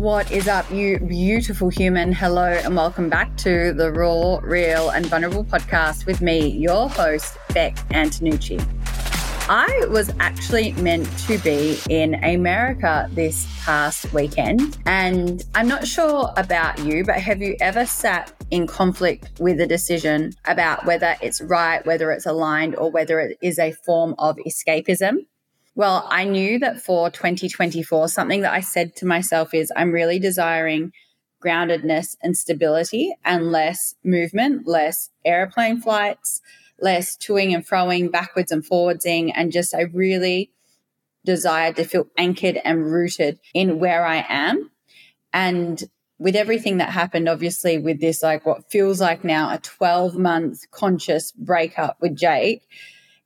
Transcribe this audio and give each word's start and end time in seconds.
What 0.00 0.32
is 0.32 0.48
up, 0.48 0.70
you 0.70 0.98
beautiful 0.98 1.68
human? 1.68 2.10
Hello, 2.10 2.46
and 2.46 2.74
welcome 2.74 3.10
back 3.10 3.36
to 3.36 3.74
the 3.74 3.92
Raw, 3.92 4.38
Real, 4.42 4.88
and 4.88 5.04
Vulnerable 5.04 5.44
podcast 5.44 6.06
with 6.06 6.22
me, 6.22 6.48
your 6.48 6.88
host, 6.88 7.36
Beck 7.52 7.76
Antonucci. 7.90 8.58
I 9.50 9.84
was 9.90 10.10
actually 10.18 10.72
meant 10.72 11.06
to 11.26 11.36
be 11.40 11.78
in 11.90 12.14
America 12.24 13.10
this 13.12 13.46
past 13.62 14.10
weekend, 14.14 14.78
and 14.86 15.44
I'm 15.54 15.68
not 15.68 15.86
sure 15.86 16.32
about 16.38 16.78
you, 16.78 17.04
but 17.04 17.16
have 17.16 17.42
you 17.42 17.58
ever 17.60 17.84
sat 17.84 18.32
in 18.50 18.66
conflict 18.66 19.38
with 19.38 19.60
a 19.60 19.66
decision 19.66 20.32
about 20.46 20.86
whether 20.86 21.14
it's 21.20 21.42
right, 21.42 21.84
whether 21.84 22.10
it's 22.10 22.24
aligned, 22.24 22.74
or 22.76 22.90
whether 22.90 23.20
it 23.20 23.36
is 23.42 23.58
a 23.58 23.72
form 23.72 24.14
of 24.18 24.38
escapism? 24.46 25.26
Well, 25.74 26.06
I 26.10 26.24
knew 26.24 26.58
that 26.58 26.80
for 26.80 27.10
2024, 27.10 28.08
something 28.08 28.42
that 28.42 28.52
I 28.52 28.60
said 28.60 28.96
to 28.96 29.06
myself 29.06 29.54
is 29.54 29.72
I'm 29.76 29.92
really 29.92 30.18
desiring 30.18 30.92
groundedness 31.42 32.16
and 32.22 32.36
stability 32.36 33.14
and 33.24 33.50
less 33.50 33.94
movement, 34.04 34.66
less 34.66 35.10
airplane 35.24 35.80
flights, 35.80 36.40
less 36.80 37.16
toing 37.16 37.54
and 37.54 37.66
froing, 37.66 38.10
backwards 38.10 38.52
and 38.52 38.64
forwardsing. 38.64 39.32
And 39.34 39.52
just, 39.52 39.74
I 39.74 39.82
really 39.82 40.50
desired 41.24 41.76
to 41.76 41.84
feel 41.84 42.08
anchored 42.16 42.58
and 42.64 42.90
rooted 42.90 43.38
in 43.54 43.78
where 43.78 44.04
I 44.04 44.24
am. 44.28 44.70
And 45.32 45.82
with 46.18 46.36
everything 46.36 46.78
that 46.78 46.90
happened, 46.90 47.28
obviously, 47.28 47.78
with 47.78 48.00
this, 48.00 48.22
like 48.22 48.44
what 48.44 48.70
feels 48.70 49.00
like 49.00 49.24
now 49.24 49.54
a 49.54 49.58
12 49.58 50.16
month 50.16 50.70
conscious 50.70 51.32
breakup 51.32 51.96
with 52.00 52.16
Jake, 52.16 52.62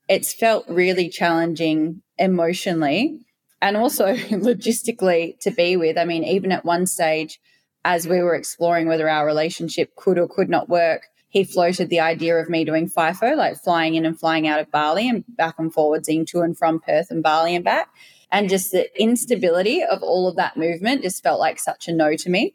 it's 0.09 0.35
felt 0.35 0.69
really 0.69 1.09
challenging 1.09 2.03
emotionally 2.19 3.21
and 3.61 3.77
also 3.77 4.07
logistically 4.15 5.39
to 5.41 5.51
be 5.51 5.77
with. 5.77 5.97
I 5.97 6.05
mean, 6.05 6.25
even 6.25 6.53
at 6.53 6.65
one 6.65 6.87
stage, 6.87 7.41
as 7.85 8.07
we 8.07 8.23
were 8.23 8.35
exploring 8.35 8.87
whether 8.87 9.09
our 9.09 9.27
relationship 9.27 9.95
could 9.97 10.19
or 10.19 10.29
could 10.29 10.49
not 10.49 10.69
work, 10.69 11.07
he 11.29 11.45
floated 11.45 11.91
the 11.91 12.01
idea 12.01 12.37
of 12.37 12.49
me 12.49 12.65
doing 12.65 12.89
FIFO, 12.89 13.37
like 13.37 13.57
flying 13.57 13.97
in 13.97 14.07
and 14.07 14.19
flying 14.19 14.47
out 14.47 14.61
of 14.61 14.71
Bali 14.71 15.09
and 15.09 15.25
back 15.29 15.57
and 15.59 15.73
forwards 15.73 16.09
to 16.09 16.41
and 16.41 16.57
from 16.57 16.79
Perth 16.79 17.11
and 17.11 17.23
Bali 17.23 17.57
and 17.57 17.65
back. 17.65 17.89
And 18.31 18.49
just 18.49 18.71
the 18.71 18.89
instability 19.01 19.83
of 19.83 20.03
all 20.03 20.29
of 20.29 20.37
that 20.37 20.57
movement 20.57 21.03
just 21.03 21.23
felt 21.23 21.41
like 21.41 21.59
such 21.59 21.89
a 21.89 21.93
no 21.93 22.15
to 22.17 22.31
me. 22.31 22.55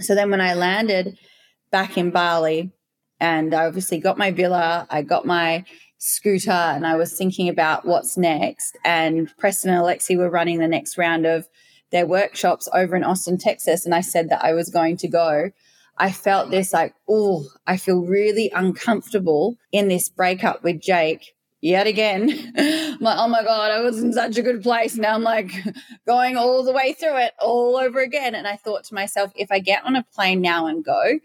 So 0.00 0.14
then 0.14 0.30
when 0.30 0.40
I 0.40 0.54
landed 0.54 1.18
back 1.70 1.98
in 1.98 2.10
Bali 2.10 2.72
and 3.20 3.54
I 3.54 3.66
obviously 3.66 3.98
got 3.98 4.18
my 4.18 4.30
villa, 4.30 4.86
I 4.90 5.02
got 5.02 5.26
my 5.26 5.64
scooter 6.02 6.50
and 6.50 6.84
I 6.84 6.96
was 6.96 7.16
thinking 7.16 7.48
about 7.48 7.86
what's 7.86 8.16
next. 8.16 8.76
And 8.84 9.34
Preston 9.38 9.70
and 9.70 9.80
Alexi 9.80 10.18
were 10.18 10.28
running 10.28 10.58
the 10.58 10.66
next 10.66 10.98
round 10.98 11.26
of 11.26 11.48
their 11.92 12.06
workshops 12.06 12.68
over 12.74 12.96
in 12.96 13.04
Austin, 13.04 13.38
Texas. 13.38 13.84
And 13.84 13.94
I 13.94 14.00
said 14.00 14.28
that 14.30 14.44
I 14.44 14.52
was 14.52 14.68
going 14.68 14.96
to 14.96 15.08
go. 15.08 15.52
I 15.98 16.10
felt 16.10 16.50
this 16.50 16.72
like, 16.72 16.94
oh, 17.08 17.44
I 17.68 17.76
feel 17.76 18.00
really 18.00 18.50
uncomfortable 18.52 19.56
in 19.70 19.86
this 19.86 20.08
breakup 20.08 20.64
with 20.64 20.80
Jake 20.80 21.36
yet 21.60 21.86
again. 21.86 22.52
I'm 22.56 22.98
like, 22.98 23.18
oh 23.18 23.28
my 23.28 23.44
God, 23.44 23.70
I 23.70 23.80
was 23.80 24.02
in 24.02 24.12
such 24.12 24.36
a 24.36 24.42
good 24.42 24.60
place. 24.60 24.96
Now 24.96 25.14
I'm 25.14 25.22
like 25.22 25.52
going 26.06 26.36
all 26.36 26.64
the 26.64 26.72
way 26.72 26.94
through 26.94 27.18
it 27.18 27.34
all 27.38 27.76
over 27.76 28.00
again. 28.00 28.34
And 28.34 28.48
I 28.48 28.56
thought 28.56 28.82
to 28.84 28.94
myself, 28.94 29.30
if 29.36 29.52
I 29.52 29.60
get 29.60 29.84
on 29.84 29.94
a 29.94 30.02
plane 30.02 30.40
now 30.40 30.66
and 30.66 30.84
go, 30.84 31.20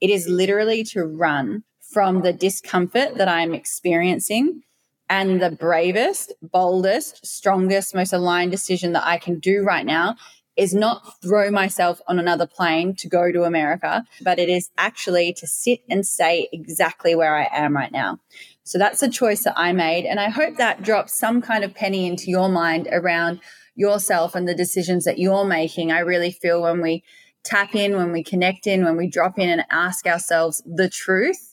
it 0.00 0.08
is 0.08 0.26
literally 0.26 0.84
to 0.84 1.04
run 1.04 1.64
from 1.92 2.22
the 2.22 2.32
discomfort 2.32 3.16
that 3.16 3.28
I'm 3.28 3.54
experiencing. 3.54 4.62
And 5.08 5.42
the 5.42 5.50
bravest, 5.50 6.32
boldest, 6.40 7.26
strongest, 7.26 7.94
most 7.94 8.12
aligned 8.12 8.50
decision 8.50 8.92
that 8.92 9.06
I 9.06 9.18
can 9.18 9.38
do 9.38 9.62
right 9.62 9.84
now 9.84 10.16
is 10.56 10.74
not 10.74 11.20
throw 11.22 11.50
myself 11.50 12.00
on 12.06 12.18
another 12.18 12.46
plane 12.46 12.94
to 12.96 13.08
go 13.08 13.32
to 13.32 13.44
America, 13.44 14.04
but 14.22 14.38
it 14.38 14.48
is 14.48 14.70
actually 14.76 15.32
to 15.34 15.46
sit 15.46 15.80
and 15.88 16.06
stay 16.06 16.48
exactly 16.52 17.14
where 17.14 17.36
I 17.36 17.48
am 17.52 17.74
right 17.74 17.92
now. 17.92 18.18
So 18.64 18.78
that's 18.78 19.02
a 19.02 19.08
choice 19.08 19.44
that 19.44 19.58
I 19.58 19.72
made. 19.72 20.04
And 20.04 20.20
I 20.20 20.28
hope 20.28 20.56
that 20.56 20.82
drops 20.82 21.14
some 21.14 21.42
kind 21.42 21.64
of 21.64 21.74
penny 21.74 22.06
into 22.06 22.30
your 22.30 22.48
mind 22.48 22.88
around 22.92 23.40
yourself 23.74 24.34
and 24.34 24.46
the 24.46 24.54
decisions 24.54 25.04
that 25.04 25.18
you're 25.18 25.44
making. 25.44 25.90
I 25.90 26.00
really 26.00 26.30
feel 26.30 26.62
when 26.62 26.80
we 26.80 27.02
tap 27.44 27.74
in, 27.74 27.96
when 27.96 28.12
we 28.12 28.22
connect 28.22 28.66
in, 28.66 28.84
when 28.84 28.96
we 28.96 29.08
drop 29.08 29.38
in 29.38 29.48
and 29.48 29.64
ask 29.70 30.06
ourselves 30.06 30.62
the 30.66 30.88
truth, 30.88 31.51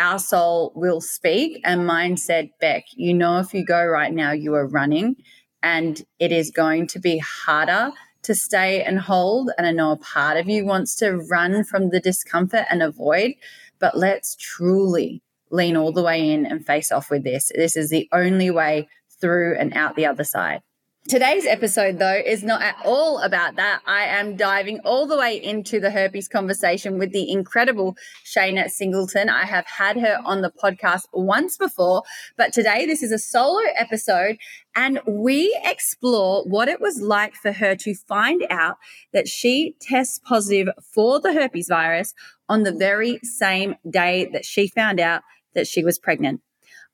our 0.00 0.18
soul 0.18 0.72
will 0.74 1.00
speak. 1.00 1.60
And 1.62 1.86
mine 1.86 2.16
said, 2.16 2.50
Beck, 2.58 2.84
you 2.94 3.12
know, 3.12 3.38
if 3.38 3.52
you 3.52 3.64
go 3.64 3.84
right 3.84 4.12
now, 4.12 4.32
you 4.32 4.54
are 4.54 4.66
running 4.66 5.16
and 5.62 6.02
it 6.18 6.32
is 6.32 6.50
going 6.50 6.86
to 6.88 6.98
be 6.98 7.18
harder 7.18 7.92
to 8.22 8.34
stay 8.34 8.82
and 8.82 8.98
hold. 8.98 9.50
And 9.58 9.66
I 9.66 9.72
know 9.72 9.92
a 9.92 9.96
part 9.96 10.38
of 10.38 10.48
you 10.48 10.64
wants 10.64 10.96
to 10.96 11.18
run 11.30 11.64
from 11.64 11.90
the 11.90 12.00
discomfort 12.00 12.64
and 12.70 12.82
avoid, 12.82 13.32
but 13.78 13.96
let's 13.96 14.36
truly 14.36 15.22
lean 15.50 15.76
all 15.76 15.92
the 15.92 16.02
way 16.02 16.30
in 16.30 16.46
and 16.46 16.64
face 16.64 16.90
off 16.90 17.10
with 17.10 17.24
this. 17.24 17.52
This 17.54 17.76
is 17.76 17.90
the 17.90 18.08
only 18.12 18.50
way 18.50 18.88
through 19.20 19.56
and 19.58 19.74
out 19.74 19.96
the 19.96 20.06
other 20.06 20.24
side. 20.24 20.62
Today's 21.10 21.44
episode, 21.44 21.98
though, 21.98 22.22
is 22.24 22.44
not 22.44 22.62
at 22.62 22.76
all 22.84 23.18
about 23.18 23.56
that. 23.56 23.80
I 23.84 24.04
am 24.04 24.36
diving 24.36 24.78
all 24.84 25.08
the 25.08 25.16
way 25.16 25.42
into 25.42 25.80
the 25.80 25.90
herpes 25.90 26.28
conversation 26.28 27.00
with 27.00 27.10
the 27.10 27.28
incredible 27.28 27.96
Shana 28.24 28.70
Singleton. 28.70 29.28
I 29.28 29.44
have 29.44 29.66
had 29.66 29.98
her 29.98 30.20
on 30.24 30.40
the 30.40 30.52
podcast 30.52 31.06
once 31.12 31.56
before, 31.56 32.04
but 32.36 32.52
today 32.52 32.86
this 32.86 33.02
is 33.02 33.10
a 33.10 33.18
solo 33.18 33.58
episode 33.76 34.36
and 34.76 35.00
we 35.04 35.60
explore 35.64 36.44
what 36.44 36.68
it 36.68 36.80
was 36.80 37.00
like 37.00 37.34
for 37.34 37.50
her 37.50 37.74
to 37.74 37.92
find 37.92 38.46
out 38.48 38.76
that 39.12 39.26
she 39.26 39.74
tests 39.80 40.20
positive 40.24 40.72
for 40.94 41.18
the 41.18 41.32
herpes 41.32 41.66
virus 41.68 42.14
on 42.48 42.62
the 42.62 42.72
very 42.72 43.18
same 43.24 43.74
day 43.90 44.30
that 44.32 44.44
she 44.44 44.68
found 44.68 45.00
out 45.00 45.22
that 45.56 45.66
she 45.66 45.82
was 45.82 45.98
pregnant. 45.98 46.40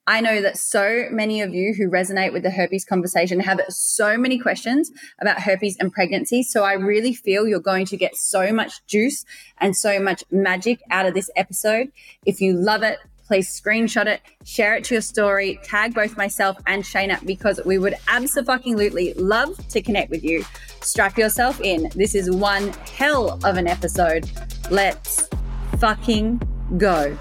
I 0.08 0.20
know 0.20 0.40
that 0.40 0.56
so 0.56 1.08
many 1.10 1.40
of 1.42 1.52
you 1.52 1.74
who 1.74 1.90
resonate 1.90 2.32
with 2.32 2.44
the 2.44 2.50
herpes 2.50 2.84
conversation 2.84 3.40
have 3.40 3.60
so 3.68 4.16
many 4.16 4.38
questions 4.38 4.90
about 5.20 5.40
herpes 5.40 5.76
and 5.80 5.92
pregnancy. 5.92 6.44
So 6.44 6.62
I 6.62 6.74
really 6.74 7.12
feel 7.12 7.48
you're 7.48 7.58
going 7.58 7.86
to 7.86 7.96
get 7.96 8.16
so 8.16 8.52
much 8.52 8.86
juice 8.86 9.24
and 9.58 9.76
so 9.76 9.98
much 9.98 10.22
magic 10.30 10.80
out 10.90 11.06
of 11.06 11.14
this 11.14 11.28
episode. 11.34 11.90
If 12.24 12.40
you 12.40 12.52
love 12.52 12.84
it, 12.84 12.98
please 13.26 13.48
screenshot 13.60 14.06
it, 14.06 14.20
share 14.44 14.76
it 14.76 14.84
to 14.84 14.94
your 14.94 15.02
story, 15.02 15.58
tag 15.64 15.94
both 15.94 16.16
myself 16.16 16.56
and 16.68 16.84
Shana 16.84 17.24
because 17.26 17.60
we 17.64 17.78
would 17.78 17.96
absolutely 18.06 19.12
love 19.14 19.56
to 19.68 19.82
connect 19.82 20.10
with 20.10 20.22
you. 20.22 20.44
Strap 20.82 21.18
yourself 21.18 21.60
in. 21.60 21.90
This 21.96 22.14
is 22.14 22.30
one 22.30 22.68
hell 22.94 23.40
of 23.44 23.56
an 23.56 23.66
episode. 23.66 24.30
Let's 24.70 25.28
fucking 25.80 26.40
go. 26.78 27.18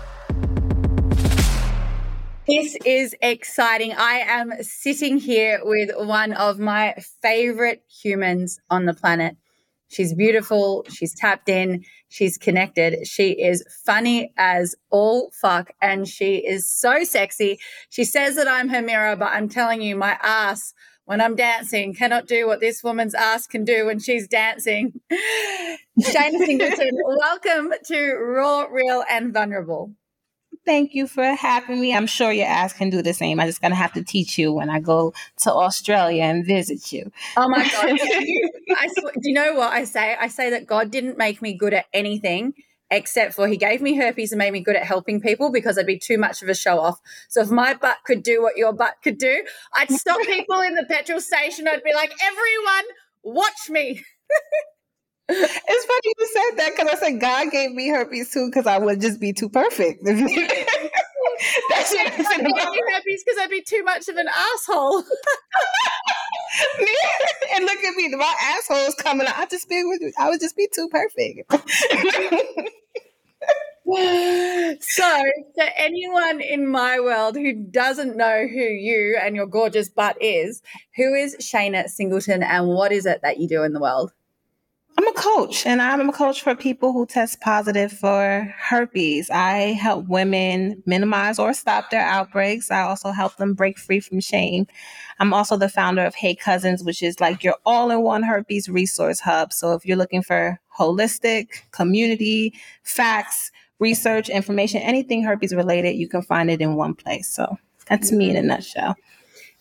This 2.47 2.77
is 2.85 3.15
exciting. 3.23 3.93
I 3.93 4.19
am 4.19 4.53
sitting 4.61 5.17
here 5.17 5.61
with 5.63 5.89
one 5.97 6.31
of 6.33 6.59
my 6.59 6.93
favorite 7.19 7.83
humans 7.89 8.59
on 8.69 8.85
the 8.85 8.93
planet. 8.93 9.35
She's 9.87 10.13
beautiful. 10.13 10.85
She's 10.87 11.15
tapped 11.15 11.49
in. 11.49 11.83
She's 12.07 12.37
connected. 12.37 13.07
She 13.07 13.31
is 13.31 13.65
funny 13.83 14.31
as 14.37 14.75
all 14.91 15.31
fuck. 15.33 15.71
And 15.81 16.07
she 16.07 16.35
is 16.35 16.69
so 16.71 17.03
sexy. 17.03 17.57
She 17.89 18.03
says 18.03 18.35
that 18.35 18.47
I'm 18.47 18.69
her 18.69 18.81
mirror, 18.81 19.15
but 19.15 19.31
I'm 19.31 19.49
telling 19.49 19.81
you, 19.81 19.95
my 19.95 20.15
ass 20.21 20.75
when 21.05 21.21
I'm 21.21 21.35
dancing 21.35 21.95
cannot 21.95 22.27
do 22.27 22.45
what 22.45 22.59
this 22.59 22.83
woman's 22.83 23.15
ass 23.15 23.47
can 23.47 23.63
do 23.63 23.87
when 23.87 23.97
she's 23.97 24.27
dancing. 24.27 24.99
Shana 25.99 26.45
Singleton, 26.45 26.91
welcome 27.05 27.73
to 27.85 28.13
Raw, 28.13 28.65
Real, 28.69 29.03
and 29.09 29.33
Vulnerable. 29.33 29.93
Thank 30.65 30.95
you 30.95 31.07
for 31.07 31.23
having 31.23 31.79
me. 31.79 31.93
I'm 31.93 32.07
sure 32.07 32.31
your 32.31 32.47
ass 32.47 32.73
can 32.73 32.89
do 32.89 33.01
the 33.01 33.13
same. 33.13 33.39
I'm 33.39 33.47
just 33.47 33.61
gonna 33.61 33.75
have 33.75 33.93
to 33.93 34.03
teach 34.03 34.37
you 34.37 34.51
when 34.51 34.69
I 34.69 34.79
go 34.79 35.13
to 35.43 35.53
Australia 35.53 36.23
and 36.23 36.45
visit 36.45 36.91
you. 36.91 37.11
Oh 37.37 37.47
my 37.47 37.63
god! 37.63 37.99
I 38.79 38.87
sw- 38.87 39.13
do 39.13 39.29
you 39.29 39.33
know 39.33 39.53
what 39.53 39.71
I 39.71 39.83
say? 39.83 40.15
I 40.19 40.27
say 40.27 40.49
that 40.49 40.65
God 40.65 40.89
didn't 40.89 41.17
make 41.17 41.41
me 41.41 41.53
good 41.53 41.73
at 41.73 41.85
anything 41.93 42.53
except 42.91 43.33
for 43.33 43.47
he 43.47 43.57
gave 43.57 43.81
me 43.81 43.95
herpes 43.95 44.31
and 44.31 44.39
made 44.39 44.53
me 44.53 44.59
good 44.59 44.75
at 44.75 44.83
helping 44.83 45.19
people 45.19 45.51
because 45.51 45.77
I'd 45.77 45.85
be 45.85 45.97
too 45.97 46.17
much 46.17 46.41
of 46.41 46.49
a 46.49 46.53
show 46.53 46.79
off. 46.79 46.99
So 47.27 47.41
if 47.41 47.49
my 47.49 47.73
butt 47.73 47.97
could 48.05 48.23
do 48.23 48.41
what 48.41 48.57
your 48.57 48.73
butt 48.73 48.95
could 49.03 49.17
do, 49.17 49.43
I'd 49.73 49.91
stop 49.91 50.21
people 50.25 50.61
in 50.61 50.75
the 50.75 50.85
petrol 50.85 51.19
station. 51.19 51.67
I'd 51.67 51.83
be 51.83 51.93
like, 51.93 52.13
everyone, 52.23 52.85
watch 53.23 53.69
me. 53.69 54.03
It's 55.27 55.85
funny 55.85 56.13
you 56.17 56.27
said 56.33 56.51
that 56.57 56.71
because 56.75 56.93
I 56.93 56.97
said 56.99 57.19
God 57.19 57.51
gave 57.51 57.71
me 57.71 57.89
herpes 57.89 58.31
too 58.31 58.49
because 58.49 58.67
I 58.67 58.77
would 58.77 59.01
just 59.01 59.19
be 59.19 59.33
too 59.33 59.49
perfect. 59.49 60.05
That's 60.05 60.21
it. 61.93 62.27
I 62.27 62.37
gave 62.37 62.43
me 62.43 62.53
herpes 62.93 63.23
because 63.25 63.39
I'd 63.41 63.49
be 63.49 63.61
too 63.61 63.83
much 63.83 64.07
of 64.07 64.17
an 64.17 64.27
asshole. 64.27 64.99
and 67.55 67.65
look 67.65 67.83
at 67.83 67.95
me, 67.95 68.09
my 68.15 68.33
asshole's 68.41 68.93
coming 68.95 69.27
out. 69.27 69.37
I 69.37 69.45
just 69.47 69.67
be 69.67 69.83
with 69.83 70.13
I 70.17 70.29
would 70.29 70.39
just 70.39 70.55
be 70.55 70.69
too 70.73 70.87
perfect. 70.89 71.51
so, 74.81 75.23
to 75.57 75.79
anyone 75.79 76.41
in 76.41 76.67
my 76.67 76.99
world 76.99 77.35
who 77.35 77.53
doesn't 77.53 78.17
know 78.17 78.47
who 78.47 78.61
you 78.61 79.17
and 79.21 79.35
your 79.35 79.47
gorgeous 79.47 79.89
butt 79.89 80.17
is, 80.21 80.61
who 80.95 81.13
is 81.13 81.35
Shana 81.37 81.87
Singleton 81.87 82.43
and 82.43 82.67
what 82.67 82.91
is 82.91 83.05
it 83.05 83.21
that 83.21 83.39
you 83.39 83.47
do 83.47 83.63
in 83.63 83.73
the 83.73 83.79
world? 83.79 84.11
I'm 84.97 85.07
a 85.07 85.13
coach 85.13 85.65
and 85.65 85.81
I'm 85.81 86.07
a 86.07 86.13
coach 86.13 86.41
for 86.41 86.55
people 86.55 86.93
who 86.93 87.05
test 87.05 87.41
positive 87.41 87.91
for 87.91 88.53
herpes. 88.57 89.29
I 89.29 89.73
help 89.73 90.07
women 90.07 90.81
minimize 90.85 91.37
or 91.37 91.53
stop 91.53 91.89
their 91.89 92.05
outbreaks. 92.05 92.71
I 92.71 92.81
also 92.81 93.11
help 93.11 93.35
them 93.35 93.55
break 93.55 93.77
free 93.77 93.99
from 93.99 94.21
shame. 94.21 94.67
I'm 95.19 95.33
also 95.33 95.57
the 95.57 95.67
founder 95.67 96.05
of 96.05 96.15
Hey 96.15 96.33
Cousins, 96.33 96.81
which 96.81 97.03
is 97.03 97.19
like 97.19 97.43
your 97.43 97.55
all 97.65 97.91
in 97.91 98.03
one 98.03 98.23
herpes 98.23 98.69
resource 98.69 99.19
hub. 99.19 99.51
So 99.51 99.73
if 99.73 99.85
you're 99.85 99.97
looking 99.97 100.23
for 100.23 100.59
holistic 100.77 101.47
community, 101.71 102.53
facts, 102.83 103.51
research, 103.79 104.29
information, 104.29 104.81
anything 104.81 105.23
herpes 105.23 105.53
related, 105.53 105.97
you 105.97 106.07
can 106.07 106.21
find 106.21 106.49
it 106.49 106.61
in 106.61 106.75
one 106.75 106.93
place. 106.93 107.27
So 107.27 107.57
that's 107.87 108.13
me 108.13 108.29
in 108.29 108.37
a 108.37 108.41
nutshell. 108.41 108.95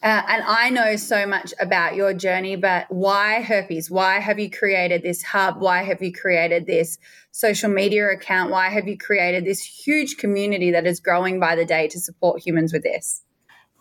Uh, 0.05 0.23
and 0.29 0.45
I 0.47 0.69
know 0.69 0.97
so 0.97 1.27
much 1.27 1.55
about 1.59 1.95
your 1.95 2.13
journey, 2.13 2.57
but 2.57 2.85
why 2.91 3.41
herpes? 3.41 3.91
Why 3.91 4.21
have 4.21 4.39
you 4.39 4.51
created 4.51 5.03
this 5.03 5.23
hub? 5.23 5.63
Why 5.63 5.83
have 5.83 6.03
you 6.03 6.13
created 6.13 6.67
this 6.67 6.99
social 7.31 7.71
media 7.71 8.11
account? 8.11 8.51
Why 8.51 8.69
have 8.69 8.87
you 8.87 8.99
created 8.99 9.47
this 9.47 9.63
huge 9.63 10.19
community 10.19 10.71
that 10.73 10.87
is 10.87 11.01
growing 11.01 11.41
by 11.41 11.57
the 11.57 11.65
day 11.65 11.89
to 11.89 11.99
support 11.99 12.47
humans 12.47 12.71
with 12.71 12.83
this? 12.83 13.23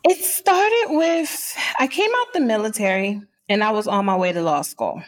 It 0.05 0.23
started 0.23 0.85
with 0.91 1.57
I 1.77 1.87
came 1.87 2.11
out 2.15 2.31
the 2.31 2.39
military 2.39 3.21
and 3.49 3.61
I 3.61 3.71
was 3.71 3.85
on 3.85 4.05
my 4.05 4.15
way 4.15 4.31
to 4.31 4.41
law 4.41 4.61
school 4.61 5.03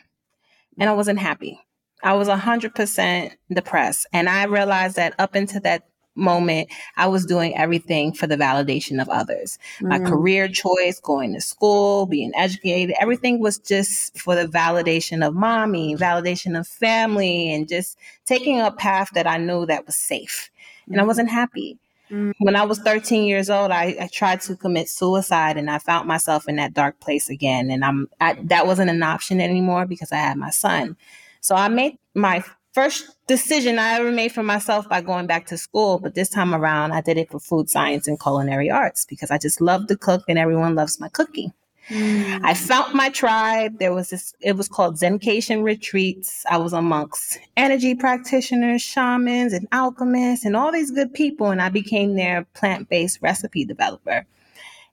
and 0.78 0.90
I 0.90 0.94
wasn't 0.94 1.20
happy. 1.20 1.62
I 2.04 2.16
was 2.16 2.28
100% 2.28 3.32
depressed. 3.52 4.06
And 4.12 4.28
I 4.28 4.44
realized 4.44 4.98
that 4.98 5.16
up 5.18 5.34
until 5.34 5.62
that 5.62 5.88
moment, 6.16 6.70
I 6.98 7.08
was 7.08 7.26
doing 7.26 7.56
everything 7.58 8.14
for 8.14 8.28
the 8.28 8.38
validation 8.38 9.02
of 9.02 9.10
others. 9.10 9.60
Mm. 9.80 9.90
My 9.90 10.00
career 10.00 10.48
choice, 10.48 11.00
going 11.00 11.34
to 11.34 11.42
school, 11.42 12.06
being 12.06 12.32
educated, 12.36 12.96
everything 13.00 13.40
was 13.40 13.58
just 13.58 14.18
for 14.18 14.36
the 14.36 14.48
validation 14.48 15.26
of 15.26 15.36
mommy, 15.36 15.96
validation 15.96 16.58
of 16.60 16.68
family, 16.68 17.54
and 17.54 17.68
just 17.68 17.98
taking 18.26 18.60
a 18.60 18.72
path 18.72 19.12
that 19.14 19.28
I 19.28 19.38
knew 19.38 19.66
that 19.66 19.86
was 19.86 19.96
safe. 19.96 20.50
And 20.88 21.00
I 21.00 21.04
mm. 21.04 21.08
wasn't 21.08 21.30
happy. 21.30 21.78
Mm. 22.12 22.34
When 22.40 22.56
I 22.56 22.64
was 22.66 22.80
13 22.80 23.26
years 23.26 23.50
old, 23.50 23.72
I, 23.72 23.96
I, 24.00 24.10
tried 24.12 24.42
to 24.42 24.56
commit 24.56 24.90
suicide 24.90 25.58
and 25.58 25.72
I 25.72 25.80
found 25.80 26.08
myself 26.08 26.48
in 26.48 26.58
that 26.58 26.74
dark 26.74 27.00
place 27.00 27.30
again. 27.30 27.72
And 27.72 27.84
I'm 27.84 28.08
I, 28.22 28.34
that 28.44 28.68
wasn't 28.68 28.92
an 28.92 29.02
option 29.02 29.42
anymore 29.42 29.88
because 29.88 30.12
I 30.12 30.18
had 30.18 30.38
my 30.38 30.52
son. 30.52 30.98
So 31.42 31.56
I 31.56 31.68
made 31.68 31.98
my 32.14 32.44
first 32.75 33.16
decision 33.25 33.80
I 33.80 33.94
ever 33.94 34.12
made 34.12 34.33
for 34.33 34.44
myself 34.44 34.88
by 34.89 35.00
going 35.00 35.27
back 35.27 35.45
to 35.48 35.57
school. 35.57 35.98
But 35.98 36.13
this 36.13 36.30
time 36.30 36.54
around, 36.54 36.92
I 36.92 37.00
did 37.00 37.18
it 37.18 37.31
for 37.31 37.39
food 37.39 37.69
science 37.69 38.06
and 38.06 38.22
culinary 38.22 38.69
arts 38.69 39.06
because 39.06 39.31
I 39.31 39.38
just 39.38 39.62
love 39.62 39.88
to 39.88 39.95
cook 39.95 40.24
and 40.27 40.38
everyone 40.38 40.75
loves 40.75 41.00
my 41.00 41.07
cooking. 41.07 41.54
Mm. 41.88 42.42
I 42.44 42.54
found 42.54 42.94
my 42.94 43.10
tribe. 43.10 43.80
There 43.80 43.94
was 43.94 44.10
this, 44.10 44.33
it 44.42 44.57
was 44.57 44.68
called 44.68 44.95
Zencation 44.95 45.63
Retreats. 45.63 46.44
I 46.50 46.57
was 46.57 46.74
amongst 46.74 47.39
energy 47.56 47.95
practitioners, 47.95 48.81
shamans, 48.81 49.54
and 49.54 49.68
alchemists, 49.72 50.45
and 50.45 50.56
all 50.56 50.72
these 50.72 50.92
good 50.92 51.13
people. 51.13 51.51
And 51.51 51.62
I 51.62 51.69
became 51.69 52.16
their 52.16 52.45
plant 52.56 52.89
based 52.89 53.19
recipe 53.22 53.63
developer. 53.63 54.25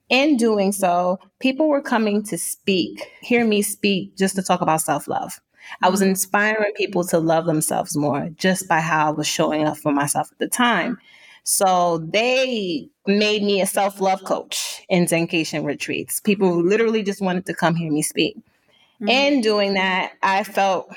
In 0.09 0.37
doing 0.37 0.71
so, 0.71 1.19
people 1.39 1.67
were 1.67 1.81
coming 1.81 2.23
to 2.23 2.37
speak, 2.37 3.03
hear 3.21 3.43
me 3.45 3.61
speak, 3.61 4.15
just 4.15 4.35
to 4.35 4.43
talk 4.43 4.61
about 4.61 4.81
self 4.81 5.07
love. 5.07 5.41
I 5.81 5.89
was 5.89 6.01
mm-hmm. 6.01 6.09
inspiring 6.09 6.73
people 6.75 7.03
to 7.05 7.19
love 7.19 7.45
themselves 7.45 7.95
more 7.95 8.29
just 8.37 8.67
by 8.67 8.79
how 8.79 9.07
I 9.07 9.11
was 9.11 9.27
showing 9.27 9.65
up 9.65 9.77
for 9.77 9.91
myself 9.91 10.31
at 10.31 10.39
the 10.39 10.47
time. 10.47 10.97
So 11.43 11.97
they 11.97 12.89
made 13.05 13.43
me 13.43 13.61
a 13.61 13.65
self 13.65 13.99
love 13.99 14.23
coach 14.23 14.81
in 14.89 15.05
Zencation 15.05 15.65
retreats. 15.65 16.21
People 16.21 16.63
literally 16.63 17.03
just 17.03 17.21
wanted 17.21 17.45
to 17.47 17.53
come 17.53 17.75
hear 17.75 17.91
me 17.91 18.01
speak. 18.01 18.37
Mm-hmm. 18.37 19.09
In 19.09 19.41
doing 19.41 19.73
that, 19.73 20.13
I 20.21 20.43
felt 20.43 20.93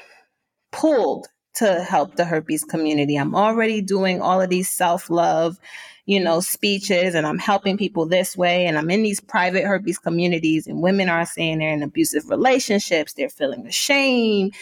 pulled 0.70 1.26
to 1.56 1.82
help 1.82 2.16
the 2.16 2.24
herpes 2.24 2.64
community. 2.64 3.16
I'm 3.16 3.34
already 3.34 3.80
doing 3.80 4.20
all 4.22 4.40
of 4.40 4.50
these 4.50 4.70
self 4.70 5.10
love 5.10 5.58
you 6.06 6.20
know, 6.20 6.38
speeches 6.40 7.14
and 7.14 7.26
I'm 7.26 7.38
helping 7.38 7.76
people 7.76 8.06
this 8.06 8.36
way. 8.36 8.66
And 8.66 8.78
I'm 8.78 8.90
in 8.90 9.02
these 9.02 9.20
private 9.20 9.64
herpes 9.64 9.98
communities 9.98 10.68
and 10.68 10.80
women 10.80 11.08
are 11.08 11.26
saying 11.26 11.58
they're 11.58 11.72
in 11.72 11.82
abusive 11.82 12.30
relationships. 12.30 13.12
They're 13.12 13.28
feeling 13.28 13.64
the 13.64 13.72
shame. 13.72 14.52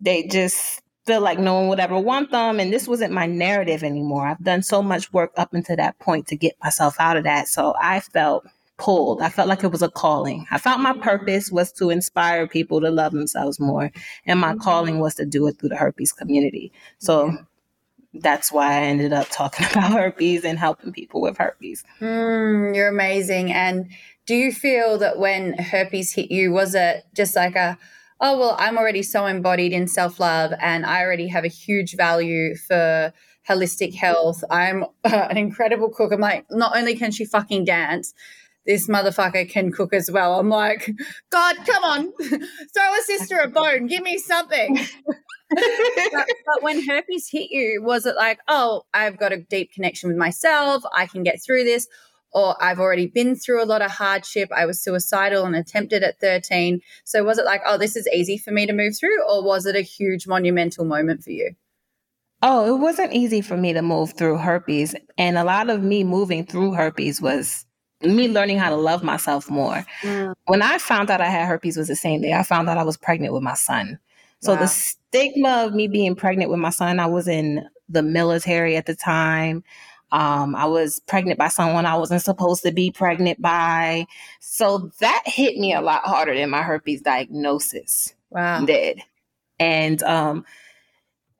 They 0.00 0.22
just 0.22 0.80
feel 1.04 1.20
like 1.20 1.40
no 1.40 1.54
one 1.54 1.68
would 1.68 1.80
ever 1.80 1.98
want 1.98 2.30
them. 2.30 2.60
And 2.60 2.72
this 2.72 2.86
wasn't 2.86 3.12
my 3.12 3.26
narrative 3.26 3.82
anymore. 3.82 4.28
I've 4.28 4.44
done 4.44 4.62
so 4.62 4.80
much 4.80 5.12
work 5.12 5.32
up 5.36 5.52
until 5.52 5.76
that 5.76 5.98
point 5.98 6.28
to 6.28 6.36
get 6.36 6.54
myself 6.62 6.94
out 7.00 7.16
of 7.16 7.24
that. 7.24 7.48
So 7.48 7.74
I 7.80 7.98
felt 7.98 8.46
pulled. 8.82 9.22
I 9.22 9.28
felt 9.28 9.48
like 9.48 9.62
it 9.62 9.70
was 9.70 9.82
a 9.82 9.88
calling. 9.88 10.44
I 10.50 10.58
felt 10.58 10.80
my 10.80 10.92
purpose 10.92 11.52
was 11.52 11.70
to 11.74 11.90
inspire 11.90 12.48
people 12.48 12.80
to 12.80 12.90
love 12.90 13.12
themselves 13.12 13.60
more. 13.60 13.92
And 14.26 14.40
my 14.40 14.50
mm-hmm. 14.50 14.60
calling 14.60 14.98
was 14.98 15.14
to 15.14 15.24
do 15.24 15.46
it 15.46 15.58
through 15.58 15.68
the 15.68 15.76
herpes 15.76 16.12
community. 16.12 16.72
So 16.98 17.32
that's 18.12 18.50
why 18.50 18.72
I 18.72 18.80
ended 18.80 19.12
up 19.12 19.28
talking 19.30 19.66
about 19.70 19.92
herpes 19.92 20.44
and 20.44 20.58
helping 20.58 20.92
people 20.92 21.20
with 21.20 21.38
herpes. 21.38 21.84
Mm, 22.00 22.74
you're 22.74 22.88
amazing. 22.88 23.52
And 23.52 23.88
do 24.26 24.34
you 24.34 24.52
feel 24.52 24.98
that 24.98 25.16
when 25.16 25.56
herpes 25.58 26.12
hit 26.14 26.32
you, 26.32 26.50
was 26.50 26.74
it 26.74 27.04
just 27.14 27.36
like 27.36 27.54
a, 27.54 27.78
oh, 28.20 28.36
well, 28.36 28.56
I'm 28.58 28.76
already 28.76 29.04
so 29.04 29.26
embodied 29.26 29.72
in 29.72 29.86
self 29.86 30.18
love 30.18 30.52
and 30.60 30.84
I 30.84 31.02
already 31.02 31.28
have 31.28 31.44
a 31.44 31.48
huge 31.48 31.96
value 31.96 32.56
for 32.56 33.12
holistic 33.48 33.94
health. 33.94 34.42
I'm 34.50 34.84
uh, 34.84 34.88
an 35.30 35.36
incredible 35.36 35.88
cook. 35.88 36.12
I'm 36.12 36.20
like, 36.20 36.46
not 36.50 36.76
only 36.76 36.96
can 36.96 37.12
she 37.12 37.24
fucking 37.24 37.64
dance, 37.64 38.12
this 38.66 38.88
motherfucker 38.88 39.48
can 39.48 39.72
cook 39.72 39.92
as 39.92 40.10
well. 40.10 40.38
I'm 40.38 40.48
like, 40.48 40.90
God, 41.30 41.56
come 41.66 41.84
on, 41.84 42.12
throw 42.20 42.94
a 42.94 43.02
sister 43.04 43.38
a 43.38 43.48
bone, 43.48 43.86
give 43.86 44.02
me 44.02 44.18
something. 44.18 44.78
but, 45.50 46.26
but, 46.46 46.62
when 46.62 46.86
herpes 46.86 47.28
hit 47.30 47.50
you, 47.50 47.82
was 47.82 48.06
it 48.06 48.16
like, 48.16 48.38
oh, 48.48 48.82
I've 48.94 49.18
got 49.18 49.32
a 49.32 49.38
deep 49.38 49.72
connection 49.72 50.08
with 50.08 50.18
myself, 50.18 50.82
I 50.94 51.06
can 51.06 51.22
get 51.22 51.42
through 51.44 51.64
this? 51.64 51.88
Or 52.34 52.56
I've 52.62 52.80
already 52.80 53.08
been 53.08 53.36
through 53.36 53.62
a 53.62 53.66
lot 53.66 53.82
of 53.82 53.90
hardship. 53.90 54.48
I 54.56 54.64
was 54.64 54.82
suicidal 54.82 55.44
and 55.44 55.54
attempted 55.54 56.02
at 56.02 56.18
13. 56.18 56.80
So 57.04 57.22
was 57.24 57.36
it 57.36 57.44
like, 57.44 57.60
oh, 57.66 57.76
this 57.76 57.94
is 57.94 58.08
easy 58.08 58.38
for 58.38 58.52
me 58.52 58.64
to 58.64 58.72
move 58.72 58.96
through? 58.98 59.22
Or 59.28 59.44
was 59.44 59.66
it 59.66 59.76
a 59.76 59.82
huge 59.82 60.26
monumental 60.26 60.86
moment 60.86 61.22
for 61.22 61.30
you? 61.30 61.50
Oh, 62.40 62.74
it 62.74 62.78
wasn't 62.78 63.12
easy 63.12 63.42
for 63.42 63.58
me 63.58 63.74
to 63.74 63.82
move 63.82 64.14
through 64.14 64.38
herpes. 64.38 64.94
And 65.18 65.36
a 65.36 65.44
lot 65.44 65.68
of 65.68 65.82
me 65.82 66.04
moving 66.04 66.46
through 66.46 66.72
herpes 66.72 67.20
was 67.20 67.66
me 68.04 68.28
learning 68.28 68.58
how 68.58 68.70
to 68.70 68.76
love 68.76 69.02
myself 69.02 69.50
more. 69.50 69.84
Mm. 70.02 70.34
When 70.46 70.62
I 70.62 70.78
found 70.78 71.10
out 71.10 71.20
I 71.20 71.28
had 71.28 71.46
herpes 71.46 71.76
was 71.76 71.88
the 71.88 71.96
same 71.96 72.20
day 72.20 72.32
I 72.32 72.42
found 72.42 72.68
out 72.68 72.78
I 72.78 72.84
was 72.84 72.96
pregnant 72.96 73.34
with 73.34 73.42
my 73.42 73.54
son. 73.54 73.98
So 74.40 74.54
wow. 74.54 74.60
the 74.60 74.66
stigma 74.66 75.64
of 75.66 75.74
me 75.74 75.86
being 75.88 76.16
pregnant 76.16 76.50
with 76.50 76.58
my 76.58 76.70
son, 76.70 76.98
I 76.98 77.06
was 77.06 77.28
in 77.28 77.68
the 77.88 78.02
military 78.02 78.76
at 78.76 78.86
the 78.86 78.94
time. 78.94 79.62
Um, 80.10 80.54
I 80.54 80.66
was 80.66 81.00
pregnant 81.06 81.38
by 81.38 81.48
someone 81.48 81.86
I 81.86 81.96
wasn't 81.96 82.22
supposed 82.22 82.62
to 82.64 82.72
be 82.72 82.90
pregnant 82.90 83.40
by. 83.40 84.06
So 84.40 84.90
that 85.00 85.22
hit 85.24 85.56
me 85.56 85.72
a 85.72 85.80
lot 85.80 86.02
harder 86.04 86.34
than 86.34 86.50
my 86.50 86.62
herpes 86.62 87.00
diagnosis 87.00 88.14
wow. 88.30 88.64
did. 88.64 89.00
And 89.58 90.02
um, 90.02 90.44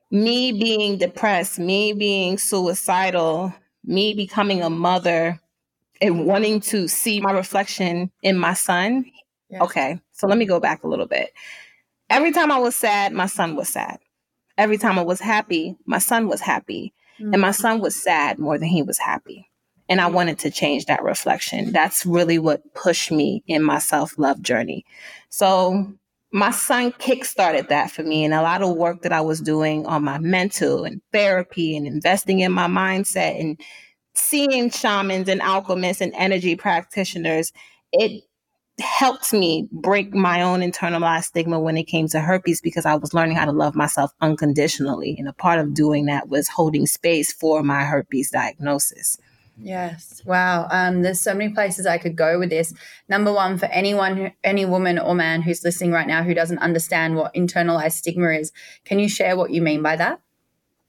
me 0.09 0.51
being 0.53 0.97
depressed, 0.97 1.59
me 1.59 1.93
being 1.93 2.37
suicidal, 2.37 3.53
me 3.83 4.13
becoming 4.13 4.63
a 4.63 4.69
mother 4.69 5.39
and 6.01 6.25
wanting 6.25 6.59
to 6.61 6.87
see 6.87 7.21
my 7.21 7.31
reflection 7.31 8.11
in 8.21 8.37
my 8.37 8.53
son. 8.53 9.05
Okay, 9.61 9.99
so 10.11 10.25
let 10.27 10.37
me 10.37 10.45
go 10.45 10.59
back 10.59 10.83
a 10.83 10.87
little 10.87 11.05
bit. 11.05 11.31
Every 12.09 12.31
time 12.31 12.51
I 12.51 12.57
was 12.57 12.75
sad, 12.75 13.13
my 13.13 13.27
son 13.27 13.55
was 13.55 13.69
sad. 13.69 13.99
Every 14.57 14.77
time 14.77 14.97
I 14.97 15.03
was 15.03 15.19
happy, 15.19 15.75
my 15.85 15.99
son 15.99 16.27
was 16.27 16.41
happy. 16.41 16.93
Mm-hmm. 17.19 17.33
And 17.33 17.41
my 17.41 17.51
son 17.51 17.79
was 17.79 17.95
sad 17.95 18.39
more 18.39 18.57
than 18.57 18.67
he 18.67 18.81
was 18.81 18.97
happy. 18.97 19.49
And 19.89 20.01
I 20.01 20.07
wanted 20.07 20.39
to 20.39 20.51
change 20.51 20.85
that 20.85 21.03
reflection. 21.03 21.71
That's 21.71 22.05
really 22.05 22.39
what 22.39 22.73
pushed 22.73 23.11
me 23.11 23.43
in 23.47 23.61
my 23.63 23.79
self 23.79 24.17
love 24.17 24.41
journey. 24.41 24.85
So 25.29 25.93
my 26.31 26.49
son 26.49 26.91
kickstarted 26.93 27.67
that 27.67 27.91
for 27.91 28.01
me 28.01 28.25
and 28.25 28.33
a 28.33 28.41
lot 28.41 28.63
of 28.63 28.75
work 28.75 29.03
that 29.03 29.13
I 29.13 29.21
was 29.21 29.39
doing 29.39 29.85
on 29.85 30.03
my 30.03 30.17
mental 30.17 30.83
and 30.83 30.99
therapy 31.11 31.77
and 31.77 31.85
investing 31.85 32.39
in 32.39 32.51
my 32.51 32.65
mindset 32.65 33.39
and 33.39 33.59
seeing 34.15 34.69
shamans 34.69 35.29
and 35.29 35.41
alchemists 35.41 36.01
and 36.01 36.13
energy 36.15 36.55
practitioners. 36.55 37.51
It 37.91 38.23
helped 38.79 39.33
me 39.33 39.67
break 39.71 40.13
my 40.13 40.41
own 40.41 40.61
internalized 40.61 41.25
stigma 41.25 41.59
when 41.59 41.77
it 41.77 41.83
came 41.83 42.07
to 42.07 42.19
herpes 42.19 42.61
because 42.61 42.85
I 42.85 42.95
was 42.95 43.13
learning 43.13 43.35
how 43.35 43.45
to 43.45 43.51
love 43.51 43.75
myself 43.75 44.11
unconditionally. 44.19 45.15
And 45.19 45.27
a 45.27 45.33
part 45.33 45.59
of 45.59 45.73
doing 45.73 46.05
that 46.05 46.27
was 46.27 46.47
holding 46.47 46.87
space 46.87 47.31
for 47.31 47.61
my 47.61 47.83
herpes 47.83 48.31
diagnosis. 48.31 49.17
Yes. 49.57 50.21
Wow. 50.25 50.67
Um, 50.71 51.03
there's 51.03 51.19
so 51.19 51.35
many 51.35 51.53
places 51.53 51.85
I 51.85 51.99
could 51.99 52.15
go 52.15 52.39
with 52.39 52.49
this. 52.49 52.73
Number 53.07 53.31
one, 53.31 53.59
for 53.59 53.67
anyone, 53.67 54.17
who, 54.17 54.27
any 54.43 54.65
woman 54.65 54.97
or 54.97 55.13
man 55.13 55.43
who's 55.43 55.63
listening 55.63 55.91
right 55.91 56.07
now 56.07 56.23
who 56.23 56.33
doesn't 56.33 56.57
understand 56.57 57.15
what 57.15 57.35
internalized 57.35 57.93
stigma 57.93 58.29
is, 58.29 58.51
can 58.83 58.97
you 58.97 59.07
share 59.07 59.37
what 59.37 59.51
you 59.51 59.61
mean 59.61 59.83
by 59.83 59.95
that? 59.95 60.22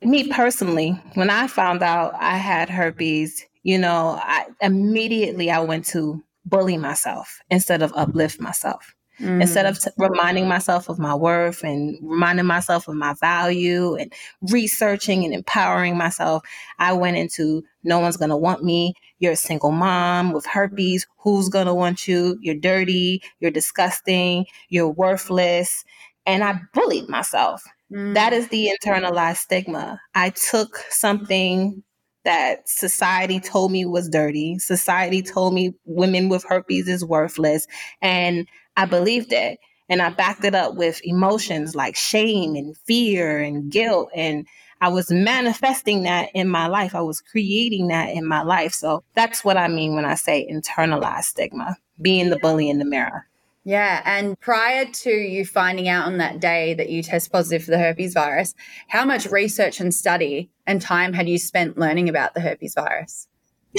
Me 0.04 0.28
personally, 0.28 0.90
when 1.14 1.30
I 1.30 1.46
found 1.46 1.82
out 1.82 2.14
I 2.14 2.37
had 2.37 2.68
herpes, 2.68 3.44
you 3.62 3.78
know, 3.78 4.18
I 4.23 4.46
immediately 4.61 5.50
I 5.50 5.61
went 5.61 5.87
to 5.87 6.23
bully 6.44 6.76
myself 6.76 7.40
instead 7.50 7.82
of 7.82 7.92
uplift 7.96 8.40
myself. 8.40 8.94
Mm. 9.20 9.40
Instead 9.40 9.66
of 9.66 9.78
t- 9.78 9.90
reminding 9.96 10.49
myself 10.49 10.88
of 10.88 10.99
my 10.99 11.14
worth 11.14 11.62
and 11.62 11.96
reminding 12.02 12.46
myself 12.46 12.88
of 12.88 12.96
my 12.96 13.14
value 13.14 13.94
and 13.94 14.12
researching 14.50 15.25
and 15.25 15.32
empowering 15.32 15.96
myself, 15.96 16.42
I 16.78 16.92
went 16.94 17.16
into 17.16 17.62
no 17.84 18.00
one's 18.00 18.16
going 18.16 18.30
to 18.30 18.37
want 18.37 18.64
me. 18.64 18.94
You're 19.20 19.32
a 19.32 19.37
single 19.37 19.70
mom 19.70 20.32
with 20.32 20.46
herpes. 20.46 21.06
Who's 21.18 21.49
going 21.49 21.66
to 21.66 21.75
want 21.75 22.08
you? 22.08 22.37
You're 22.42 22.56
dirty. 22.56 23.23
You're 23.38 23.52
disgusting. 23.52 24.46
You're 24.68 24.90
worthless. 24.90 25.84
And 26.26 26.42
I 26.42 26.61
bullied 26.73 27.08
myself. 27.08 27.62
Mm. 27.94 28.14
That 28.14 28.32
is 28.32 28.48
the 28.48 28.70
internalized 28.82 29.38
stigma. 29.38 30.00
I 30.14 30.30
took 30.30 30.78
something 30.90 31.82
that 32.24 32.68
society 32.68 33.38
told 33.38 33.70
me 33.70 33.84
was 33.84 34.08
dirty. 34.08 34.58
Society 34.58 35.22
told 35.22 35.54
me 35.54 35.74
women 35.84 36.28
with 36.28 36.44
herpes 36.44 36.88
is 36.88 37.04
worthless. 37.04 37.66
And 38.00 38.48
I 38.76 38.86
believed 38.86 39.32
it. 39.32 39.58
And 39.88 40.00
I 40.00 40.08
backed 40.08 40.44
it 40.44 40.54
up 40.54 40.76
with 40.76 41.00
emotions 41.04 41.74
like 41.74 41.94
shame 41.94 42.54
and 42.56 42.74
fear 42.86 43.38
and 43.38 43.70
guilt. 43.70 44.08
And 44.14 44.46
I 44.80 44.88
was 44.88 45.10
manifesting 45.10 46.04
that 46.04 46.30
in 46.34 46.48
my 46.48 46.66
life. 46.66 46.94
I 46.94 47.02
was 47.02 47.20
creating 47.20 47.88
that 47.88 48.08
in 48.08 48.26
my 48.26 48.42
life. 48.42 48.72
So 48.72 49.04
that's 49.14 49.44
what 49.44 49.58
I 49.58 49.68
mean 49.68 49.94
when 49.94 50.06
I 50.06 50.14
say 50.14 50.48
internalized 50.50 51.24
stigma, 51.24 51.76
being 52.00 52.30
the 52.30 52.38
bully 52.38 52.70
in 52.70 52.78
the 52.78 52.86
mirror. 52.86 53.26
Yeah. 53.64 54.02
And 54.04 54.38
prior 54.38 54.85
to 54.85 55.11
you 55.11 55.47
finding 55.47 55.88
out 55.88 56.06
on 56.06 56.18
that 56.18 56.38
day 56.38 56.75
that 56.75 56.90
you 56.90 57.02
test 57.02 57.33
positive 57.33 57.64
for 57.64 57.71
the 57.71 57.78
herpes 57.78 58.12
virus, 58.12 58.54
how 58.88 59.04
much 59.06 59.26
research 59.26 59.80
and 59.80 59.92
study 59.92 60.50
and 60.66 60.83
time 60.83 61.14
had 61.14 61.28
you 61.28 61.38
spent 61.38 61.78
learning 61.78 62.09
about 62.11 62.35
the 62.35 62.40
herpes 62.40 62.75
virus? 62.75 63.26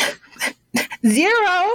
Zero. 1.08 1.72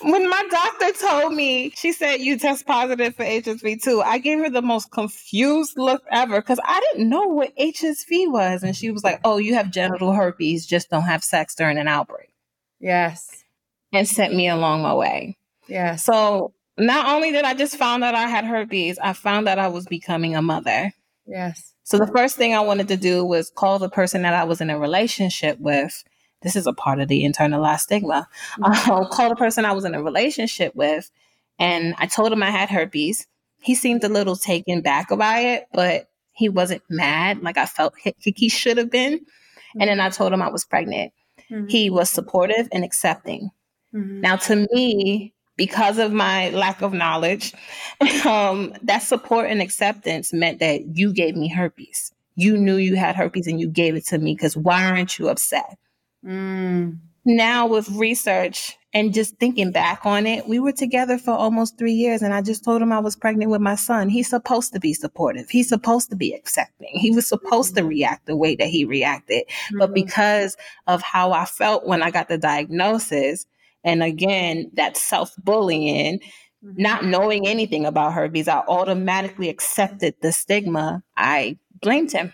When 0.00 0.28
my 0.28 0.48
doctor 0.50 0.92
told 0.92 1.34
me, 1.34 1.70
she 1.76 1.92
said, 1.92 2.16
You 2.20 2.38
test 2.38 2.66
positive 2.66 3.14
for 3.14 3.24
HSV2, 3.24 4.02
I 4.02 4.18
gave 4.18 4.38
her 4.38 4.50
the 4.50 4.62
most 4.62 4.90
confused 4.90 5.74
look 5.76 6.02
ever 6.10 6.40
because 6.40 6.58
I 6.64 6.80
didn't 6.92 7.10
know 7.10 7.26
what 7.26 7.54
HSV 7.56 8.32
was. 8.32 8.62
And 8.62 8.74
she 8.74 8.90
was 8.90 9.04
like, 9.04 9.20
Oh, 9.24 9.36
you 9.36 9.54
have 9.54 9.70
genital 9.70 10.12
herpes, 10.12 10.66
just 10.66 10.88
don't 10.88 11.02
have 11.02 11.22
sex 11.22 11.54
during 11.54 11.78
an 11.78 11.86
outbreak. 11.86 12.34
Yes. 12.80 13.44
And 13.92 14.08
sent 14.08 14.34
me 14.34 14.48
along 14.48 14.82
my 14.82 14.94
way. 14.94 15.36
Yeah. 15.68 15.96
So 15.96 16.54
not 16.78 17.14
only 17.14 17.32
did 17.32 17.44
I 17.44 17.54
just 17.54 17.76
found 17.76 18.02
out 18.04 18.14
I 18.14 18.28
had 18.28 18.44
herpes, 18.44 18.98
I 18.98 19.12
found 19.12 19.46
that 19.46 19.58
I 19.58 19.68
was 19.68 19.86
becoming 19.86 20.34
a 20.34 20.42
mother. 20.42 20.92
Yes. 21.26 21.74
So 21.84 21.98
the 21.98 22.06
first 22.06 22.36
thing 22.36 22.54
I 22.54 22.60
wanted 22.60 22.88
to 22.88 22.96
do 22.96 23.24
was 23.24 23.50
call 23.50 23.78
the 23.78 23.90
person 23.90 24.22
that 24.22 24.34
I 24.34 24.44
was 24.44 24.60
in 24.60 24.70
a 24.70 24.78
relationship 24.78 25.58
with 25.58 26.04
this 26.42 26.56
is 26.56 26.66
a 26.66 26.72
part 26.72 27.00
of 27.00 27.08
the 27.08 27.24
internalized 27.24 27.80
stigma. 27.80 28.28
Mm-hmm. 28.60 28.90
Um, 28.92 29.06
called 29.10 29.32
the 29.32 29.36
person 29.36 29.64
I 29.64 29.72
was 29.72 29.84
in 29.84 29.94
a 29.94 30.02
relationship 30.02 30.74
with, 30.74 31.10
and 31.58 31.94
I 31.98 32.06
told 32.06 32.32
him 32.32 32.42
I 32.42 32.50
had 32.50 32.68
herpes. 32.68 33.26
He 33.60 33.74
seemed 33.74 34.02
a 34.04 34.08
little 34.08 34.36
taken 34.36 34.82
back 34.82 35.08
by 35.16 35.38
it, 35.40 35.66
but 35.72 36.08
he 36.32 36.48
wasn't 36.48 36.82
mad 36.90 37.42
like 37.42 37.56
I 37.56 37.66
felt 37.66 37.94
he, 38.02 38.14
he 38.36 38.48
should 38.48 38.76
have 38.76 38.90
been. 38.90 39.20
Mm-hmm. 39.20 39.80
And 39.80 39.88
then 39.88 40.00
I 40.00 40.10
told 40.10 40.32
him 40.32 40.42
I 40.42 40.50
was 40.50 40.64
pregnant. 40.64 41.12
Mm-hmm. 41.50 41.68
He 41.68 41.90
was 41.90 42.10
supportive 42.10 42.68
and 42.72 42.84
accepting. 42.84 43.50
Mm-hmm. 43.94 44.20
Now, 44.20 44.36
to 44.36 44.66
me, 44.72 45.34
because 45.56 45.98
of 45.98 46.12
my 46.12 46.50
lack 46.50 46.82
of 46.82 46.92
knowledge, 46.92 47.54
um, 48.26 48.74
that 48.82 49.02
support 49.02 49.50
and 49.50 49.60
acceptance 49.60 50.32
meant 50.32 50.60
that 50.60 50.96
you 50.96 51.12
gave 51.12 51.36
me 51.36 51.48
herpes. 51.48 52.12
You 52.34 52.56
knew 52.56 52.76
you 52.76 52.96
had 52.96 53.16
herpes 53.16 53.46
and 53.46 53.60
you 53.60 53.68
gave 53.68 53.94
it 53.94 54.06
to 54.06 54.18
me 54.18 54.34
because 54.34 54.56
why 54.56 54.84
aren't 54.84 55.18
you 55.18 55.28
upset? 55.28 55.76
Mm. 56.24 56.98
Now, 57.24 57.66
with 57.68 57.88
research 57.90 58.76
and 58.92 59.14
just 59.14 59.36
thinking 59.36 59.70
back 59.70 60.04
on 60.04 60.26
it, 60.26 60.48
we 60.48 60.58
were 60.58 60.72
together 60.72 61.18
for 61.18 61.30
almost 61.30 61.78
three 61.78 61.92
years, 61.92 62.20
and 62.20 62.34
I 62.34 62.42
just 62.42 62.64
told 62.64 62.82
him 62.82 62.92
I 62.92 62.98
was 62.98 63.16
pregnant 63.16 63.50
with 63.50 63.60
my 63.60 63.76
son. 63.76 64.08
He's 64.08 64.28
supposed 64.28 64.72
to 64.72 64.80
be 64.80 64.92
supportive, 64.92 65.48
he's 65.48 65.68
supposed 65.68 66.10
to 66.10 66.16
be 66.16 66.32
accepting, 66.32 66.90
he 66.94 67.10
was 67.10 67.28
supposed 67.28 67.76
to 67.76 67.84
react 67.84 68.26
the 68.26 68.36
way 68.36 68.56
that 68.56 68.68
he 68.68 68.84
reacted. 68.84 69.44
Mm-hmm. 69.46 69.78
But 69.78 69.94
because 69.94 70.56
of 70.86 71.00
how 71.02 71.32
I 71.32 71.44
felt 71.44 71.86
when 71.86 72.02
I 72.02 72.10
got 72.10 72.28
the 72.28 72.38
diagnosis, 72.38 73.46
and 73.84 74.02
again, 74.02 74.70
that 74.74 74.96
self 74.96 75.34
bullying, 75.36 76.20
mm-hmm. 76.64 76.82
not 76.82 77.04
knowing 77.04 77.46
anything 77.46 77.84
about 77.84 78.12
herpes, 78.12 78.48
I 78.48 78.58
automatically 78.58 79.48
accepted 79.48 80.14
the 80.22 80.32
stigma. 80.32 81.02
I 81.16 81.58
blamed 81.80 82.12
him. 82.12 82.32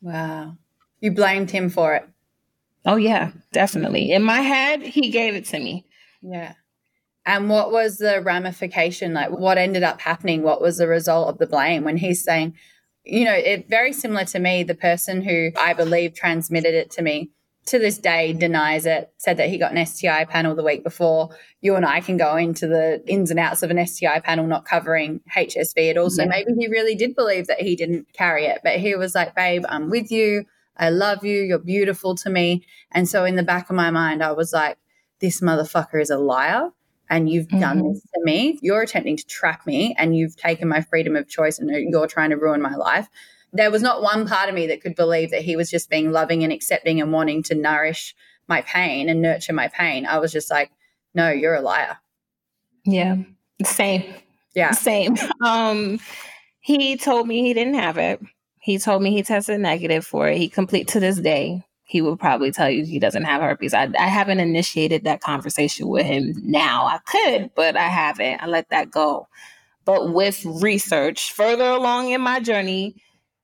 Wow. 0.00 0.56
You 1.00 1.12
blamed 1.12 1.50
him 1.50 1.70
for 1.70 1.94
it. 1.94 2.08
Oh 2.84 2.96
yeah, 2.96 3.32
definitely. 3.52 4.12
In 4.12 4.22
my 4.22 4.40
head, 4.40 4.82
he 4.82 5.10
gave 5.10 5.34
it 5.34 5.44
to 5.46 5.58
me. 5.58 5.84
Yeah. 6.22 6.54
And 7.26 7.50
what 7.50 7.70
was 7.70 7.98
the 7.98 8.22
ramification? 8.22 9.12
Like 9.12 9.30
what 9.30 9.58
ended 9.58 9.82
up 9.82 10.00
happening? 10.00 10.42
What 10.42 10.62
was 10.62 10.78
the 10.78 10.88
result 10.88 11.28
of 11.28 11.38
the 11.38 11.46
blame 11.46 11.84
when 11.84 11.98
he's 11.98 12.24
saying, 12.24 12.54
you 13.04 13.24
know, 13.24 13.34
it 13.34 13.68
very 13.68 13.92
similar 13.92 14.24
to 14.26 14.38
me, 14.38 14.62
the 14.62 14.74
person 14.74 15.22
who 15.22 15.50
I 15.58 15.74
believe 15.74 16.14
transmitted 16.14 16.74
it 16.74 16.90
to 16.92 17.02
me 17.02 17.30
to 17.68 17.78
this 17.78 17.98
day 17.98 18.32
denies 18.32 18.86
it, 18.86 19.12
said 19.18 19.36
that 19.36 19.48
he 19.48 19.58
got 19.58 19.72
an 19.72 19.84
STI 19.86 20.24
panel 20.24 20.54
the 20.54 20.62
week 20.62 20.82
before. 20.82 21.30
You 21.60 21.76
and 21.76 21.84
I 21.84 22.00
can 22.00 22.16
go 22.16 22.36
into 22.36 22.66
the 22.66 23.02
ins 23.06 23.30
and 23.30 23.38
outs 23.38 23.62
of 23.62 23.70
an 23.70 23.86
STI 23.86 24.20
panel 24.20 24.46
not 24.46 24.64
covering 24.64 25.20
HSV 25.34 25.90
at 25.90 25.96
all. 25.96 26.10
So 26.10 26.22
yeah. 26.22 26.28
maybe 26.28 26.52
he 26.58 26.68
really 26.68 26.94
did 26.94 27.14
believe 27.14 27.46
that 27.46 27.60
he 27.60 27.76
didn't 27.76 28.12
carry 28.12 28.46
it, 28.46 28.60
but 28.64 28.76
he 28.76 28.94
was 28.96 29.14
like, 29.14 29.34
babe, 29.34 29.64
I'm 29.68 29.90
with 29.90 30.10
you. 30.10 30.44
I 30.76 30.90
love 30.90 31.24
you. 31.24 31.42
You're 31.42 31.58
beautiful 31.58 32.14
to 32.16 32.30
me. 32.30 32.64
And 32.92 33.08
so 33.08 33.24
in 33.24 33.36
the 33.36 33.42
back 33.42 33.68
of 33.68 33.76
my 33.76 33.90
mind, 33.90 34.22
I 34.22 34.32
was 34.32 34.52
like, 34.52 34.78
this 35.20 35.40
motherfucker 35.40 36.00
is 36.00 36.10
a 36.10 36.18
liar. 36.18 36.70
And 37.10 37.28
you've 37.28 37.48
mm-hmm. 37.48 37.60
done 37.60 37.88
this 37.88 38.02
to 38.02 38.20
me. 38.22 38.58
You're 38.62 38.82
attempting 38.82 39.16
to 39.16 39.26
trap 39.26 39.66
me 39.66 39.94
and 39.98 40.16
you've 40.16 40.36
taken 40.36 40.68
my 40.68 40.82
freedom 40.82 41.16
of 41.16 41.28
choice 41.28 41.58
and 41.58 41.70
you're 41.70 42.06
trying 42.06 42.30
to 42.30 42.36
ruin 42.36 42.60
my 42.60 42.74
life. 42.74 43.08
There 43.52 43.70
was 43.70 43.82
not 43.82 44.02
one 44.02 44.26
part 44.26 44.48
of 44.48 44.54
me 44.54 44.66
that 44.66 44.82
could 44.82 44.94
believe 44.94 45.30
that 45.30 45.42
he 45.42 45.56
was 45.56 45.70
just 45.70 45.88
being 45.88 46.12
loving 46.12 46.44
and 46.44 46.52
accepting 46.52 47.00
and 47.00 47.12
wanting 47.12 47.42
to 47.44 47.54
nourish 47.54 48.14
my 48.46 48.62
pain 48.62 49.08
and 49.08 49.22
nurture 49.22 49.52
my 49.52 49.68
pain. 49.68 50.06
I 50.06 50.18
was 50.18 50.32
just 50.32 50.50
like, 50.50 50.70
no, 51.14 51.30
you're 51.30 51.54
a 51.54 51.60
liar. 51.60 51.98
Yeah. 52.84 53.16
Same. 53.64 54.14
Yeah. 54.54 54.72
Same. 54.72 55.16
Um, 55.44 55.98
he 56.60 56.96
told 56.96 57.26
me 57.26 57.42
he 57.42 57.54
didn't 57.54 57.74
have 57.74 57.98
it. 57.98 58.20
He 58.60 58.78
told 58.78 59.02
me 59.02 59.10
he 59.12 59.22
tested 59.22 59.60
negative 59.60 60.04
for 60.04 60.28
it. 60.28 60.36
He 60.36 60.48
complete 60.48 60.88
to 60.88 61.00
this 61.00 61.18
day. 61.18 61.64
He 61.84 62.02
will 62.02 62.18
probably 62.18 62.50
tell 62.50 62.68
you 62.68 62.84
he 62.84 62.98
doesn't 62.98 63.24
have 63.24 63.40
herpes. 63.40 63.72
I, 63.72 63.88
I 63.98 64.08
haven't 64.08 64.40
initiated 64.40 65.04
that 65.04 65.22
conversation 65.22 65.88
with 65.88 66.04
him 66.04 66.34
now. 66.42 66.84
I 66.84 66.98
could, 66.98 67.50
but 67.54 67.76
I 67.76 67.88
haven't. 67.88 68.42
I 68.42 68.46
let 68.46 68.68
that 68.68 68.90
go. 68.90 69.26
But 69.86 70.12
with 70.12 70.44
research 70.44 71.32
further 71.32 71.64
along 71.64 72.10
in 72.10 72.20
my 72.20 72.40
journey, 72.40 73.02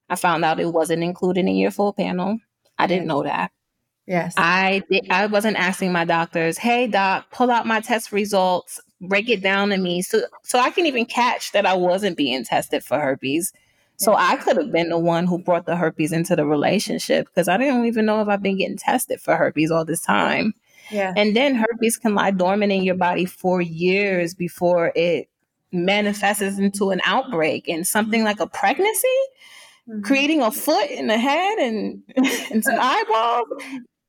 I 0.09 0.17
found 0.17 0.45
out 0.45 0.61
it 0.61 0.73
wasn't 0.73 1.03
included 1.03 1.41
in 1.47 1.57
your 1.57 1.71
full 1.71 1.93
panel. 1.93 2.39
I 2.79 2.87
didn't 2.87 3.07
know 3.07 3.23
that. 3.23 3.53
Yes. 4.07 4.35
I 4.37 4.83
did, 4.91 5.07
I 5.11 5.27
wasn't 5.27 5.57
asking 5.57 5.93
my 5.93 6.05
doctors, 6.05 6.59
"Hey 6.59 6.87
doc, 6.87 7.31
pull 7.31 7.51
out 7.51 7.67
my 7.67 7.81
test 7.81 8.13
results, 8.13 8.81
break 9.01 9.29
it 9.31 9.43
down 9.43 9.71
to 9.71 9.79
me 9.79 10.03
so 10.03 10.23
so 10.43 10.59
I 10.59 10.71
can 10.71 10.87
even 10.87 11.07
catch 11.07 11.53
that 11.53 11.65
I 11.65 11.75
wasn't 11.75 12.17
being 12.17 12.45
tested 12.45 12.85
for 12.85 12.99
herpes." 12.99 13.53
So 13.97 14.15
I 14.15 14.37
could 14.37 14.57
have 14.57 14.73
been 14.73 14.89
the 14.89 14.99
one 14.99 15.27
who 15.27 15.39
brought 15.39 15.67
the 15.67 15.77
herpes 15.77 16.13
into 16.13 16.35
the 16.35 16.45
relationship 16.45 17.27
because 17.27 17.49
I 17.49 17.57
didn't 17.57 17.87
even 17.87 18.05
know 18.05 18.21
if 18.21 18.29
I've 18.29 18.43
been 18.43 18.59
getting 18.59 18.77
tested 18.77 19.21
for 19.21 19.37
herpes 19.37 19.71
all 19.71 19.85
this 19.85 20.01
time. 20.01 20.53
Yeah. 20.91 21.13
And 21.17 21.35
then 21.35 21.55
herpes 21.55 21.97
can 21.97 22.15
lie 22.15 22.33
dormant 22.33 22.73
in 22.73 22.83
your 22.83 22.97
body 22.97 23.25
for 23.25 23.61
years 23.61 24.35
before 24.35 24.93
it 24.95 25.29
manifests 25.73 26.59
into 26.59 26.91
an 26.91 27.01
outbreak 27.05 27.69
and 27.69 27.87
something 27.87 28.21
mm-hmm. 28.21 28.27
like 28.27 28.41
a 28.41 28.47
pregnancy, 28.47 29.09
mm-hmm. 29.89 30.03
creating 30.03 30.43
a 30.43 30.51
foot 30.51 30.91
in 30.91 31.07
the 31.07 31.19
head 31.19 31.59
and, 31.59 32.03
and 32.51 32.65
some 32.65 32.79
eyeballs. 32.81 33.47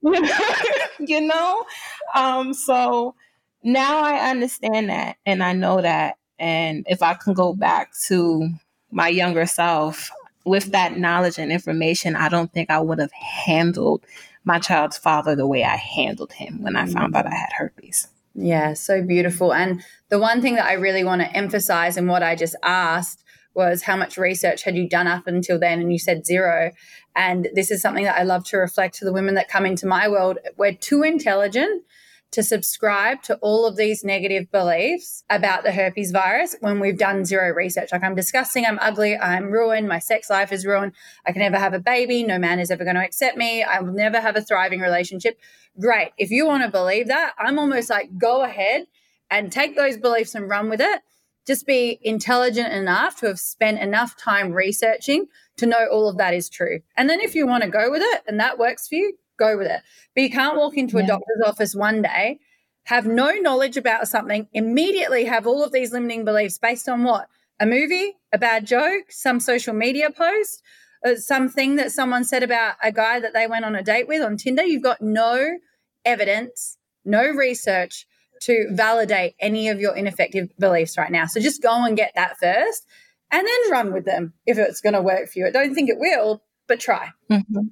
you 1.00 1.22
know? 1.22 1.66
Um, 2.14 2.54
so 2.54 3.16
now 3.64 4.04
I 4.04 4.30
understand 4.30 4.90
that 4.90 5.18
and 5.26 5.44
I 5.44 5.54
know 5.54 5.82
that. 5.82 6.18
And 6.38 6.86
if 6.88 7.02
I 7.02 7.14
can 7.16 7.34
go 7.34 7.54
back 7.54 7.92
to 8.08 8.50
my 8.92 9.08
younger 9.08 9.46
self 9.46 10.10
with 10.46 10.72
that 10.72 10.98
knowledge 10.98 11.40
and 11.40 11.52
information, 11.52 12.16
I 12.16 12.30
don't 12.30 12.52
think 12.52 12.70
I 12.70 12.80
would 12.80 13.00
have 13.00 13.12
handled 13.12 14.06
my 14.44 14.60
child's 14.60 14.98
father 14.98 15.36
the 15.36 15.48
way 15.48 15.64
I 15.64 15.76
handled 15.76 16.34
him 16.34 16.62
when 16.62 16.76
I 16.76 16.86
found 16.86 17.16
out 17.16 17.26
I 17.26 17.34
had 17.34 17.50
herpes. 17.58 18.08
Yeah, 18.36 18.74
so 18.74 19.02
beautiful. 19.02 19.54
And 19.54 19.84
the 20.10 20.20
one 20.20 20.42
thing 20.42 20.56
that 20.56 20.66
I 20.66 20.74
really 20.74 21.04
want 21.04 21.22
to 21.22 21.36
emphasize 21.36 21.98
in 21.98 22.08
what 22.08 22.22
I 22.22 22.36
just 22.36 22.56
asked 22.64 23.24
was 23.56 23.84
how 23.84 23.96
much 23.96 24.18
research 24.18 24.64
had 24.64 24.76
you 24.76 24.88
done 24.88 25.08
up 25.08 25.28
until 25.28 25.60
then? 25.60 25.80
And 25.80 25.92
you 25.92 26.00
said 26.00 26.26
zero. 26.26 26.72
And 27.16 27.48
this 27.54 27.72
is 27.72 27.82
something 27.82 28.04
that 28.04 28.18
I 28.18 28.24
love 28.24 28.44
to 28.46 28.58
reflect 28.58 28.96
to 28.96 29.06
the 29.06 29.14
women 29.14 29.36
that 29.36 29.48
come 29.48 29.66
into 29.66 29.88
my 29.88 30.08
world. 30.08 30.38
We're 30.58 30.74
too 30.74 31.04
intelligent 31.04 31.84
to 32.32 32.44
subscribe 32.44 33.22
to 33.24 33.36
all 33.38 33.66
of 33.66 33.78
these 33.78 34.04
negative 34.04 34.52
beliefs 34.52 35.24
about 35.30 35.64
the 35.64 35.72
herpes 35.72 36.12
virus 36.12 36.54
when 36.60 36.82
we've 36.82 36.98
done 36.98 37.24
zero 37.24 37.54
research. 37.54 37.94
Like, 37.94 38.04
I'm 38.04 38.14
disgusting, 38.14 38.66
I'm 38.66 38.80
ugly, 38.82 39.18
I'm 39.18 39.52
ruined, 39.52 39.88
my 39.88 40.00
sex 40.00 40.30
life 40.30 40.52
is 40.52 40.66
ruined, 40.66 40.92
I 41.26 41.32
can 41.32 41.42
never 41.42 41.58
have 41.58 41.74
a 41.74 41.80
baby, 41.80 42.24
no 42.24 42.38
man 42.38 42.60
is 42.60 42.72
ever 42.72 42.84
going 42.84 42.98
to 42.98 43.06
accept 43.06 43.38
me, 43.38 43.64
I 43.64 43.80
will 43.80 43.94
never 43.94 44.20
have 44.20 44.36
a 44.36 44.42
thriving 44.42 44.82
relationship. 44.82 45.40
Great. 45.80 46.12
If 46.18 46.30
you 46.30 46.46
want 46.46 46.64
to 46.64 46.70
believe 46.70 47.08
that, 47.08 47.34
I'm 47.38 47.58
almost 47.58 47.90
like, 47.90 48.18
go 48.18 48.44
ahead 48.44 48.88
and 49.32 49.50
take 49.50 49.78
those 49.78 49.96
beliefs 49.96 50.36
and 50.36 50.50
run 50.50 50.70
with 50.70 50.82
it. 50.82 51.02
Just 51.46 51.66
be 51.66 52.00
intelligent 52.02 52.74
enough 52.74 53.20
to 53.20 53.28
have 53.28 53.40
spent 53.40 53.80
enough 53.80 54.18
time 54.18 54.52
researching 54.52 55.28
to 55.58 55.66
know 55.66 55.88
all 55.92 56.10
of 56.10 56.18
that 56.18 56.34
is 56.34 56.50
true. 56.50 56.82
And 56.98 57.10
then 57.10 57.22
if 57.22 57.36
you 57.36 57.48
want 57.48 57.64
to 57.64 57.70
go 57.70 57.92
with 57.92 58.02
it 58.04 58.24
and 58.28 58.40
that 58.40 58.58
works 58.58 58.88
for 58.88 58.96
you, 58.96 59.18
go 59.38 59.58
with 59.58 59.68
it. 59.68 59.82
But 60.16 60.24
you 60.24 60.30
can't 60.30 60.58
walk 60.58 60.78
into 60.78 60.98
a 60.98 61.02
yeah. 61.02 61.08
doctor's 61.08 61.42
office 61.46 61.76
one 61.76 62.02
day, 62.02 62.40
have 62.86 63.06
no 63.06 63.32
knowledge 63.32 63.78
about 63.78 64.08
something, 64.08 64.48
immediately 64.54 65.26
have 65.26 65.48
all 65.48 65.64
of 65.64 65.72
these 65.72 65.92
limiting 65.92 66.26
beliefs 66.26 66.58
based 66.58 66.90
on 66.90 67.04
what? 67.04 67.28
A 67.60 67.66
movie, 67.66 68.14
a 68.34 68.38
bad 68.38 68.66
joke, 68.66 69.12
some 69.12 69.40
social 69.40 69.74
media 69.74 70.12
post, 70.12 70.62
uh, 71.06 71.16
something 71.16 71.76
that 71.78 71.92
someone 71.92 72.24
said 72.24 72.44
about 72.44 72.76
a 72.84 72.92
guy 72.92 73.20
that 73.20 73.34
they 73.34 73.48
went 73.48 73.66
on 73.66 73.76
a 73.76 73.84
date 73.84 74.08
with 74.08 74.22
on 74.22 74.36
Tinder. 74.36 74.64
You've 74.64 74.84
got 74.84 75.02
no 75.02 75.58
evidence, 76.04 76.78
no 77.06 77.24
research 77.30 78.08
to 78.46 78.68
validate 78.72 79.36
any 79.40 79.70
of 79.70 79.80
your 79.80 79.96
ineffective 79.96 80.50
beliefs 80.58 80.98
right 80.98 81.12
now. 81.12 81.26
So 81.26 81.40
just 81.40 81.62
go 81.62 81.84
and 81.84 81.98
get 81.98 82.12
that 82.16 82.38
first 82.38 82.86
and 83.32 83.46
then 83.46 83.72
run 83.72 83.94
with 83.94 84.06
them 84.06 84.34
if 84.46 84.58
it's 84.58 84.82
going 84.82 84.94
to 84.94 85.02
work 85.02 85.30
for 85.30 85.40
you. 85.40 85.48
I 85.48 85.52
don't 85.52 85.74
think 85.74 85.90
it 85.90 85.98
will, 85.98 86.44
but 86.68 86.80
try. 86.80 87.10
Mm-hmm. 87.30 87.68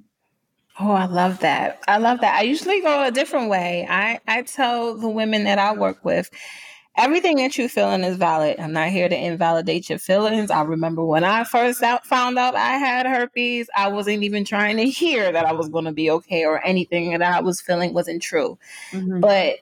Oh, 0.80 0.90
I 0.90 1.06
love 1.06 1.40
that. 1.40 1.80
I 1.86 1.98
love 1.98 2.20
that. 2.20 2.34
I 2.34 2.42
usually 2.42 2.80
go 2.80 3.04
a 3.04 3.12
different 3.12 3.48
way. 3.48 3.86
I, 3.88 4.20
I 4.26 4.42
tell 4.42 4.96
the 4.96 5.08
women 5.08 5.44
that 5.44 5.58
I 5.60 5.72
work 5.74 6.04
with, 6.04 6.30
everything 6.96 7.36
that 7.36 7.56
you're 7.56 7.68
feeling 7.68 8.02
is 8.02 8.16
valid. 8.16 8.58
I'm 8.58 8.72
not 8.72 8.88
here 8.88 9.08
to 9.08 9.16
invalidate 9.16 9.88
your 9.88 10.00
feelings. 10.00 10.50
I 10.50 10.62
remember 10.62 11.04
when 11.04 11.22
I 11.22 11.44
first 11.44 11.80
out, 11.82 12.04
found 12.06 12.38
out 12.38 12.56
I 12.56 12.78
had 12.78 13.06
herpes, 13.06 13.68
I 13.76 13.88
wasn't 13.88 14.24
even 14.24 14.44
trying 14.44 14.76
to 14.78 14.90
hear 14.90 15.30
that 15.30 15.46
I 15.46 15.52
was 15.52 15.68
going 15.68 15.84
to 15.84 15.92
be 15.92 16.10
okay 16.10 16.44
or 16.44 16.64
anything 16.64 17.16
that 17.16 17.22
I 17.22 17.40
was 17.40 17.60
feeling 17.60 17.94
wasn't 17.94 18.22
true. 18.22 18.58
Mm-hmm. 18.90 19.20
But 19.20 19.58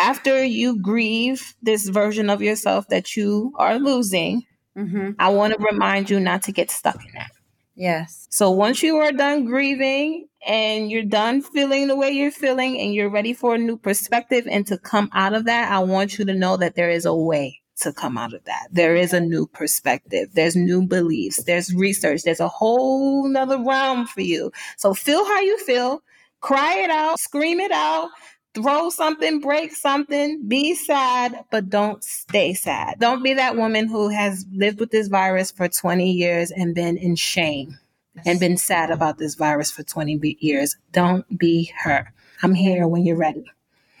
after 0.00 0.42
you 0.42 0.80
grieve 0.80 1.54
this 1.62 1.88
version 1.88 2.30
of 2.30 2.40
yourself 2.40 2.88
that 2.88 3.16
you 3.16 3.52
are 3.56 3.78
losing, 3.78 4.42
mm-hmm. 4.76 5.10
I 5.18 5.28
want 5.28 5.52
to 5.52 5.62
remind 5.62 6.08
you 6.08 6.18
not 6.18 6.42
to 6.44 6.52
get 6.52 6.70
stuck 6.70 7.04
in 7.04 7.12
that. 7.14 7.30
Yes. 7.76 8.26
So 8.30 8.50
once 8.50 8.82
you 8.82 8.96
are 8.96 9.12
done 9.12 9.44
grieving 9.44 10.26
and 10.46 10.90
you're 10.90 11.02
done 11.02 11.42
feeling 11.42 11.86
the 11.86 11.96
way 11.96 12.10
you're 12.10 12.30
feeling 12.30 12.80
and 12.80 12.94
you're 12.94 13.10
ready 13.10 13.34
for 13.34 13.54
a 13.54 13.58
new 13.58 13.76
perspective 13.76 14.46
and 14.50 14.66
to 14.68 14.78
come 14.78 15.10
out 15.12 15.34
of 15.34 15.44
that, 15.44 15.70
I 15.70 15.80
want 15.80 16.18
you 16.18 16.24
to 16.24 16.34
know 16.34 16.56
that 16.56 16.76
there 16.76 16.90
is 16.90 17.04
a 17.04 17.14
way 17.14 17.60
to 17.80 17.92
come 17.92 18.16
out 18.16 18.32
of 18.32 18.44
that. 18.44 18.68
There 18.70 18.96
is 18.96 19.12
a 19.12 19.20
new 19.20 19.46
perspective. 19.46 20.30
There's 20.32 20.56
new 20.56 20.86
beliefs. 20.86 21.44
There's 21.44 21.74
research. 21.74 22.22
There's 22.22 22.40
a 22.40 22.48
whole 22.48 23.28
nother 23.28 23.62
realm 23.62 24.06
for 24.06 24.22
you. 24.22 24.50
So 24.78 24.94
feel 24.94 25.24
how 25.24 25.40
you 25.40 25.58
feel. 25.64 26.02
Cry 26.40 26.78
it 26.78 26.90
out. 26.90 27.18
Scream 27.18 27.60
it 27.60 27.70
out 27.70 28.08
throw 28.54 28.90
something, 28.90 29.40
break 29.40 29.74
something, 29.74 30.46
be 30.46 30.74
sad, 30.74 31.44
but 31.50 31.68
don't 31.68 32.02
stay 32.02 32.54
sad. 32.54 32.98
Don't 32.98 33.22
be 33.22 33.34
that 33.34 33.56
woman 33.56 33.88
who 33.88 34.08
has 34.08 34.44
lived 34.52 34.80
with 34.80 34.90
this 34.90 35.08
virus 35.08 35.50
for 35.50 35.68
20 35.68 36.10
years 36.10 36.50
and 36.50 36.74
been 36.74 36.96
in 36.96 37.16
shame 37.16 37.78
and 38.26 38.40
been 38.40 38.56
sad 38.56 38.90
about 38.90 39.18
this 39.18 39.34
virus 39.34 39.70
for 39.70 39.82
20 39.82 40.36
years. 40.40 40.76
Don't 40.92 41.38
be 41.38 41.72
her. 41.84 42.12
I'm 42.42 42.54
here 42.54 42.86
when 42.88 43.04
you're 43.04 43.16
ready. 43.16 43.44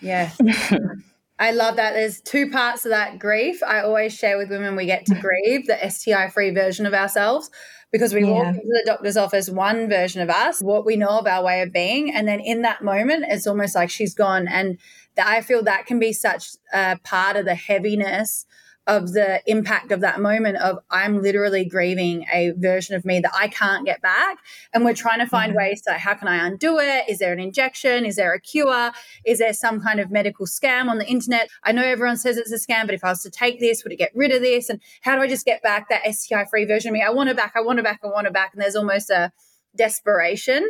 Yes. 0.00 0.38
I 1.38 1.52
love 1.52 1.76
that. 1.76 1.94
There's 1.94 2.20
two 2.20 2.50
parts 2.50 2.84
of 2.84 2.90
that 2.90 3.18
grief. 3.18 3.62
I 3.62 3.80
always 3.80 4.14
share 4.14 4.36
with 4.36 4.50
women 4.50 4.76
we 4.76 4.84
get 4.84 5.06
to 5.06 5.14
grieve 5.14 5.66
the 5.66 5.88
STI 5.88 6.28
free 6.28 6.50
version 6.50 6.84
of 6.84 6.92
ourselves 6.92 7.50
because 7.92 8.14
we 8.14 8.22
yeah. 8.22 8.30
walk 8.30 8.46
into 8.46 8.60
the 8.66 8.82
doctor's 8.86 9.16
office 9.16 9.50
one 9.50 9.88
version 9.88 10.22
of 10.22 10.30
us, 10.30 10.62
what 10.62 10.86
we 10.86 10.96
know 10.96 11.18
of 11.18 11.26
our 11.26 11.42
way 11.42 11.62
of 11.62 11.72
being. 11.72 12.14
And 12.14 12.28
then 12.28 12.40
in 12.40 12.62
that 12.62 12.82
moment, 12.82 13.24
it's 13.28 13.46
almost 13.46 13.74
like 13.74 13.90
she's 13.90 14.14
gone. 14.14 14.46
And 14.48 14.78
I 15.20 15.40
feel 15.40 15.62
that 15.64 15.86
can 15.86 15.98
be 15.98 16.12
such 16.12 16.50
a 16.72 16.98
part 17.02 17.36
of 17.36 17.44
the 17.44 17.54
heaviness 17.54 18.46
of 18.86 19.12
the 19.12 19.40
impact 19.46 19.92
of 19.92 20.00
that 20.00 20.20
moment 20.20 20.56
of 20.56 20.78
I'm 20.90 21.22
literally 21.22 21.64
grieving 21.64 22.26
a 22.32 22.52
version 22.56 22.96
of 22.96 23.04
me 23.04 23.20
that 23.20 23.32
I 23.38 23.48
can't 23.48 23.84
get 23.84 24.00
back. 24.00 24.38
And 24.72 24.84
we're 24.84 24.94
trying 24.94 25.20
to 25.20 25.26
find 25.26 25.50
mm-hmm. 25.50 25.58
ways 25.58 25.82
to 25.82 25.92
how 25.92 26.14
can 26.14 26.28
I 26.28 26.46
undo 26.46 26.78
it? 26.78 27.04
Is 27.08 27.18
there 27.18 27.32
an 27.32 27.40
injection? 27.40 28.04
Is 28.04 28.16
there 28.16 28.32
a 28.32 28.40
cure? 28.40 28.90
Is 29.24 29.38
there 29.38 29.52
some 29.52 29.80
kind 29.80 30.00
of 30.00 30.10
medical 30.10 30.46
scam 30.46 30.88
on 30.88 30.98
the 30.98 31.06
internet? 31.06 31.48
I 31.62 31.72
know 31.72 31.84
everyone 31.84 32.16
says 32.16 32.36
it's 32.36 32.52
a 32.52 32.56
scam, 32.56 32.86
but 32.86 32.94
if 32.94 33.04
I 33.04 33.10
was 33.10 33.22
to 33.22 33.30
take 33.30 33.60
this, 33.60 33.84
would 33.84 33.92
it 33.92 33.96
get 33.96 34.12
rid 34.14 34.32
of 34.32 34.40
this? 34.40 34.70
And 34.70 34.80
how 35.02 35.14
do 35.14 35.22
I 35.22 35.28
just 35.28 35.44
get 35.44 35.62
back 35.62 35.88
that 35.90 36.02
STI 36.12 36.46
free 36.46 36.64
version 36.64 36.88
of 36.88 36.94
me? 36.94 37.02
I 37.02 37.10
want 37.10 37.28
it 37.28 37.36
back, 37.36 37.52
I 37.54 37.60
want 37.60 37.78
it 37.78 37.84
back, 37.84 38.00
I 38.02 38.08
want 38.08 38.26
it 38.26 38.32
back. 38.32 38.50
And 38.54 38.62
there's 38.62 38.76
almost 38.76 39.10
a 39.10 39.30
desperation. 39.76 40.66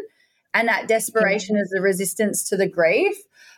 And 0.53 0.69
that 0.69 0.89
desperation 0.89 1.55
mm-hmm. 1.55 1.63
is 1.63 1.71
the 1.71 1.81
resistance 1.81 2.49
to 2.49 2.57
the 2.57 2.69
grief. 2.69 3.17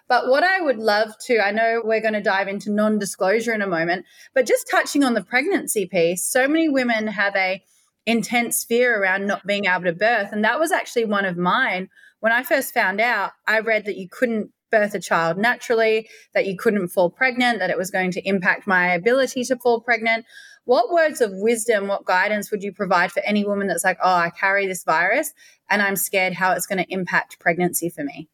But 0.08 0.28
what 0.28 0.44
I 0.44 0.60
would 0.60 0.78
love 0.78 1.14
to, 1.26 1.38
I 1.38 1.52
know 1.52 1.80
we're 1.84 2.00
going 2.00 2.14
to 2.14 2.22
dive 2.22 2.48
into 2.48 2.70
non 2.70 2.98
disclosure 2.98 3.52
in 3.52 3.62
a 3.62 3.66
moment, 3.66 4.04
but 4.34 4.46
just 4.46 4.68
touching 4.70 5.04
on 5.04 5.14
the 5.14 5.22
pregnancy 5.22 5.86
piece, 5.86 6.24
so 6.24 6.46
many 6.48 6.68
women 6.68 7.06
have 7.06 7.34
a 7.36 7.62
intense 8.06 8.64
fear 8.64 9.00
around 9.00 9.26
not 9.26 9.46
being 9.46 9.66
able 9.66 9.84
to 9.84 9.92
birth. 9.92 10.32
And 10.32 10.44
that 10.44 10.58
was 10.58 10.72
actually 10.72 11.04
one 11.04 11.24
of 11.24 11.36
mine. 11.36 11.88
When 12.20 12.32
I 12.32 12.42
first 12.42 12.74
found 12.74 13.00
out, 13.00 13.32
I 13.46 13.60
read 13.60 13.84
that 13.86 13.96
you 13.96 14.08
couldn't 14.10 14.50
birth 14.70 14.94
a 14.94 15.00
child 15.00 15.36
naturally, 15.38 16.08
that 16.34 16.46
you 16.46 16.56
couldn't 16.56 16.88
fall 16.88 17.10
pregnant, 17.10 17.60
that 17.60 17.70
it 17.70 17.78
was 17.78 17.90
going 17.90 18.10
to 18.12 18.28
impact 18.28 18.66
my 18.66 18.92
ability 18.92 19.44
to 19.44 19.56
fall 19.56 19.80
pregnant. 19.80 20.24
What 20.64 20.92
words 20.92 21.20
of 21.20 21.30
wisdom, 21.34 21.88
what 21.88 22.04
guidance 22.04 22.50
would 22.50 22.62
you 22.62 22.72
provide 22.72 23.12
for 23.12 23.20
any 23.20 23.44
woman 23.44 23.66
that's 23.66 23.84
like, 23.84 23.98
oh, 24.02 24.14
I 24.14 24.30
carry 24.30 24.66
this 24.66 24.84
virus 24.84 25.32
and 25.68 25.82
I'm 25.82 25.96
scared 25.96 26.34
how 26.34 26.52
it's 26.52 26.66
going 26.66 26.82
to 26.82 26.92
impact 26.92 27.38
pregnancy 27.38 27.88
for 27.88 28.02
me? 28.02 28.28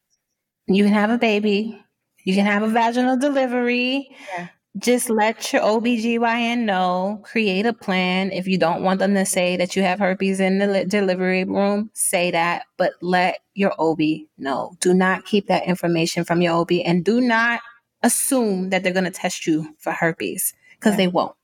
You 0.68 0.84
can 0.84 0.92
have 0.92 1.10
a 1.10 1.18
baby. 1.18 1.78
You 2.24 2.34
can 2.34 2.46
have 2.46 2.62
a 2.62 2.68
vaginal 2.68 3.16
delivery. 3.16 4.10
Yeah. 4.34 4.48
Just 4.76 5.10
let 5.10 5.52
your 5.52 5.62
OBGYN 5.62 6.60
know, 6.60 7.20
create 7.24 7.66
a 7.66 7.72
plan. 7.72 8.30
If 8.30 8.46
you 8.46 8.58
don't 8.58 8.82
want 8.82 9.00
them 9.00 9.14
to 9.14 9.24
say 9.24 9.56
that 9.56 9.74
you 9.74 9.82
have 9.82 9.98
herpes 9.98 10.38
in 10.38 10.58
the 10.58 10.84
delivery 10.84 11.44
room, 11.44 11.90
say 11.94 12.30
that, 12.30 12.64
but 12.76 12.92
let 13.00 13.40
your 13.54 13.74
OB 13.78 14.00
know. 14.36 14.76
Do 14.80 14.94
not 14.94 15.24
keep 15.24 15.48
that 15.48 15.66
information 15.66 16.24
from 16.24 16.42
your 16.42 16.54
OB 16.54 16.72
and 16.84 17.04
do 17.04 17.20
not 17.20 17.60
assume 18.02 18.70
that 18.70 18.82
they're 18.82 18.92
going 18.92 19.04
to 19.04 19.10
test 19.10 19.46
you 19.46 19.74
for 19.78 19.92
herpes 19.92 20.54
because 20.78 20.96
they 20.96 21.08
won't. 21.08 21.34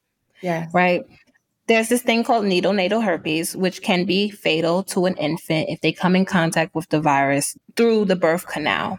Yeah. 0.43 0.69
Right 0.73 1.05
there's 1.67 1.89
this 1.89 2.03
thing 2.03 2.25
called 2.25 2.45
neonatal 2.45 3.03
herpes, 3.03 3.57
which 3.57 3.83
can 3.83 4.05
be 4.05 4.31
fatal 4.31 4.83
to 4.85 5.07
an 5.07 5.17
infant 5.17 5.69
if 5.71 5.81
they 5.81 5.93
come 5.93 6.15
in 6.15 6.25
contact 6.25 6.75
with 6.75 6.89
the 6.91 7.01
virus 7.01 7.57
through 7.77 8.05
the 8.05 8.17
birth 8.17 8.47
canal. 8.47 8.99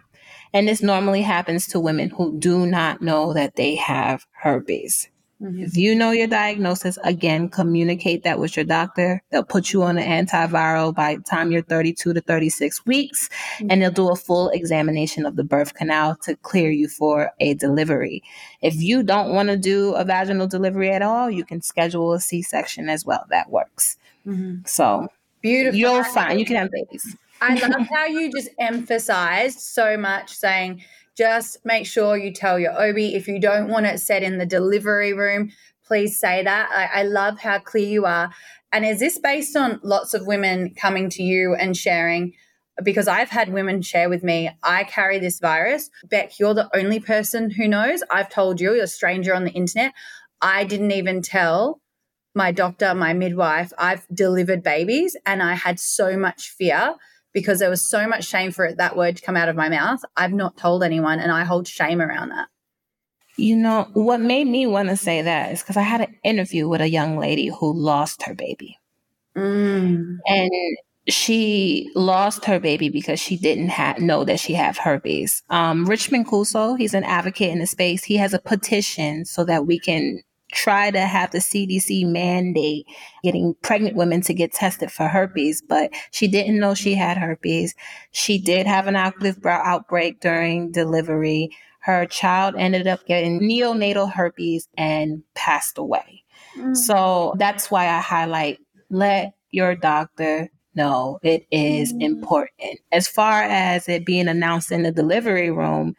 And 0.55 0.69
this 0.69 0.81
normally 0.81 1.21
happens 1.21 1.67
to 1.67 1.81
women 1.81 2.09
who 2.11 2.39
do 2.39 2.65
not 2.65 3.01
know 3.01 3.33
that 3.33 3.57
they 3.57 3.75
have 3.75 4.25
herpes. 4.31 5.09
Mm-hmm. 5.41 5.63
If 5.63 5.75
you 5.75 5.93
know 5.93 6.11
your 6.11 6.27
diagnosis, 6.27 6.97
again, 7.03 7.49
communicate 7.49 8.23
that 8.23 8.39
with 8.39 8.55
your 8.55 8.63
doctor. 8.63 9.21
They'll 9.31 9.43
put 9.43 9.73
you 9.73 9.83
on 9.83 9.97
an 9.97 10.25
antiviral 10.25 10.95
by 10.95 11.15
the 11.17 11.23
time 11.23 11.51
you're 11.51 11.61
32 11.61 12.13
to 12.13 12.21
36 12.21 12.85
weeks, 12.85 13.27
mm-hmm. 13.27 13.67
and 13.69 13.81
they'll 13.81 13.91
do 13.91 14.09
a 14.09 14.15
full 14.15 14.47
examination 14.51 15.25
of 15.25 15.35
the 15.35 15.43
birth 15.43 15.73
canal 15.73 16.15
to 16.23 16.37
clear 16.37 16.71
you 16.71 16.87
for 16.87 17.31
a 17.41 17.55
delivery. 17.55 18.23
If 18.61 18.75
you 18.75 19.03
don't 19.03 19.33
want 19.33 19.49
to 19.49 19.57
do 19.57 19.93
a 19.95 20.05
vaginal 20.05 20.47
delivery 20.47 20.89
at 20.89 21.01
all, 21.01 21.29
you 21.29 21.43
can 21.43 21.61
schedule 21.61 22.13
a 22.13 22.21
C 22.21 22.41
section 22.41 22.87
as 22.87 23.05
well. 23.05 23.25
That 23.29 23.49
works. 23.49 23.97
Mm-hmm. 24.25 24.65
So, 24.65 25.09
beautiful. 25.41 25.77
You're 25.77 26.05
fine. 26.05 26.39
you 26.39 26.45
can 26.45 26.55
have 26.55 26.71
babies. 26.71 27.17
I 27.45 27.67
love 27.67 27.87
how 27.93 28.05
you 28.05 28.31
just 28.31 28.49
emphasized 28.59 29.59
so 29.59 29.97
much 29.97 30.33
saying, 30.33 30.83
just 31.15 31.59
make 31.63 31.85
sure 31.85 32.17
you 32.17 32.33
tell 32.33 32.59
your 32.59 32.71
OB 32.71 32.97
if 32.97 33.27
you 33.27 33.39
don't 33.39 33.69
want 33.69 33.85
it 33.85 33.99
set 33.99 34.23
in 34.23 34.37
the 34.37 34.45
delivery 34.45 35.13
room, 35.13 35.51
please 35.85 36.19
say 36.19 36.43
that. 36.43 36.69
I, 36.71 37.01
I 37.01 37.03
love 37.03 37.39
how 37.39 37.59
clear 37.59 37.87
you 37.87 38.05
are. 38.05 38.31
And 38.71 38.83
is 38.83 38.99
this 38.99 39.19
based 39.19 39.55
on 39.55 39.79
lots 39.83 40.13
of 40.13 40.25
women 40.25 40.73
coming 40.75 41.09
to 41.11 41.23
you 41.23 41.53
and 41.53 41.77
sharing? 41.77 42.33
Because 42.83 43.07
I've 43.07 43.29
had 43.29 43.53
women 43.53 43.81
share 43.81 44.09
with 44.09 44.23
me, 44.23 44.49
I 44.63 44.83
carry 44.83 45.19
this 45.19 45.39
virus. 45.39 45.89
Beck, 46.09 46.39
you're 46.39 46.55
the 46.55 46.75
only 46.75 46.99
person 46.99 47.51
who 47.51 47.67
knows. 47.67 48.03
I've 48.09 48.29
told 48.29 48.59
you, 48.59 48.73
you're 48.73 48.83
a 48.83 48.87
stranger 48.87 49.33
on 49.33 49.45
the 49.45 49.51
internet. 49.51 49.93
I 50.41 50.65
didn't 50.65 50.91
even 50.91 51.21
tell 51.21 51.79
my 52.33 52.51
doctor, 52.51 52.93
my 52.93 53.13
midwife, 53.13 53.71
I've 53.77 54.05
delivered 54.13 54.61
babies 54.61 55.15
and 55.25 55.41
I 55.41 55.53
had 55.53 55.79
so 55.79 56.17
much 56.17 56.49
fear 56.49 56.95
because 57.35 57.59
there 57.59 57.69
was 57.69 57.87
so 57.87 58.07
much 58.07 58.23
shame 58.23 58.51
for 58.51 58.65
it, 58.65 58.77
that 58.77 58.95
word 58.95 59.17
to 59.17 59.21
come 59.21 59.35
out 59.35 59.49
of 59.49 59.57
my 59.57 59.67
mouth. 59.67 59.99
I've 60.15 60.33
not 60.33 60.57
told 60.57 60.81
anyone, 60.83 61.19
and 61.19 61.31
I 61.31 61.43
hold 61.43 61.67
shame 61.67 62.01
around 62.01 62.29
that. 62.29 62.47
You 63.37 63.57
know, 63.57 63.89
what 63.93 64.21
made 64.21 64.47
me 64.47 64.65
want 64.65 64.87
to 64.87 64.95
say 64.95 65.21
that 65.21 65.51
is 65.51 65.61
because 65.61 65.75
I 65.75 65.81
had 65.81 65.99
an 65.99 66.15
interview 66.23 66.69
with 66.69 66.79
a 66.79 66.89
young 66.89 67.19
lady 67.19 67.47
who 67.47 67.73
lost 67.73 68.23
her 68.23 68.33
baby. 68.33 68.79
Mm. 69.35 70.19
And 70.25 70.51
she 71.09 71.91
lost 71.93 72.45
her 72.45 72.57
baby 72.57 72.87
because 72.87 73.19
she 73.19 73.35
didn't 73.35 73.69
ha- 73.69 73.95
know 73.99 74.23
that 74.23 74.39
she 74.39 74.53
had 74.53 74.77
herpes. 74.77 75.43
Um, 75.49 75.85
Richmond 75.85 76.27
Cuso, 76.27 76.77
he's 76.77 76.93
an 76.93 77.03
advocate 77.03 77.51
in 77.51 77.59
the 77.59 77.67
space. 77.67 78.05
He 78.05 78.15
has 78.15 78.33
a 78.33 78.39
petition 78.39 79.25
so 79.25 79.43
that 79.43 79.67
we 79.67 79.77
can 79.77 80.21
try 80.55 80.89
to 80.89 81.01
have 81.01 81.31
the 81.31 81.39
CDC 81.39 82.07
mandate 82.07 82.87
getting 83.23 83.55
pregnant 83.61 83.95
women 83.95 84.21
to 84.21 84.33
get 84.33 84.53
tested 84.53 84.91
for 84.91 85.07
herpes, 85.07 85.61
but 85.61 85.91
she 86.11 86.27
didn't 86.27 86.59
know 86.59 86.73
she 86.73 86.95
had 86.95 87.17
herpes. 87.17 87.75
She 88.11 88.39
did 88.39 88.65
have 88.65 88.87
an 88.87 88.95
active 88.95 89.37
outbreak 89.45 90.21
during 90.21 90.71
delivery. 90.71 91.49
Her 91.81 92.05
child 92.05 92.55
ended 92.57 92.87
up 92.87 93.05
getting 93.05 93.41
neonatal 93.41 94.11
herpes 94.11 94.67
and 94.77 95.21
passed 95.35 95.77
away. 95.77 96.23
Mm. 96.57 96.75
So 96.75 97.35
that's 97.37 97.69
why 97.69 97.87
I 97.89 97.99
highlight 97.99 98.59
let 98.89 99.33
your 99.51 99.75
doctor 99.75 100.49
know 100.73 101.19
it 101.21 101.45
is 101.51 101.93
mm. 101.93 102.01
important. 102.01 102.79
As 102.91 103.07
far 103.07 103.43
as 103.43 103.87
it 103.87 104.05
being 104.05 104.27
announced 104.27 104.71
in 104.71 104.83
the 104.83 104.91
delivery 104.91 105.51
room, 105.51 105.95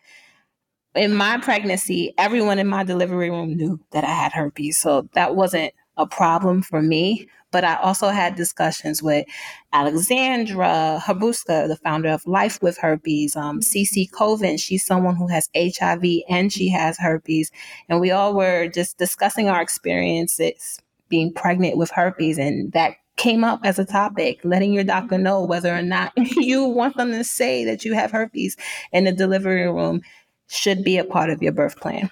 in 0.96 1.14
my 1.14 1.38
pregnancy, 1.38 2.14
everyone 2.18 2.58
in 2.58 2.66
my 2.66 2.84
delivery 2.84 3.30
room 3.30 3.56
knew 3.56 3.80
that 3.92 4.04
I 4.04 4.08
had 4.08 4.32
herpes. 4.32 4.78
So 4.78 5.08
that 5.14 5.34
wasn't 5.34 5.72
a 5.96 6.06
problem 6.06 6.62
for 6.62 6.82
me. 6.82 7.28
But 7.52 7.64
I 7.64 7.76
also 7.76 8.08
had 8.08 8.34
discussions 8.34 9.02
with 9.02 9.24
Alexandra 9.72 11.00
Harbushka, 11.02 11.68
the 11.68 11.78
founder 11.82 12.10
of 12.10 12.26
Life 12.26 12.60
with 12.60 12.76
Herpes, 12.76 13.36
um, 13.36 13.60
Cece 13.60 14.10
Coven. 14.10 14.58
She's 14.58 14.84
someone 14.84 15.16
who 15.16 15.28
has 15.28 15.48
HIV 15.56 16.04
and 16.28 16.52
she 16.52 16.68
has 16.70 16.98
herpes. 16.98 17.50
And 17.88 18.00
we 18.00 18.10
all 18.10 18.34
were 18.34 18.68
just 18.68 18.98
discussing 18.98 19.48
our 19.48 19.62
experiences 19.62 20.78
being 21.08 21.32
pregnant 21.32 21.78
with 21.78 21.90
herpes. 21.90 22.36
And 22.36 22.72
that 22.72 22.96
came 23.16 23.44
up 23.44 23.60
as 23.64 23.78
a 23.78 23.84
topic, 23.84 24.40
letting 24.44 24.72
your 24.72 24.84
doctor 24.84 25.16
know 25.16 25.42
whether 25.42 25.74
or 25.74 25.82
not 25.82 26.12
you 26.16 26.64
want 26.64 26.96
them 26.96 27.12
to 27.12 27.24
say 27.24 27.64
that 27.64 27.84
you 27.84 27.94
have 27.94 28.10
herpes 28.10 28.56
in 28.92 29.04
the 29.04 29.12
delivery 29.12 29.66
room 29.70 30.02
should 30.48 30.84
be 30.84 30.98
a 30.98 31.04
part 31.04 31.30
of 31.30 31.42
your 31.42 31.52
birth 31.52 31.80
plan. 31.80 32.10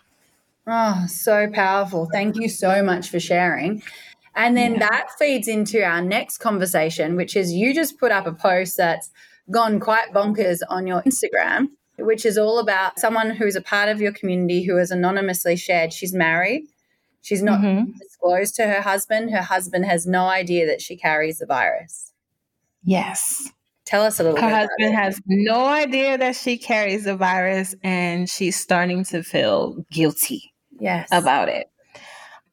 Oh, 0.66 1.04
so 1.08 1.48
powerful. 1.50 2.08
Thank 2.10 2.36
you 2.36 2.48
so 2.48 2.82
much 2.82 3.10
for 3.10 3.20
sharing. 3.20 3.82
And 4.34 4.56
then 4.56 4.72
yeah. 4.74 4.88
that 4.88 5.10
feeds 5.18 5.46
into 5.46 5.82
our 5.84 6.02
next 6.02 6.38
conversation, 6.38 7.16
which 7.16 7.36
is 7.36 7.52
you 7.52 7.74
just 7.74 7.98
put 7.98 8.10
up 8.10 8.26
a 8.26 8.32
post 8.32 8.76
that's 8.76 9.10
gone 9.50 9.78
quite 9.78 10.12
bonkers 10.12 10.60
on 10.68 10.86
your 10.86 11.02
Instagram, 11.02 11.68
which 11.98 12.24
is 12.24 12.38
all 12.38 12.58
about 12.58 12.98
someone 12.98 13.30
who's 13.30 13.56
a 13.56 13.60
part 13.60 13.88
of 13.88 14.00
your 14.00 14.12
community 14.12 14.64
who 14.64 14.76
has 14.76 14.90
anonymously 14.90 15.56
shared 15.56 15.92
she's 15.92 16.14
married. 16.14 16.66
She's 17.22 17.42
not 17.42 17.60
mm-hmm. 17.60 17.92
disclosed 17.98 18.54
to 18.56 18.66
her 18.66 18.82
husband. 18.82 19.30
Her 19.30 19.42
husband 19.42 19.86
has 19.86 20.06
no 20.06 20.26
idea 20.26 20.66
that 20.66 20.82
she 20.82 20.96
carries 20.96 21.38
the 21.38 21.46
virus. 21.46 22.12
Yes. 22.82 23.50
Tell 23.84 24.02
us 24.02 24.18
a 24.18 24.22
little 24.22 24.36
bit. 24.36 24.44
Her 24.44 24.50
husband 24.50 24.94
has 24.94 25.20
no 25.26 25.66
idea 25.66 26.16
that 26.16 26.36
she 26.36 26.56
carries 26.56 27.04
the 27.04 27.16
virus 27.16 27.74
and 27.82 28.28
she's 28.28 28.58
starting 28.58 29.04
to 29.04 29.22
feel 29.22 29.84
guilty 29.90 30.54
yes. 30.78 31.08
about 31.12 31.48
it. 31.48 31.70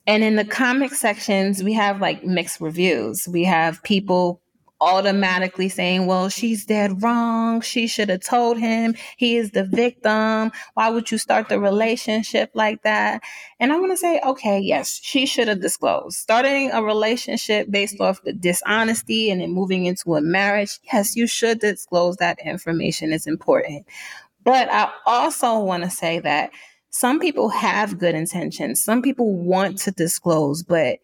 And 0.07 0.23
in 0.23 0.35
the 0.35 0.43
comic 0.43 0.93
sections, 0.93 1.63
we 1.63 1.73
have 1.73 2.01
like 2.01 2.25
mixed 2.25 2.59
reviews. 2.59 3.27
We 3.27 3.43
have 3.45 3.81
people 3.83 4.41
automatically 4.81 5.69
saying, 5.69 6.07
well, 6.07 6.27
she's 6.27 6.65
dead 6.65 7.01
wrong. 7.03 7.61
She 7.61 7.87
should 7.87 8.09
have 8.09 8.21
told 8.21 8.57
him 8.57 8.95
he 9.15 9.37
is 9.37 9.51
the 9.51 9.63
victim. 9.63 10.51
Why 10.73 10.89
would 10.89 11.11
you 11.11 11.19
start 11.19 11.47
the 11.49 11.59
relationship 11.59 12.49
like 12.55 12.81
that? 12.81 13.21
And 13.59 13.71
I 13.71 13.79
want 13.79 13.91
to 13.91 13.97
say, 13.97 14.19
okay, 14.25 14.59
yes, 14.59 14.99
she 15.03 15.27
should 15.27 15.47
have 15.47 15.61
disclosed. 15.61 16.17
Starting 16.17 16.71
a 16.71 16.83
relationship 16.83 17.69
based 17.69 18.01
off 18.01 18.23
the 18.23 18.33
dishonesty 18.33 19.29
and 19.29 19.39
then 19.39 19.51
moving 19.51 19.85
into 19.85 20.15
a 20.15 20.21
marriage, 20.21 20.79
yes, 20.91 21.15
you 21.15 21.27
should 21.27 21.59
disclose 21.59 22.17
that 22.17 22.39
information. 22.43 23.13
It's 23.13 23.27
important. 23.27 23.85
But 24.43 24.67
I 24.71 24.91
also 25.05 25.59
want 25.59 25.83
to 25.83 25.91
say 25.91 26.19
that 26.19 26.49
some 26.89 27.19
people 27.19 27.49
have 27.49 27.99
good 27.99 28.15
intentions. 28.15 28.83
Some 28.83 29.01
people 29.01 29.33
want 29.33 29.77
to 29.79 29.91
disclose, 29.91 30.63
but 30.63 30.97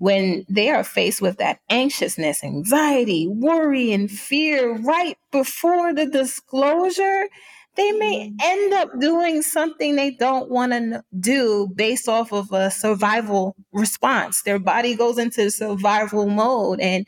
when 0.00 0.46
they 0.48 0.70
are 0.70 0.82
faced 0.82 1.20
with 1.20 1.36
that 1.36 1.60
anxiousness, 1.68 2.42
anxiety, 2.42 3.28
worry, 3.28 3.92
and 3.92 4.10
fear 4.10 4.74
right 4.78 5.18
before 5.30 5.92
the 5.92 6.06
disclosure, 6.06 7.28
they 7.76 7.92
may 7.92 8.28
mm-hmm. 8.30 8.36
end 8.40 8.72
up 8.72 8.98
doing 8.98 9.42
something 9.42 9.96
they 9.96 10.12
don't 10.12 10.50
want 10.50 10.72
to 10.72 11.04
do 11.20 11.68
based 11.74 12.08
off 12.08 12.32
of 12.32 12.50
a 12.50 12.70
survival 12.70 13.54
response. 13.72 14.40
Their 14.42 14.58
body 14.58 14.94
goes 14.94 15.18
into 15.18 15.50
survival 15.50 16.26
mode 16.26 16.80
and 16.80 17.06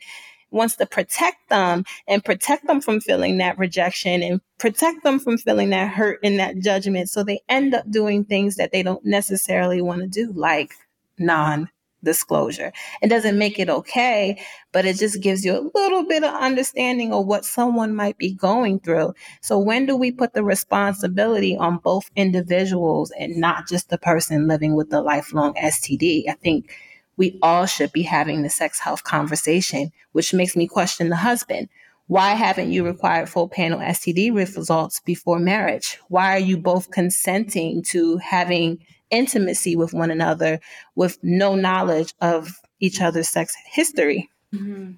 wants 0.51 0.75
to 0.75 0.85
protect 0.85 1.49
them 1.49 1.85
and 2.07 2.23
protect 2.23 2.67
them 2.67 2.79
from 2.79 3.01
feeling 3.01 3.39
that 3.39 3.57
rejection 3.57 4.21
and 4.21 4.39
protect 4.59 5.03
them 5.03 5.17
from 5.17 5.39
feeling 5.39 5.71
that 5.71 5.89
hurt 5.89 6.19
and 6.23 6.37
that 6.37 6.59
judgment. 6.59 7.09
So 7.09 7.23
they 7.23 7.41
end 7.49 7.73
up 7.73 7.89
doing 7.89 8.23
things 8.23 8.57
that 8.57 8.71
they 8.71 8.83
don't 8.83 9.03
necessarily 9.03 9.81
want 9.81 10.01
to 10.01 10.07
do, 10.07 10.31
like 10.31 10.75
non 11.17 11.69
disclosure. 12.03 12.71
It 13.01 13.07
doesn't 13.07 13.37
make 13.37 13.59
it 13.59 13.69
okay, 13.69 14.43
but 14.71 14.85
it 14.85 14.97
just 14.97 15.21
gives 15.21 15.45
you 15.45 15.53
a 15.53 15.77
little 15.77 16.05
bit 16.05 16.23
of 16.23 16.33
understanding 16.33 17.13
of 17.13 17.25
what 17.25 17.45
someone 17.45 17.95
might 17.95 18.17
be 18.17 18.33
going 18.33 18.79
through. 18.79 19.13
So 19.41 19.57
when 19.57 19.85
do 19.85 19.95
we 19.95 20.11
put 20.11 20.33
the 20.33 20.43
responsibility 20.43 21.55
on 21.55 21.77
both 21.77 22.11
individuals 22.15 23.11
and 23.17 23.37
not 23.37 23.67
just 23.67 23.89
the 23.89 23.97
person 23.97 24.47
living 24.47 24.75
with 24.75 24.89
the 24.89 25.01
lifelong 25.01 25.53
STD? 25.55 26.29
I 26.29 26.33
think 26.33 26.71
we 27.17 27.37
all 27.41 27.65
should 27.65 27.91
be 27.91 28.03
having 28.03 28.41
the 28.41 28.49
sex 28.49 28.79
health 28.79 29.03
conversation, 29.03 29.91
which 30.11 30.33
makes 30.33 30.55
me 30.55 30.67
question 30.67 31.09
the 31.09 31.15
husband. 31.17 31.69
Why 32.07 32.33
haven't 32.33 32.71
you 32.71 32.85
required 32.85 33.29
full 33.29 33.47
panel 33.47 33.79
STD 33.79 34.35
results 34.35 34.99
before 34.99 35.39
marriage? 35.39 35.99
Why 36.09 36.35
are 36.35 36.39
you 36.39 36.57
both 36.57 36.91
consenting 36.91 37.81
to 37.89 38.17
having 38.17 38.79
intimacy 39.13 39.75
with 39.75 39.93
one 39.93 40.11
another 40.11 40.59
with 40.95 41.17
no 41.23 41.55
knowledge 41.55 42.13
of 42.19 42.59
each 42.79 43.01
other's 43.01 43.29
sex 43.29 43.55
history? 43.71 44.29
Mm-hmm. 44.53 44.93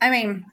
I 0.00 0.10
mean, 0.10 0.46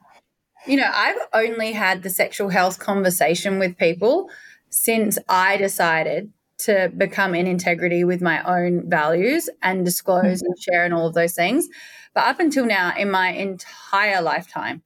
you 0.65 0.77
know, 0.77 0.91
I've 0.93 1.17
only 1.33 1.71
had 1.71 2.03
the 2.03 2.09
sexual 2.09 2.49
health 2.49 2.79
conversation 2.79 3.59
with 3.59 3.77
people 3.77 4.29
since 4.69 5.17
I 5.29 5.57
decided 5.57 6.33
to 6.59 6.91
become 6.97 7.35
in 7.35 7.47
integrity 7.47 8.03
with 8.03 8.21
my 8.21 8.41
own 8.43 8.89
values 8.89 9.49
and 9.61 9.85
disclose 9.85 10.41
mm-hmm. 10.41 10.45
and 10.45 10.59
share 10.59 10.85
and 10.85 10.93
all 10.93 11.07
of 11.07 11.13
those 11.13 11.33
things. 11.33 11.67
But 12.13 12.25
up 12.25 12.39
until 12.39 12.65
now, 12.65 12.93
in 12.97 13.11
my 13.11 13.29
entire 13.29 14.21
lifetime, 14.21 14.81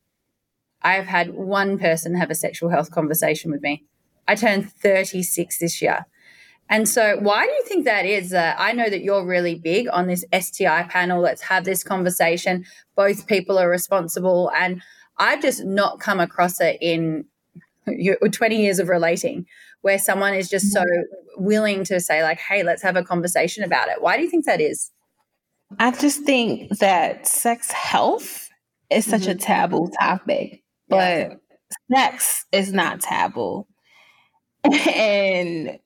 I 0.82 0.94
have 0.94 1.06
had 1.06 1.34
one 1.34 1.80
person 1.80 2.16
have 2.16 2.32
a 2.32 2.36
sexual 2.36 2.70
health 2.70 2.92
conversation 2.92 3.52
with 3.52 3.62
me. 3.62 3.86
I 4.28 4.36
turned 4.36 4.72
36 4.72 5.60
this 5.60 5.82
year. 5.82 6.06
And 6.72 6.88
so, 6.88 7.18
why 7.20 7.46
do 7.46 7.52
you 7.52 7.64
think 7.66 7.86
that 7.86 8.06
is? 8.06 8.34
Uh, 8.34 8.56
I 8.58 8.72
know 8.72 8.90
that 8.90 9.04
you're 9.04 9.26
really 9.26 9.56
big 9.56 9.88
on 9.92 10.08
this 10.08 10.24
STI 10.34 10.84
panel. 10.84 11.22
Let's 11.22 11.42
have 11.42 11.66
this 11.66 11.84
conversation. 11.84 12.66
Both 12.96 13.28
people 13.28 13.60
are 13.60 13.70
responsible. 13.70 14.50
And 14.56 14.82
I've 15.18 15.42
just 15.42 15.66
not 15.66 16.00
come 16.00 16.22
across 16.22 16.62
it 16.62 16.78
in 16.82 17.26
20 17.86 18.56
years 18.56 18.80
of 18.80 18.88
relating 18.88 19.46
where 19.82 20.00
someone 20.00 20.34
is 20.34 20.50
just 20.50 20.72
so 20.72 20.82
mm-hmm. 20.82 21.44
willing 21.44 21.84
to 21.84 22.00
say 22.00 22.24
like 22.24 22.40
hey 22.40 22.64
let's 22.64 22.84
have 22.84 22.96
a 22.96 23.04
conversation 23.04 23.64
about 23.64 23.88
it 23.88 24.02
why 24.02 24.18
do 24.18 24.24
you 24.24 24.30
think 24.30 24.46
that 24.46 24.62
is 24.62 24.92
i 25.80 25.92
just 25.92 26.24
think 26.24 26.70
that 26.78 27.28
sex 27.28 27.72
health 27.72 28.50
is 28.90 29.06
such 29.06 29.22
mm-hmm. 29.22 29.32
a 29.32 29.36
taboo 29.36 29.90
topic 30.00 30.64
but 30.88 31.40
yeah. 31.90 32.10
sex 32.10 32.46
is 32.52 32.72
not 32.72 33.02
taboo 33.02 33.66
and 34.64 35.80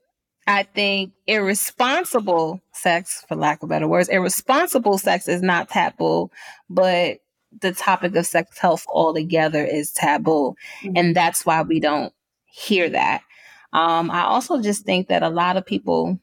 i 0.48 0.64
think 0.64 1.12
irresponsible 1.28 2.62
sex 2.72 3.24
for 3.28 3.36
lack 3.36 3.62
of 3.64 3.70
better 3.70 3.88
words 3.88 4.10
irresponsible 4.10 4.98
sex 4.98 5.28
is 5.28 5.42
not 5.42 5.70
taboo 5.70 6.30
but 6.70 7.18
the 7.62 7.72
topic 7.72 8.16
of 8.16 8.26
sex 8.26 8.58
health 8.58 8.86
altogether 8.90 9.64
is 9.64 9.92
taboo 9.92 10.56
mm-hmm. 10.82 10.92
and 10.96 11.16
that's 11.16 11.46
why 11.46 11.62
we 11.62 11.80
don't 11.80 12.14
hear 12.46 12.90
that 12.90 13.22
um, 13.76 14.10
I 14.10 14.22
also 14.22 14.62
just 14.62 14.86
think 14.86 15.10
that 15.10 15.22
a 15.22 15.30
lot 15.30 15.58
of 15.58 15.66
people 15.66 16.18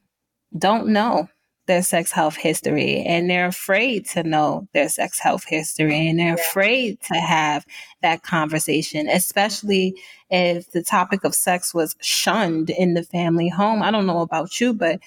don't 0.57 0.87
know 0.87 1.29
their 1.65 1.81
sex 1.81 2.11
health 2.11 2.35
history 2.35 3.01
and 3.03 3.29
they're 3.29 3.47
afraid 3.47 4.05
to 4.05 4.23
know 4.23 4.67
their 4.73 4.89
sex 4.89 5.19
health 5.19 5.45
history 5.45 6.09
and 6.09 6.19
they're 6.19 6.35
afraid 6.35 6.99
to 7.01 7.15
have 7.15 7.65
that 8.01 8.23
conversation, 8.23 9.07
especially 9.07 9.95
if 10.29 10.69
the 10.71 10.83
topic 10.83 11.23
of 11.23 11.33
sex 11.33 11.73
was 11.73 11.95
shunned 12.01 12.69
in 12.69 12.93
the 12.93 13.03
family 13.03 13.47
home. 13.47 13.81
I 13.81 13.91
don't 13.91 14.07
know 14.07 14.21
about 14.21 14.59
you, 14.59 14.73
but 14.73 14.99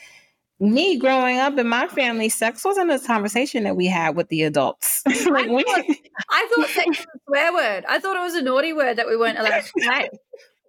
me 0.58 0.98
growing 0.98 1.38
up 1.38 1.58
in 1.58 1.68
my 1.68 1.86
family, 1.88 2.30
sex 2.30 2.64
wasn't 2.64 2.90
a 2.90 2.98
conversation 2.98 3.64
that 3.64 3.76
we 3.76 3.86
had 3.86 4.16
with 4.16 4.28
the 4.28 4.42
adults. 4.44 5.02
like 5.06 5.48
I, 5.50 5.62
thought, 5.62 5.96
I 6.30 6.48
thought 6.54 6.68
sex 6.68 6.86
was 6.86 7.06
a 7.14 7.18
swear 7.26 7.52
word. 7.52 7.84
I 7.86 7.98
thought 7.98 8.16
it 8.16 8.20
was 8.20 8.34
a 8.34 8.42
naughty 8.42 8.72
word 8.72 8.96
that 8.96 9.06
we 9.06 9.16
weren't 9.16 9.38
allowed 9.38 9.62
to 9.62 9.72
say 9.82 10.08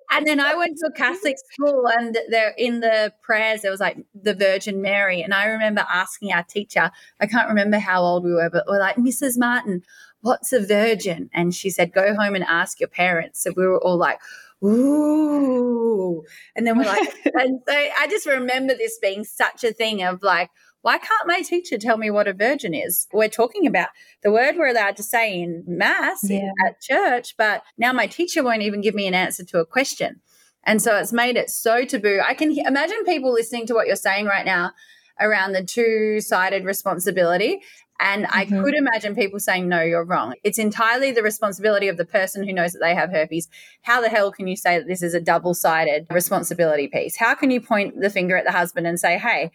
and 0.10 0.26
then 0.26 0.40
I 0.40 0.56
went 0.56 0.78
to 0.78 0.88
a 0.88 0.92
Catholic 0.92 1.36
school, 1.52 1.88
and 1.88 2.18
there 2.30 2.54
in 2.58 2.80
the 2.80 3.14
prayers 3.22 3.62
there 3.62 3.72
was 3.72 3.80
like 3.80 3.98
the 4.14 4.34
Virgin 4.34 4.82
Mary, 4.82 5.22
and 5.22 5.34
I 5.34 5.46
remember 5.46 5.86
asking 5.90 6.32
our 6.32 6.44
teacher, 6.44 6.92
I 7.20 7.28
can't 7.28 7.50
remember 7.50 7.80
how 7.80 8.02
old 8.02 8.24
we 8.24 8.34
were, 8.34 8.50
but 8.50 8.66
we're 8.68 8.80
like, 8.80 8.96
Mrs. 8.96 9.38
Martin, 9.38 9.84
what's 10.22 10.54
a 10.54 10.66
virgin? 10.66 11.30
And 11.34 11.54
she 11.54 11.70
said, 11.70 11.94
go 11.94 12.16
home 12.16 12.36
and 12.36 12.44
ask 12.44 12.80
your 12.80 12.90
parents. 12.90 13.44
So 13.44 13.52
we 13.56 13.66
were 13.66 13.82
all 13.82 13.98
like, 13.98 14.20
ooh, 14.64 16.24
and 16.56 16.66
then 16.66 16.78
we're 16.78 16.86
like, 16.86 17.14
and 17.34 17.62
so 17.68 17.74
I 17.74 18.08
just 18.10 18.26
remember 18.26 18.76
this 18.76 18.98
being 19.02 19.24
such 19.24 19.64
a 19.64 19.74
thing 19.74 20.04
of 20.04 20.24
like, 20.24 20.50
why 20.82 20.98
can't 20.98 21.28
my 21.28 21.42
teacher 21.42 21.78
tell 21.78 21.98
me 21.98 22.10
what 22.10 22.28
a 22.28 22.34
virgin 22.34 22.74
is? 22.74 23.08
We're 23.12 23.28
talking 23.30 23.68
about 23.68 23.90
the 24.24 24.32
word 24.32 24.56
we're 24.56 24.68
allowed 24.68 24.96
to 24.98 25.04
say 25.04 25.40
in 25.42 25.64
mass 25.68 26.20
yeah. 26.24 26.52
at 26.66 26.80
church, 26.82 27.36
but 27.38 27.64
now 27.78 27.92
my 27.94 28.08
teacher 28.08 28.44
won't 28.44 28.62
even 28.62 28.82
give 28.82 28.96
me 28.96 29.08
an 29.08 29.14
answer 29.14 29.44
to 29.46 29.60
a 29.60 29.66
question. 29.66 30.22
And 30.64 30.82
so 30.82 30.98
it's 30.98 31.14
made 31.14 31.38
it 31.38 31.50
so 31.50 31.86
taboo. 31.86 32.20
I 32.26 32.34
can 32.34 32.58
imagine 32.58 33.06
people 33.06 33.32
listening 33.34 33.66
to 33.68 33.74
what 33.74 33.88
you're 33.88 33.96
saying 33.96 34.26
right 34.26 34.46
now 34.46 34.72
around 35.20 35.54
the 35.54 35.64
two 35.64 36.22
sided 36.22 36.64
responsibility 36.64 37.62
And 38.00 38.26
mm-hmm. 38.26 38.38
I 38.38 38.46
could 38.46 38.76
imagine 38.76 39.16
people 39.16 39.40
saying, 39.40 39.68
no, 39.68 39.82
you're 39.82 40.06
wrong. 40.06 40.36
It's 40.44 40.60
entirely 40.60 41.12
the 41.12 41.24
responsibility 41.24 41.88
of 41.88 41.98
the 41.98 42.06
person 42.06 42.46
who 42.46 42.54
knows 42.54 42.74
that 42.74 42.80
they 42.80 42.94
have 42.96 43.10
herpes. 43.12 43.48
How 43.82 44.02
the 44.02 44.10
hell 44.10 44.32
can 44.32 44.48
you 44.48 44.56
say 44.56 44.78
that 44.78 44.88
this 44.88 45.02
is 45.02 45.14
a 45.14 45.22
double 45.22 45.54
sided 45.54 46.08
responsibility 46.12 46.88
piece? 46.88 47.18
How 47.18 47.34
can 47.36 47.52
you 47.52 47.62
point 47.62 48.00
the 48.00 48.10
finger 48.10 48.38
at 48.38 48.46
the 48.46 48.52
husband 48.52 48.88
and 48.88 49.00
say, 49.00 49.18
hey, 49.18 49.52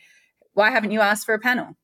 why 0.55 0.71
haven't 0.71 0.91
you 0.91 1.01
asked 1.01 1.27
for 1.27 1.35
a 1.35 1.39
panel? 1.39 1.77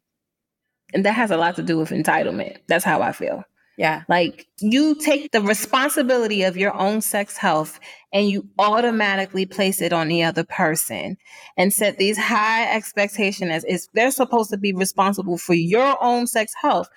And 0.94 1.04
that 1.04 1.12
has 1.12 1.30
a 1.30 1.36
lot 1.36 1.56
to 1.56 1.62
do 1.62 1.78
with 1.78 1.90
entitlement. 1.90 2.58
That's 2.66 2.84
how 2.84 3.02
I 3.02 3.12
feel. 3.12 3.44
Yeah. 3.78 4.02
Like 4.08 4.48
you 4.60 4.96
take 4.96 5.30
the 5.30 5.40
responsibility 5.40 6.42
of 6.42 6.56
your 6.56 6.74
own 6.74 7.00
sex 7.00 7.36
health 7.36 7.78
and 8.12 8.28
you 8.28 8.48
automatically 8.58 9.46
place 9.46 9.80
it 9.80 9.92
on 9.92 10.08
the 10.08 10.24
other 10.24 10.42
person 10.42 11.16
and 11.56 11.72
set 11.72 11.96
these 11.96 12.18
high 12.18 12.74
expectations 12.74 13.52
as 13.52 13.64
if 13.68 13.82
they're 13.94 14.10
supposed 14.10 14.50
to 14.50 14.56
be 14.56 14.72
responsible 14.72 15.38
for 15.38 15.54
your 15.54 15.96
own 16.02 16.26
sex 16.26 16.52
health 16.60 16.88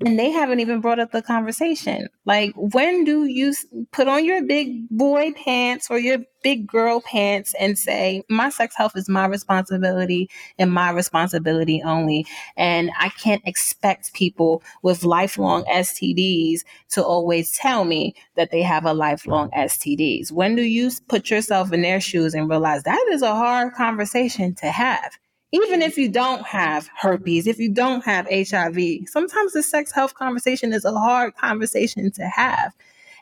and 0.00 0.18
they 0.18 0.30
haven't 0.30 0.60
even 0.60 0.80
brought 0.80 0.98
up 0.98 1.12
the 1.12 1.22
conversation. 1.22 2.08
Like, 2.24 2.52
when 2.56 3.04
do 3.04 3.26
you 3.26 3.54
put 3.92 4.08
on 4.08 4.24
your 4.24 4.42
big 4.42 4.88
boy 4.90 5.32
pants 5.32 5.88
or 5.88 5.98
your 5.98 6.18
big 6.42 6.66
girl 6.66 7.00
pants 7.00 7.54
and 7.60 7.78
say, 7.78 8.22
My 8.28 8.50
sex 8.50 8.74
health 8.76 8.96
is 8.96 9.08
my 9.08 9.26
responsibility 9.26 10.28
and 10.58 10.72
my 10.72 10.90
responsibility 10.90 11.80
only? 11.84 12.26
And 12.56 12.90
I 12.98 13.10
can't 13.10 13.42
expect 13.46 14.14
people 14.14 14.62
with 14.82 15.04
lifelong 15.04 15.64
STDs 15.64 16.60
to 16.90 17.04
always 17.04 17.56
tell 17.56 17.84
me 17.84 18.14
that 18.34 18.50
they 18.50 18.62
have 18.62 18.84
a 18.84 18.94
lifelong 18.94 19.50
STDs. 19.52 20.32
When 20.32 20.56
do 20.56 20.62
you 20.62 20.90
put 21.08 21.30
yourself 21.30 21.72
in 21.72 21.82
their 21.82 22.00
shoes 22.00 22.34
and 22.34 22.50
realize 22.50 22.82
that 22.82 23.06
is 23.12 23.22
a 23.22 23.34
hard 23.34 23.74
conversation 23.74 24.54
to 24.56 24.66
have? 24.66 25.12
Even 25.54 25.82
if 25.82 25.96
you 25.96 26.08
don't 26.08 26.44
have 26.44 26.90
herpes, 26.98 27.46
if 27.46 27.60
you 27.60 27.70
don't 27.70 28.04
have 28.04 28.26
HIV, 28.26 29.06
sometimes 29.06 29.52
the 29.52 29.62
sex 29.62 29.92
health 29.92 30.14
conversation 30.14 30.72
is 30.72 30.84
a 30.84 30.90
hard 30.90 31.36
conversation 31.36 32.10
to 32.12 32.26
have. 32.26 32.74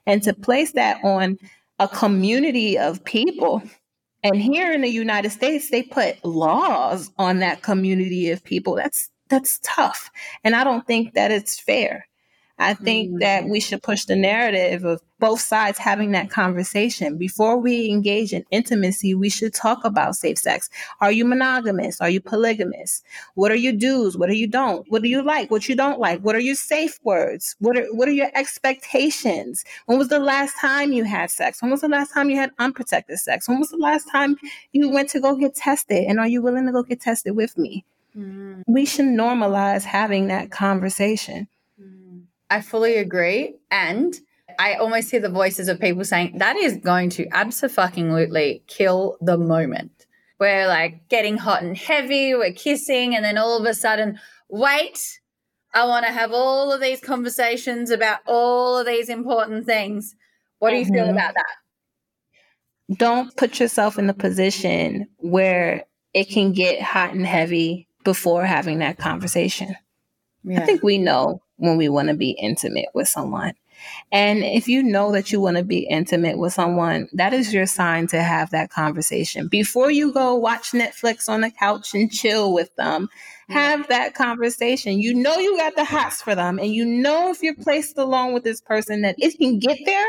And 0.06 0.22
to 0.22 0.32
place 0.32 0.72
that 0.72 0.98
on 1.04 1.38
a 1.78 1.86
community 1.86 2.78
of 2.78 3.04
people, 3.04 3.62
and 4.22 4.34
here 4.34 4.72
in 4.72 4.80
the 4.80 4.88
United 4.88 5.30
States, 5.30 5.68
they 5.68 5.82
put 5.82 6.24
laws 6.24 7.10
on 7.18 7.40
that 7.40 7.60
community 7.60 8.30
of 8.30 8.42
people. 8.42 8.76
That's 8.76 9.10
that's 9.28 9.60
tough. 9.62 10.10
And 10.42 10.56
I 10.56 10.64
don't 10.64 10.86
think 10.86 11.14
that 11.14 11.30
it's 11.30 11.60
fair. 11.60 12.06
I 12.62 12.74
think 12.74 13.08
mm-hmm. 13.08 13.18
that 13.18 13.44
we 13.48 13.60
should 13.60 13.82
push 13.82 14.04
the 14.04 14.16
narrative 14.16 14.84
of 14.84 15.02
both 15.18 15.40
sides 15.40 15.78
having 15.78 16.10
that 16.12 16.30
conversation. 16.30 17.16
Before 17.16 17.56
we 17.56 17.88
engage 17.90 18.32
in 18.32 18.44
intimacy, 18.50 19.14
we 19.14 19.30
should 19.30 19.54
talk 19.54 19.84
about 19.84 20.16
safe 20.16 20.38
sex. 20.38 20.68
Are 21.00 21.12
you 21.12 21.24
monogamous? 21.24 22.00
Are 22.00 22.10
you 22.10 22.20
polygamous? 22.20 23.02
What 23.34 23.52
are 23.52 23.56
your 23.56 23.72
do's? 23.72 24.16
What 24.16 24.30
are 24.30 24.34
you 24.34 24.48
don't? 24.48 24.84
What 24.90 25.02
do 25.02 25.08
you 25.08 25.22
like? 25.22 25.50
What 25.50 25.68
you 25.68 25.76
don't 25.76 26.00
like? 26.00 26.20
What 26.22 26.34
are 26.34 26.40
your 26.40 26.56
safe 26.56 26.98
words? 27.04 27.54
What 27.60 27.78
are 27.78 27.86
what 27.94 28.08
are 28.08 28.12
your 28.12 28.30
expectations? 28.34 29.64
When 29.86 29.98
was 29.98 30.08
the 30.08 30.18
last 30.18 30.54
time 30.60 30.92
you 30.92 31.04
had 31.04 31.30
sex? 31.30 31.62
When 31.62 31.70
was 31.70 31.82
the 31.82 31.88
last 31.88 32.12
time 32.12 32.28
you 32.28 32.36
had 32.36 32.50
unprotected 32.58 33.18
sex? 33.18 33.48
When 33.48 33.60
was 33.60 33.70
the 33.70 33.76
last 33.76 34.10
time 34.10 34.36
you 34.72 34.90
went 34.90 35.08
to 35.10 35.20
go 35.20 35.36
get 35.36 35.54
tested? 35.54 36.04
And 36.08 36.18
are 36.18 36.28
you 36.28 36.42
willing 36.42 36.66
to 36.66 36.72
go 36.72 36.82
get 36.82 37.00
tested 37.00 37.36
with 37.36 37.56
me? 37.56 37.84
Mm. 38.16 38.62
We 38.66 38.84
should 38.86 39.06
normalize 39.06 39.84
having 39.84 40.28
that 40.28 40.50
conversation. 40.50 41.48
I 42.52 42.60
fully 42.60 42.98
agree. 42.98 43.56
And 43.70 44.14
I 44.58 44.74
almost 44.74 45.10
hear 45.10 45.20
the 45.20 45.30
voices 45.30 45.68
of 45.68 45.80
people 45.80 46.04
saying 46.04 46.36
that 46.36 46.56
is 46.56 46.76
going 46.76 47.08
to 47.10 47.26
absolutely 47.32 48.62
kill 48.66 49.16
the 49.22 49.38
moment. 49.38 50.06
We're 50.38 50.68
like 50.68 51.08
getting 51.08 51.38
hot 51.38 51.62
and 51.62 51.74
heavy, 51.74 52.34
we're 52.34 52.52
kissing, 52.52 53.16
and 53.16 53.24
then 53.24 53.38
all 53.38 53.58
of 53.58 53.64
a 53.64 53.72
sudden, 53.72 54.18
wait, 54.50 55.20
I 55.72 55.86
want 55.86 56.04
to 56.04 56.12
have 56.12 56.32
all 56.32 56.70
of 56.72 56.82
these 56.82 57.00
conversations 57.00 57.90
about 57.90 58.18
all 58.26 58.76
of 58.76 58.86
these 58.86 59.08
important 59.08 59.64
things. 59.64 60.14
What 60.58 60.72
do 60.72 60.76
you 60.76 60.84
mm-hmm. 60.84 60.94
feel 60.94 61.08
about 61.08 61.32
that? 61.32 62.98
Don't 62.98 63.34
put 63.34 63.60
yourself 63.60 63.98
in 63.98 64.08
the 64.08 64.14
position 64.14 65.08
where 65.16 65.86
it 66.12 66.28
can 66.28 66.52
get 66.52 66.82
hot 66.82 67.14
and 67.14 67.26
heavy 67.26 67.88
before 68.04 68.44
having 68.44 68.80
that 68.80 68.98
conversation. 68.98 69.74
Yeah. 70.44 70.60
I 70.60 70.66
think 70.66 70.82
we 70.82 70.98
know 70.98 71.42
when 71.56 71.76
we 71.76 71.88
want 71.88 72.08
to 72.08 72.14
be 72.14 72.30
intimate 72.30 72.88
with 72.94 73.08
someone. 73.08 73.54
And 74.10 74.44
if 74.44 74.68
you 74.68 74.82
know 74.82 75.12
that 75.12 75.32
you 75.32 75.40
want 75.40 75.56
to 75.56 75.64
be 75.64 75.80
intimate 75.80 76.38
with 76.38 76.52
someone, 76.52 77.08
that 77.12 77.32
is 77.32 77.52
your 77.52 77.66
sign 77.66 78.06
to 78.08 78.22
have 78.22 78.50
that 78.50 78.70
conversation. 78.70 79.48
Before 79.48 79.90
you 79.90 80.12
go 80.12 80.34
watch 80.34 80.70
Netflix 80.70 81.28
on 81.28 81.40
the 81.40 81.50
couch 81.50 81.94
and 81.94 82.10
chill 82.10 82.52
with 82.52 82.74
them, 82.76 83.08
have 83.48 83.88
that 83.88 84.14
conversation. 84.14 85.00
You 85.00 85.14
know 85.14 85.36
you 85.36 85.56
got 85.56 85.76
the 85.76 85.84
hots 85.84 86.22
for 86.22 86.34
them, 86.34 86.58
and 86.58 86.72
you 86.72 86.84
know 86.84 87.30
if 87.30 87.42
you're 87.42 87.54
placed 87.54 87.98
alone 87.98 88.32
with 88.32 88.44
this 88.44 88.60
person 88.60 89.02
that 89.02 89.16
it 89.18 89.36
can 89.36 89.58
get 89.58 89.78
there. 89.84 90.06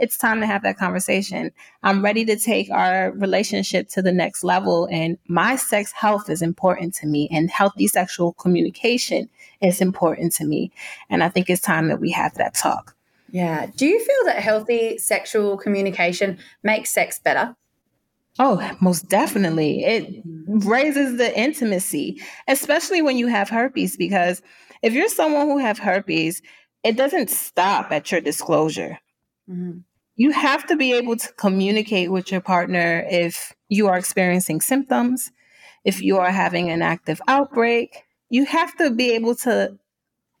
It's 0.00 0.16
time 0.16 0.40
to 0.40 0.46
have 0.46 0.62
that 0.62 0.78
conversation. 0.78 1.52
I'm 1.82 2.02
ready 2.02 2.24
to 2.24 2.36
take 2.36 2.70
our 2.70 3.12
relationship 3.12 3.88
to 3.90 4.00
the 4.00 4.12
next 4.12 4.42
level, 4.42 4.88
and 4.90 5.18
my 5.28 5.56
sex 5.56 5.92
health 5.92 6.30
is 6.30 6.40
important 6.40 6.94
to 6.94 7.06
me, 7.06 7.28
and 7.30 7.50
healthy 7.50 7.86
sexual 7.86 8.32
communication 8.32 9.28
is 9.60 9.82
important 9.82 10.32
to 10.36 10.44
me. 10.46 10.72
And 11.10 11.22
I 11.22 11.28
think 11.28 11.50
it's 11.50 11.60
time 11.60 11.88
that 11.88 12.00
we 12.00 12.10
have 12.12 12.34
that 12.36 12.54
talk. 12.54 12.96
Yeah. 13.30 13.66
Do 13.76 13.84
you 13.84 13.98
feel 13.98 14.24
that 14.24 14.42
healthy 14.42 14.96
sexual 14.96 15.58
communication 15.58 16.38
makes 16.62 16.90
sex 16.90 17.20
better? 17.20 17.54
Oh, 18.38 18.74
most 18.80 19.08
definitely. 19.08 19.84
It 19.84 20.22
raises 20.46 21.18
the 21.18 21.38
intimacy, 21.38 22.22
especially 22.48 23.02
when 23.02 23.18
you 23.18 23.26
have 23.26 23.50
herpes, 23.50 23.98
because 23.98 24.40
if 24.80 24.94
you're 24.94 25.08
someone 25.08 25.46
who 25.46 25.58
have 25.58 25.78
herpes, 25.78 26.40
it 26.82 26.96
doesn't 26.96 27.28
stop 27.28 27.92
at 27.92 28.10
your 28.10 28.22
disclosure. 28.22 28.98
Mm-hmm. 29.48 29.80
You 30.20 30.32
have 30.32 30.66
to 30.66 30.76
be 30.76 30.92
able 30.92 31.16
to 31.16 31.32
communicate 31.32 32.12
with 32.12 32.30
your 32.30 32.42
partner 32.42 33.06
if 33.08 33.54
you 33.70 33.88
are 33.88 33.96
experiencing 33.96 34.60
symptoms, 34.60 35.32
if 35.82 36.02
you 36.02 36.18
are 36.18 36.30
having 36.30 36.68
an 36.68 36.82
active 36.82 37.22
outbreak, 37.26 38.02
you 38.28 38.44
have 38.44 38.76
to 38.76 38.90
be 38.90 39.12
able 39.12 39.34
to 39.36 39.78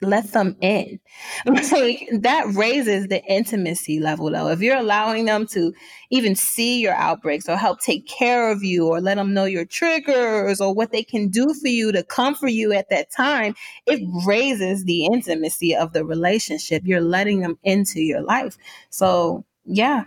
let 0.02 0.32
them 0.32 0.58
in. 0.60 1.00
Like 1.46 2.10
that 2.12 2.52
raises 2.54 3.08
the 3.08 3.22
intimacy 3.26 4.00
level 4.00 4.30
though. 4.30 4.48
If 4.48 4.60
you're 4.60 4.76
allowing 4.76 5.24
them 5.24 5.46
to 5.52 5.72
even 6.10 6.34
see 6.34 6.78
your 6.78 6.94
outbreaks 6.94 7.48
or 7.48 7.56
help 7.56 7.80
take 7.80 8.06
care 8.06 8.50
of 8.50 8.62
you 8.62 8.86
or 8.86 9.00
let 9.00 9.14
them 9.14 9.32
know 9.32 9.46
your 9.46 9.64
triggers 9.64 10.60
or 10.60 10.74
what 10.74 10.92
they 10.92 11.02
can 11.02 11.28
do 11.28 11.54
for 11.54 11.68
you 11.68 11.90
to 11.92 12.02
comfort 12.02 12.48
you 12.48 12.74
at 12.74 12.90
that 12.90 13.10
time, 13.10 13.54
it 13.86 14.02
raises 14.26 14.84
the 14.84 15.06
intimacy 15.06 15.74
of 15.74 15.94
the 15.94 16.04
relationship. 16.04 16.82
You're 16.84 17.00
letting 17.00 17.40
them 17.40 17.58
into 17.62 18.02
your 18.02 18.20
life. 18.20 18.58
So, 18.90 19.46
yeah, 19.64 20.04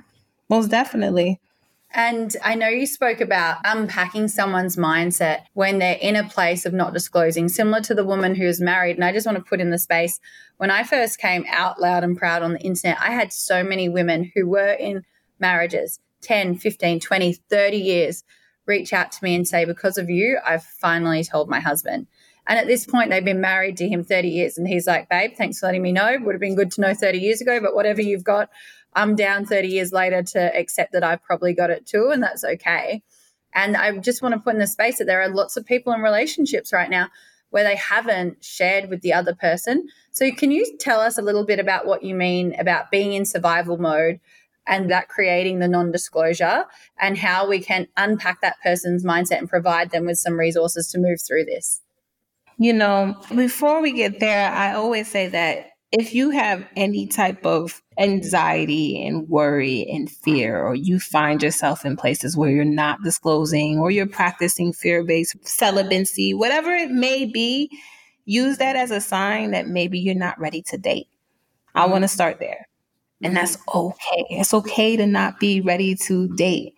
most 0.49 0.69
definitely. 0.69 1.39
And 1.95 2.35
I 2.43 2.55
know 2.55 2.69
you 2.69 2.87
spoke 2.87 3.21
about 3.21 3.57
unpacking 3.63 4.27
someone's 4.27 4.77
mindset 4.77 5.41
when 5.53 5.77
they're 5.77 5.99
in 6.01 6.15
a 6.15 6.27
place 6.27 6.65
of 6.65 6.73
not 6.73 6.91
disclosing, 6.91 7.47
similar 7.47 7.81
to 7.81 7.93
the 7.93 8.03
woman 8.03 8.33
who 8.33 8.45
is 8.45 8.59
married. 8.59 8.95
And 8.95 9.05
I 9.05 9.11
just 9.11 9.27
want 9.27 9.37
to 9.37 9.43
put 9.43 9.61
in 9.61 9.69
the 9.69 9.77
space 9.77 10.19
when 10.57 10.71
I 10.71 10.83
first 10.83 11.19
came 11.19 11.45
out 11.49 11.81
loud 11.81 12.03
and 12.03 12.17
proud 12.17 12.41
on 12.41 12.53
the 12.53 12.61
internet, 12.61 12.97
I 12.99 13.11
had 13.11 13.33
so 13.33 13.63
many 13.63 13.89
women 13.89 14.31
who 14.33 14.47
were 14.47 14.71
in 14.71 15.03
marriages 15.39 15.99
10, 16.21 16.57
15, 16.57 16.99
20, 16.99 17.33
30 17.33 17.77
years 17.77 18.23
reach 18.65 18.93
out 18.93 19.11
to 19.11 19.23
me 19.23 19.35
and 19.35 19.47
say, 19.47 19.65
Because 19.65 19.97
of 19.97 20.09
you, 20.09 20.39
I've 20.45 20.63
finally 20.63 21.23
told 21.23 21.49
my 21.49 21.59
husband. 21.59 22.07
And 22.47 22.59
at 22.59 22.67
this 22.67 22.85
point, 22.85 23.09
they've 23.09 23.23
been 23.23 23.41
married 23.41 23.77
to 23.77 23.87
him 23.87 24.03
30 24.03 24.29
years. 24.29 24.57
And 24.57 24.67
he's 24.67 24.87
like, 24.87 25.09
Babe, 25.09 25.31
thanks 25.37 25.59
for 25.59 25.65
letting 25.65 25.81
me 25.81 25.91
know. 25.91 26.17
Would 26.21 26.33
have 26.33 26.41
been 26.41 26.55
good 26.55 26.71
to 26.71 26.81
know 26.81 26.93
30 26.93 27.17
years 27.17 27.41
ago, 27.41 27.59
but 27.59 27.75
whatever 27.75 28.01
you've 28.01 28.23
got, 28.23 28.49
I'm 28.95 29.15
down 29.15 29.45
30 29.45 29.67
years 29.67 29.91
later 29.91 30.23
to 30.23 30.55
accept 30.57 30.93
that 30.93 31.03
I've 31.03 31.23
probably 31.23 31.53
got 31.53 31.69
it 31.69 31.85
too, 31.85 32.09
and 32.11 32.21
that's 32.21 32.43
okay. 32.43 33.03
And 33.53 33.77
I 33.77 33.95
just 33.97 34.21
want 34.21 34.33
to 34.33 34.39
put 34.39 34.53
in 34.53 34.59
the 34.59 34.67
space 34.67 34.97
that 34.97 35.05
there 35.05 35.21
are 35.21 35.29
lots 35.29 35.57
of 35.57 35.65
people 35.65 35.93
in 35.93 36.01
relationships 36.01 36.73
right 36.73 36.89
now 36.89 37.09
where 37.51 37.63
they 37.63 37.75
haven't 37.75 38.43
shared 38.43 38.89
with 38.89 39.01
the 39.01 39.13
other 39.13 39.35
person. 39.35 39.87
So, 40.11 40.31
can 40.31 40.49
you 40.49 40.65
tell 40.79 40.99
us 40.99 41.17
a 41.17 41.21
little 41.21 41.45
bit 41.45 41.59
about 41.59 41.85
what 41.85 42.03
you 42.03 42.15
mean 42.15 42.55
about 42.59 42.89
being 42.89 43.13
in 43.13 43.25
survival 43.25 43.77
mode 43.77 44.19
and 44.65 44.89
that 44.89 45.07
creating 45.07 45.59
the 45.59 45.67
non 45.67 45.91
disclosure 45.91 46.65
and 46.99 47.17
how 47.17 47.47
we 47.47 47.59
can 47.59 47.87
unpack 47.95 48.41
that 48.41 48.55
person's 48.63 49.05
mindset 49.05 49.37
and 49.37 49.49
provide 49.49 49.91
them 49.91 50.05
with 50.05 50.17
some 50.17 50.39
resources 50.39 50.87
to 50.91 50.97
move 50.97 51.19
through 51.21 51.45
this? 51.45 51.81
You 52.57 52.73
know, 52.73 53.15
before 53.35 53.81
we 53.81 53.91
get 53.91 54.19
there, 54.19 54.51
I 54.51 54.73
always 54.73 55.07
say 55.07 55.27
that 55.27 55.72
if 55.93 56.15
you 56.15 56.31
have 56.31 56.65
any 56.75 57.05
type 57.05 57.45
of 57.45 57.83
anxiety 57.99 59.05
and 59.05 59.29
worry 59.29 59.87
and 59.91 60.09
fear, 60.09 60.59
or 60.59 60.73
you 60.73 60.99
find 60.99 61.43
yourself 61.43 61.85
in 61.85 61.95
places 61.95 62.35
where 62.35 62.49
you're 62.49 62.65
not 62.65 63.03
disclosing 63.03 63.77
or 63.77 63.91
you're 63.91 64.07
practicing 64.07 64.73
fear 64.73 65.03
based 65.03 65.35
celibacy, 65.47 66.33
whatever 66.33 66.71
it 66.71 66.89
may 66.89 67.25
be, 67.25 67.69
use 68.25 68.57
that 68.57 68.75
as 68.75 68.89
a 68.89 68.99
sign 68.99 69.51
that 69.51 69.67
maybe 69.67 69.99
you're 69.99 70.15
not 70.15 70.39
ready 70.39 70.63
to 70.63 70.79
date. 70.79 71.07
I 71.75 71.83
mm-hmm. 71.83 71.91
want 71.91 72.03
to 72.05 72.07
start 72.07 72.39
there. 72.39 72.67
And 73.21 73.35
mm-hmm. 73.35 73.45
that's 73.45 73.57
okay. 73.75 74.25
It's 74.31 74.53
okay 74.55 74.97
to 74.97 75.05
not 75.05 75.39
be 75.39 75.61
ready 75.61 75.93
to 76.07 76.27
date. 76.35 76.73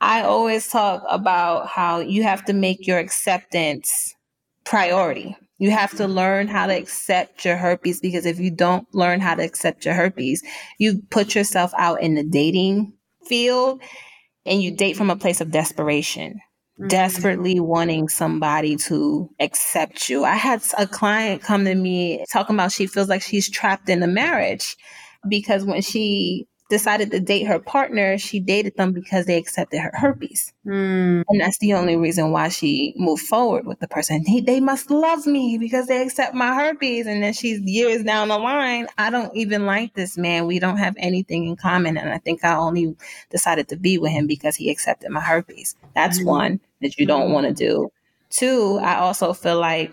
I 0.00 0.22
always 0.22 0.66
talk 0.66 1.04
about 1.08 1.68
how 1.68 2.00
you 2.00 2.24
have 2.24 2.44
to 2.46 2.52
make 2.52 2.88
your 2.88 2.98
acceptance 2.98 4.16
priority 4.64 5.36
You 5.58 5.70
have 5.72 5.96
to 5.96 6.06
learn 6.06 6.46
how 6.46 6.66
to 6.66 6.76
accept 6.76 7.44
your 7.44 7.56
herpes 7.56 8.00
because 8.00 8.26
if 8.26 8.38
you 8.38 8.50
don't 8.50 8.86
learn 8.94 9.20
how 9.20 9.34
to 9.34 9.42
accept 9.42 9.84
your 9.84 9.94
herpes, 9.94 10.42
you 10.78 11.02
put 11.10 11.34
yourself 11.34 11.72
out 11.76 12.00
in 12.00 12.14
the 12.14 12.22
dating 12.22 12.94
field 13.26 13.82
and 14.46 14.62
you 14.62 14.70
date 14.70 14.96
from 14.96 15.10
a 15.10 15.16
place 15.16 15.40
of 15.40 15.50
desperation, 15.50 16.34
mm-hmm. 16.78 16.88
desperately 16.88 17.58
wanting 17.58 18.08
somebody 18.08 18.76
to 18.76 19.28
accept 19.40 20.08
you. 20.08 20.24
I 20.24 20.36
had 20.36 20.62
a 20.78 20.86
client 20.86 21.42
come 21.42 21.64
to 21.64 21.74
me 21.74 22.24
talking 22.30 22.54
about 22.54 22.72
she 22.72 22.86
feels 22.86 23.08
like 23.08 23.22
she's 23.22 23.50
trapped 23.50 23.88
in 23.88 24.02
a 24.02 24.06
marriage 24.06 24.76
because 25.28 25.64
when 25.64 25.82
she 25.82 26.46
decided 26.68 27.10
to 27.10 27.20
date 27.20 27.44
her 27.44 27.58
partner, 27.58 28.18
she 28.18 28.40
dated 28.40 28.76
them 28.76 28.92
because 28.92 29.24
they 29.24 29.38
accepted 29.38 29.80
her 29.80 29.90
herpes. 29.94 30.52
Mm. 30.66 31.24
And 31.28 31.40
that's 31.40 31.58
the 31.58 31.72
only 31.72 31.96
reason 31.96 32.30
why 32.30 32.48
she 32.48 32.94
moved 32.96 33.22
forward 33.22 33.66
with 33.66 33.80
the 33.80 33.88
person. 33.88 34.24
He, 34.26 34.40
they 34.40 34.60
must 34.60 34.90
love 34.90 35.26
me 35.26 35.56
because 35.58 35.86
they 35.86 36.02
accept 36.02 36.34
my 36.34 36.54
herpes. 36.54 37.06
And 37.06 37.22
then 37.22 37.32
she's 37.32 37.60
years 37.60 38.04
down 38.04 38.28
the 38.28 38.38
line. 38.38 38.86
I 38.98 39.08
don't 39.08 39.34
even 39.34 39.64
like 39.64 39.94
this 39.94 40.18
man. 40.18 40.46
We 40.46 40.58
don't 40.58 40.76
have 40.76 40.94
anything 40.98 41.46
in 41.46 41.56
common. 41.56 41.96
And 41.96 42.10
I 42.10 42.18
think 42.18 42.44
I 42.44 42.54
only 42.54 42.96
decided 43.30 43.68
to 43.68 43.76
be 43.76 43.96
with 43.96 44.12
him 44.12 44.26
because 44.26 44.56
he 44.56 44.70
accepted 44.70 45.10
my 45.10 45.20
herpes. 45.20 45.74
That's 45.94 46.20
mm. 46.20 46.26
one 46.26 46.60
that 46.82 46.98
you 46.98 47.06
don't 47.06 47.32
want 47.32 47.46
to 47.46 47.54
do. 47.54 47.90
Two, 48.30 48.78
I 48.82 48.96
also 48.96 49.32
feel 49.32 49.58
like 49.58 49.92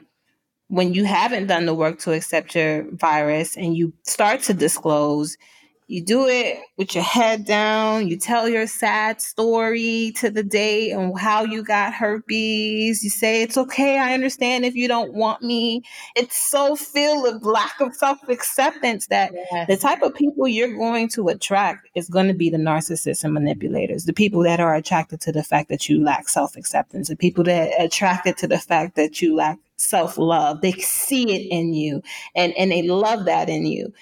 when 0.67 0.93
you 0.93 1.05
haven't 1.05 1.47
done 1.47 1.65
the 1.65 1.73
work 1.73 1.99
to 1.99 2.11
accept 2.11 2.55
your 2.55 2.85
virus 2.91 3.55
and 3.55 3.77
you 3.77 3.93
start 4.03 4.41
to 4.41 4.53
disclose, 4.53 5.37
you 5.87 6.03
do 6.03 6.27
it 6.27 6.57
with 6.77 6.95
your 6.95 7.03
head 7.03 7.45
down. 7.45 8.07
You 8.07 8.17
tell 8.17 8.49
your 8.49 8.65
sad 8.65 9.21
story 9.21 10.13
to 10.17 10.31
the 10.31 10.41
date 10.41 10.91
and 10.91 11.17
how 11.17 11.43
you 11.43 11.63
got 11.63 11.93
herpes. 11.93 13.03
You 13.03 13.11
say, 13.11 13.43
It's 13.43 13.57
okay. 13.57 13.99
I 13.99 14.13
understand 14.13 14.65
if 14.65 14.75
you 14.75 14.87
don't 14.87 15.13
want 15.13 15.43
me. 15.43 15.83
It's 16.15 16.35
so 16.35 16.75
filled 16.75 17.23
with 17.23 17.43
lack 17.43 17.79
of 17.81 17.93
self 17.93 18.17
acceptance 18.29 19.07
that 19.07 19.31
yes. 19.33 19.67
the 19.67 19.77
type 19.77 20.01
of 20.01 20.15
people 20.15 20.47
you're 20.47 20.75
going 20.75 21.07
to 21.09 21.27
attract 21.29 21.87
is 21.95 22.09
going 22.09 22.27
to 22.27 22.33
be 22.33 22.49
the 22.49 22.57
narcissists 22.57 23.23
and 23.23 23.33
manipulators, 23.35 24.05
the 24.05 24.13
people 24.13 24.41
that 24.41 24.59
are 24.59 24.73
attracted 24.73 25.21
to 25.21 25.31
the 25.31 25.43
fact 25.43 25.69
that 25.69 25.87
you 25.87 26.03
lack 26.03 26.27
self 26.29 26.55
acceptance, 26.55 27.09
the 27.09 27.15
people 27.15 27.43
that 27.43 27.71
are 27.79 27.85
attracted 27.85 28.37
to 28.37 28.47
the 28.47 28.59
fact 28.59 28.95
that 28.95 29.21
you 29.21 29.35
lack 29.35 29.59
self 29.77 30.17
love. 30.17 30.61
They 30.61 30.71
see 30.73 31.31
it 31.31 31.47
in 31.51 31.75
you 31.75 32.01
and, 32.35 32.53
and 32.57 32.71
they 32.71 32.81
love 32.81 33.25
that 33.25 33.49
in 33.49 33.67
you 33.67 33.93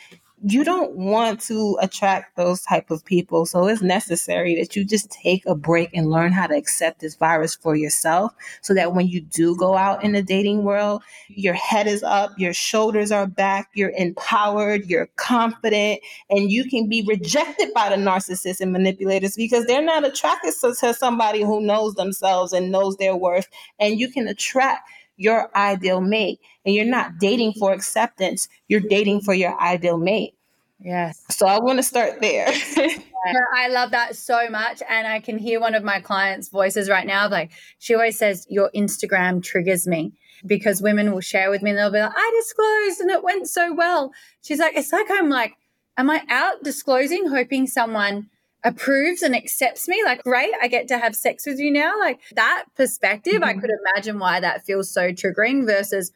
you 0.46 0.64
don't 0.64 0.96
want 0.96 1.40
to 1.42 1.78
attract 1.82 2.36
those 2.36 2.62
type 2.62 2.92
of 2.92 3.04
people. 3.06 3.46
So 3.46 3.68
it's 3.68 3.82
necessary 3.82 4.56
that 4.60 4.76
you 4.76 4.84
just 4.84 5.10
take 5.10 5.46
a 5.46 5.56
break 5.56 5.90
and 5.94 6.12
learn 6.12 6.34
how 6.34 6.48
to 6.48 6.56
accept 6.56 7.00
this 7.00 7.16
virus 7.16 7.56
for 7.56 7.76
yourself 7.76 8.34
so 8.62 8.74
that 8.74 8.94
when 8.94 9.08
you 9.08 9.22
do 9.22 9.56
go 9.56 9.76
out 9.76 10.04
in 10.04 10.12
the 10.12 10.22
dating 10.22 10.64
world 10.64 11.02
your 11.30 11.54
head 11.54 11.88
is 11.88 12.04
up 12.04 12.32
your 12.38 12.54
shoulders 12.54 13.12
are 13.12 13.28
back 13.28 13.70
you're 13.74 13.94
empowered 13.98 14.86
you're 14.86 15.08
confident 15.16 16.00
and 16.30 16.52
you 16.52 16.66
can 16.70 16.88
be 16.88 17.04
rejected 17.08 17.74
by 17.74 17.90
the 17.90 17.96
narcissists 17.96 18.60
and 18.60 18.72
manipulators 18.72 19.36
because 19.36 19.66
they're 19.66 19.82
not 19.82 20.06
attracted 20.06 20.54
to, 20.60 20.94
somebody 20.94 21.42
who 21.42 21.62
knows 21.62 21.96
themselves 21.96 22.54
and 22.54 22.72
knows 22.72 22.98
their 22.98 23.16
worth 23.16 23.48
and 23.80 24.00
you 24.00 24.10
can 24.10 24.28
attract 24.28 24.88
your 25.18 25.56
ideal 25.56 26.02
mate. 26.02 26.40
And 26.66 26.74
you're 26.74 26.86
not 26.86 27.18
dating 27.20 27.54
for 27.54 27.74
acceptance, 27.74 28.48
you're 28.68 28.80
dating 28.80 29.22
for 29.22 29.34
your 29.34 29.60
ideal 29.60 29.98
mate. 29.98 30.36
Yes. 30.80 31.24
So 31.30 31.48
I 31.48 31.60
want 31.60 31.80
to 31.80 31.84
start 31.84 32.20
there. 32.20 32.48
I 33.56 33.70
love 33.70 33.92
that 33.92 34.18
so 34.18 34.50
much. 34.50 34.82
And 34.90 35.08
I 35.08 35.20
can 35.22 35.38
hear 35.38 35.60
one 35.62 35.76
of 35.76 35.84
my 35.84 36.02
clients' 36.02 36.50
voices 36.50 36.90
right 36.90 37.08
now. 37.08 37.30
Like 37.30 37.52
she 37.80 37.94
always 37.94 38.18
says, 38.18 38.46
Your 38.50 38.70
Instagram 38.76 39.42
triggers 39.42 39.88
me 39.88 40.14
because 40.46 40.82
women 40.82 41.14
will 41.14 41.22
share 41.22 41.50
with 41.50 41.62
me 41.62 41.70
and 41.70 41.80
they'll 41.80 41.92
be 41.92 42.00
like, 42.00 42.12
I 42.14 42.42
disclosed 42.42 43.00
and 43.00 43.12
it 43.12 43.24
went 43.24 43.48
so 43.48 43.74
well. 43.74 44.12
She's 44.42 44.60
like, 44.60 44.76
It's 44.76 44.92
like 44.92 45.08
I'm 45.10 45.30
like, 45.30 45.54
Am 45.98 46.10
I 46.10 46.24
out 46.28 46.64
disclosing, 46.64 47.30
hoping 47.30 47.66
someone 47.66 48.30
approves 48.64 49.22
and 49.22 49.36
accepts 49.36 49.88
me 49.88 50.02
like 50.04 50.24
great 50.24 50.52
i 50.62 50.68
get 50.68 50.88
to 50.88 50.98
have 50.98 51.16
sex 51.16 51.46
with 51.46 51.60
you 51.60 51.72
now 51.72 51.94
like 52.00 52.20
that 52.34 52.64
perspective 52.76 53.34
mm-hmm. 53.34 53.44
i 53.44 53.54
could 53.54 53.70
imagine 53.94 54.20
why 54.20 54.40
that 54.40 54.66
feels 54.66 54.92
so 54.92 55.12
triggering 55.12 55.66
versus 55.66 56.12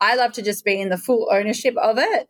i 0.00 0.14
love 0.14 0.32
to 0.32 0.42
just 0.42 0.64
be 0.64 0.80
in 0.80 0.88
the 0.88 0.96
full 0.96 1.28
ownership 1.32 1.76
of 1.76 1.98
it 1.98 2.28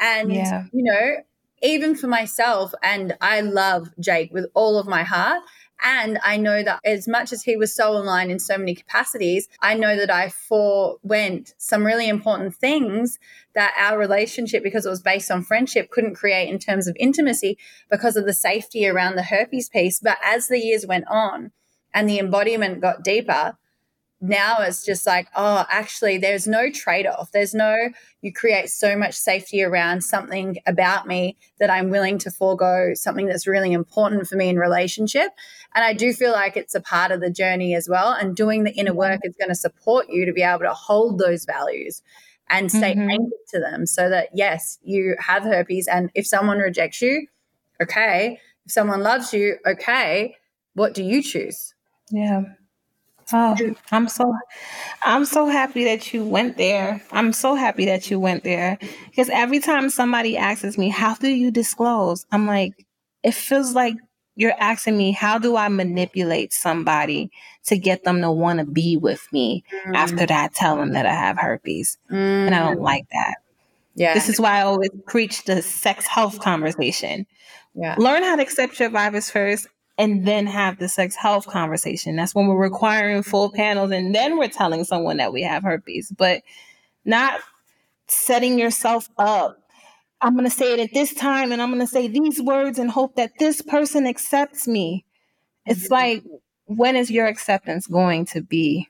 and 0.00 0.32
yeah. 0.32 0.64
you 0.72 0.82
know 0.82 1.16
even 1.62 1.94
for 1.94 2.06
myself 2.06 2.72
and 2.82 3.16
i 3.20 3.40
love 3.40 3.90
jake 4.00 4.32
with 4.32 4.46
all 4.54 4.78
of 4.78 4.86
my 4.86 5.02
heart 5.02 5.42
and 5.82 6.18
I 6.22 6.36
know 6.36 6.62
that 6.62 6.80
as 6.84 7.08
much 7.08 7.32
as 7.32 7.42
he 7.42 7.56
was 7.56 7.74
so 7.74 7.92
aligned 7.92 8.30
in 8.30 8.38
so 8.38 8.56
many 8.56 8.74
capacities, 8.74 9.48
I 9.60 9.74
know 9.74 9.96
that 9.96 10.10
I 10.10 10.28
forewent 10.28 11.54
some 11.58 11.84
really 11.84 12.08
important 12.08 12.54
things 12.54 13.18
that 13.54 13.74
our 13.78 13.98
relationship, 13.98 14.62
because 14.62 14.86
it 14.86 14.90
was 14.90 15.02
based 15.02 15.30
on 15.30 15.42
friendship, 15.42 15.90
couldn't 15.90 16.14
create 16.14 16.48
in 16.48 16.58
terms 16.58 16.86
of 16.86 16.96
intimacy 16.98 17.58
because 17.90 18.16
of 18.16 18.26
the 18.26 18.32
safety 18.32 18.86
around 18.86 19.16
the 19.16 19.24
herpes 19.24 19.68
piece. 19.68 20.00
But 20.00 20.18
as 20.24 20.48
the 20.48 20.58
years 20.58 20.86
went 20.86 21.04
on 21.08 21.52
and 21.92 22.08
the 22.08 22.18
embodiment 22.18 22.80
got 22.80 23.02
deeper, 23.02 23.58
now 24.22 24.58
it's 24.60 24.84
just 24.84 25.04
like, 25.04 25.26
oh, 25.34 25.66
actually, 25.68 26.16
there's 26.16 26.46
no 26.46 26.70
trade 26.70 27.06
off. 27.08 27.32
There's 27.32 27.54
no, 27.54 27.76
you 28.20 28.32
create 28.32 28.70
so 28.70 28.96
much 28.96 29.14
safety 29.14 29.64
around 29.64 30.04
something 30.04 30.58
about 30.64 31.08
me 31.08 31.36
that 31.58 31.70
I'm 31.70 31.90
willing 31.90 32.18
to 32.18 32.30
forego 32.30 32.92
something 32.94 33.26
that's 33.26 33.48
really 33.48 33.72
important 33.72 34.28
for 34.28 34.36
me 34.36 34.48
in 34.48 34.58
relationship. 34.58 35.32
And 35.74 35.84
I 35.84 35.92
do 35.92 36.12
feel 36.12 36.32
like 36.32 36.56
it's 36.56 36.74
a 36.74 36.80
part 36.80 37.12
of 37.12 37.20
the 37.20 37.30
journey 37.30 37.74
as 37.74 37.88
well. 37.88 38.12
And 38.12 38.36
doing 38.36 38.64
the 38.64 38.72
inner 38.72 38.94
work 38.94 39.20
is 39.24 39.36
going 39.36 39.48
to 39.48 39.54
support 39.54 40.06
you 40.08 40.26
to 40.26 40.32
be 40.32 40.42
able 40.42 40.60
to 40.60 40.74
hold 40.74 41.18
those 41.18 41.44
values 41.44 42.02
and 42.50 42.70
stay 42.70 42.92
mm-hmm. 42.94 43.10
anchored 43.10 43.46
to 43.48 43.60
them 43.60 43.86
so 43.86 44.10
that, 44.10 44.28
yes, 44.34 44.78
you 44.82 45.16
have 45.18 45.44
herpes. 45.44 45.88
And 45.88 46.10
if 46.14 46.26
someone 46.26 46.58
rejects 46.58 47.00
you, 47.00 47.26
okay. 47.80 48.38
If 48.66 48.72
someone 48.72 49.02
loves 49.02 49.32
you, 49.32 49.56
okay. 49.66 50.36
What 50.74 50.94
do 50.94 51.02
you 51.02 51.22
choose? 51.22 51.74
Yeah. 52.10 52.42
Oh, 53.32 53.56
I'm 53.90 54.08
so 54.08 54.34
I'm 55.02 55.24
so 55.24 55.46
happy 55.46 55.84
that 55.84 56.12
you 56.12 56.24
went 56.24 56.58
there. 56.58 57.02
I'm 57.12 57.32
so 57.32 57.54
happy 57.54 57.86
that 57.86 58.10
you 58.10 58.20
went 58.20 58.44
there 58.44 58.78
because 59.06 59.30
every 59.30 59.58
time 59.58 59.88
somebody 59.88 60.36
asks 60.36 60.76
me, 60.76 60.90
"How 60.90 61.14
do 61.14 61.28
you 61.28 61.50
disclose?" 61.50 62.26
I'm 62.30 62.46
like, 62.46 62.86
it 63.22 63.32
feels 63.32 63.74
like 63.74 63.94
you're 64.34 64.54
asking 64.58 64.96
me, 64.96 65.12
"How 65.12 65.38
do 65.38 65.56
I 65.56 65.68
manipulate 65.68 66.52
somebody 66.52 67.30
to 67.66 67.76
get 67.76 68.04
them 68.04 68.20
to 68.22 68.30
want 68.30 68.58
to 68.58 68.64
be 68.64 68.96
with 68.96 69.26
me 69.32 69.64
mm. 69.86 69.94
after 69.94 70.26
that 70.26 70.30
I 70.30 70.48
tell 70.54 70.76
them 70.76 70.92
that 70.92 71.06
I 71.06 71.14
have 71.14 71.38
herpes?" 71.38 71.98
Mm. 72.10 72.46
And 72.46 72.54
I 72.54 72.60
don't 72.60 72.78
mm. 72.78 72.84
like 72.84 73.06
that. 73.12 73.36
Yeah. 73.94 74.14
This 74.14 74.28
is 74.28 74.40
why 74.40 74.58
I 74.58 74.62
always 74.62 74.90
preach 75.06 75.44
the 75.44 75.62
sex 75.62 76.06
health 76.06 76.40
conversation. 76.40 77.26
Yeah. 77.74 77.94
Learn 77.98 78.22
how 78.22 78.36
to 78.36 78.42
accept 78.42 78.80
your 78.80 78.90
virus 78.90 79.30
first 79.30 79.66
and 79.98 80.26
then 80.26 80.46
have 80.46 80.78
the 80.78 80.88
sex 80.88 81.14
health 81.14 81.46
conversation. 81.46 82.16
That's 82.16 82.34
when 82.34 82.46
we're 82.46 82.56
requiring 82.56 83.22
full 83.22 83.52
panels 83.52 83.90
and 83.90 84.14
then 84.14 84.38
we're 84.38 84.48
telling 84.48 84.84
someone 84.84 85.18
that 85.18 85.32
we 85.32 85.42
have 85.42 85.62
herpes, 85.62 86.12
but 86.16 86.42
not 87.04 87.40
setting 88.08 88.58
yourself 88.58 89.08
up. 89.18 89.58
I'm 90.22 90.34
going 90.34 90.48
to 90.48 90.50
say 90.50 90.72
it 90.72 90.80
at 90.80 90.94
this 90.94 91.12
time 91.12 91.50
and 91.50 91.60
I'm 91.60 91.70
going 91.70 91.80
to 91.80 91.86
say 91.86 92.06
these 92.06 92.40
words 92.40 92.78
and 92.78 92.90
hope 92.90 93.16
that 93.16 93.32
this 93.38 93.60
person 93.60 94.06
accepts 94.06 94.68
me. 94.68 95.04
It's 95.66 95.84
mm-hmm. 95.84 95.92
like, 95.92 96.24
when 96.66 96.96
is 96.96 97.10
your 97.10 97.26
acceptance 97.26 97.86
going 97.88 98.26
to 98.26 98.40
be 98.40 98.88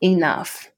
enough? 0.00 0.70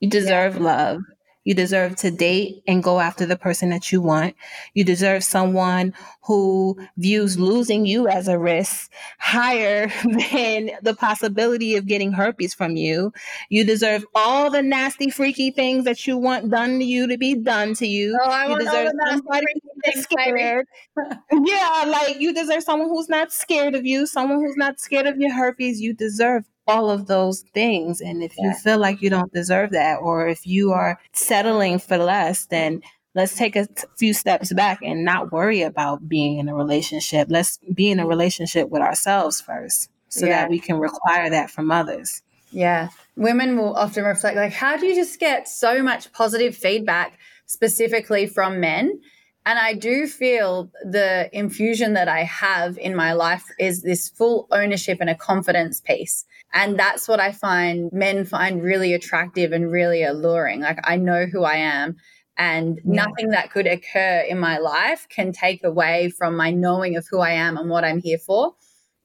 You 0.00 0.10
deserve 0.10 0.56
yeah. 0.56 0.62
love. 0.62 1.02
You 1.46 1.54
deserve 1.54 1.94
to 1.98 2.10
date 2.10 2.64
and 2.66 2.82
go 2.82 2.98
after 2.98 3.24
the 3.24 3.36
person 3.36 3.70
that 3.70 3.92
you 3.92 4.00
want. 4.02 4.34
You 4.74 4.82
deserve 4.82 5.22
someone 5.22 5.94
who 6.22 6.76
views 6.96 7.38
losing 7.38 7.86
you 7.86 8.08
as 8.08 8.26
a 8.26 8.36
risk 8.36 8.90
higher 9.20 9.86
than 10.32 10.72
the 10.82 10.96
possibility 10.98 11.76
of 11.76 11.86
getting 11.86 12.10
herpes 12.10 12.52
from 12.52 12.74
you. 12.74 13.12
You 13.48 13.62
deserve 13.64 14.04
all 14.12 14.50
the 14.50 14.60
nasty, 14.60 15.08
freaky 15.08 15.52
things 15.52 15.84
that 15.84 16.04
you 16.04 16.18
want 16.18 16.50
done 16.50 16.80
to 16.80 16.84
you 16.84 17.06
to 17.06 17.16
be 17.16 17.36
done 17.36 17.74
to 17.74 17.86
you. 17.86 18.18
Oh, 18.20 18.28
I 18.28 18.48
you 18.48 18.58
deserve 18.58 18.90
somebody 19.08 19.46
who's 19.84 20.02
scared. 20.02 20.66
yeah, 21.32 21.84
like 21.86 22.20
you 22.20 22.34
deserve 22.34 22.64
someone 22.64 22.88
who's 22.88 23.08
not 23.08 23.30
scared 23.30 23.76
of 23.76 23.86
you, 23.86 24.08
someone 24.08 24.40
who's 24.40 24.56
not 24.56 24.80
scared 24.80 25.06
of 25.06 25.16
your 25.18 25.32
herpes. 25.32 25.80
You 25.80 25.94
deserve 25.94 26.44
all 26.66 26.90
of 26.90 27.06
those 27.06 27.42
things. 27.54 28.00
And 28.00 28.22
if 28.22 28.34
yeah. 28.36 28.48
you 28.48 28.54
feel 28.54 28.78
like 28.78 29.02
you 29.02 29.10
don't 29.10 29.32
deserve 29.32 29.70
that, 29.70 29.96
or 29.96 30.28
if 30.28 30.46
you 30.46 30.72
are 30.72 30.98
settling 31.12 31.78
for 31.78 31.98
less, 31.98 32.46
then 32.46 32.82
let's 33.14 33.36
take 33.36 33.56
a 33.56 33.66
few 33.96 34.12
steps 34.12 34.52
back 34.52 34.80
and 34.82 35.04
not 35.04 35.32
worry 35.32 35.62
about 35.62 36.08
being 36.08 36.38
in 36.38 36.48
a 36.48 36.54
relationship. 36.54 37.28
Let's 37.30 37.58
be 37.72 37.90
in 37.90 38.00
a 38.00 38.06
relationship 38.06 38.68
with 38.68 38.82
ourselves 38.82 39.40
first 39.40 39.90
so 40.08 40.26
yeah. 40.26 40.42
that 40.42 40.50
we 40.50 40.58
can 40.58 40.78
require 40.78 41.30
that 41.30 41.50
from 41.50 41.70
others. 41.70 42.22
Yeah. 42.50 42.88
Women 43.16 43.56
will 43.56 43.74
often 43.74 44.04
reflect, 44.04 44.36
like, 44.36 44.52
how 44.52 44.76
do 44.76 44.86
you 44.86 44.94
just 44.94 45.18
get 45.18 45.48
so 45.48 45.82
much 45.82 46.12
positive 46.12 46.54
feedback 46.54 47.18
specifically 47.46 48.26
from 48.26 48.60
men? 48.60 49.00
And 49.46 49.60
I 49.60 49.74
do 49.74 50.08
feel 50.08 50.72
the 50.82 51.30
infusion 51.32 51.92
that 51.92 52.08
I 52.08 52.24
have 52.24 52.76
in 52.78 52.96
my 52.96 53.12
life 53.12 53.44
is 53.60 53.82
this 53.82 54.08
full 54.08 54.48
ownership 54.50 54.98
and 55.00 55.08
a 55.08 55.14
confidence 55.14 55.80
piece. 55.80 56.24
And 56.52 56.76
that's 56.76 57.06
what 57.06 57.20
I 57.20 57.30
find 57.30 57.92
men 57.92 58.24
find 58.24 58.60
really 58.60 58.92
attractive 58.92 59.52
and 59.52 59.70
really 59.70 60.02
alluring. 60.02 60.62
Like 60.62 60.80
I 60.82 60.96
know 60.96 61.26
who 61.26 61.44
I 61.44 61.58
am 61.58 61.94
and 62.36 62.80
nothing 62.84 63.28
that 63.30 63.52
could 63.52 63.68
occur 63.68 64.24
in 64.28 64.40
my 64.40 64.58
life 64.58 65.06
can 65.08 65.30
take 65.32 65.62
away 65.62 66.10
from 66.10 66.36
my 66.36 66.50
knowing 66.50 66.96
of 66.96 67.06
who 67.08 67.20
I 67.20 67.30
am 67.30 67.56
and 67.56 67.70
what 67.70 67.84
I'm 67.84 68.00
here 68.00 68.18
for. 68.18 68.54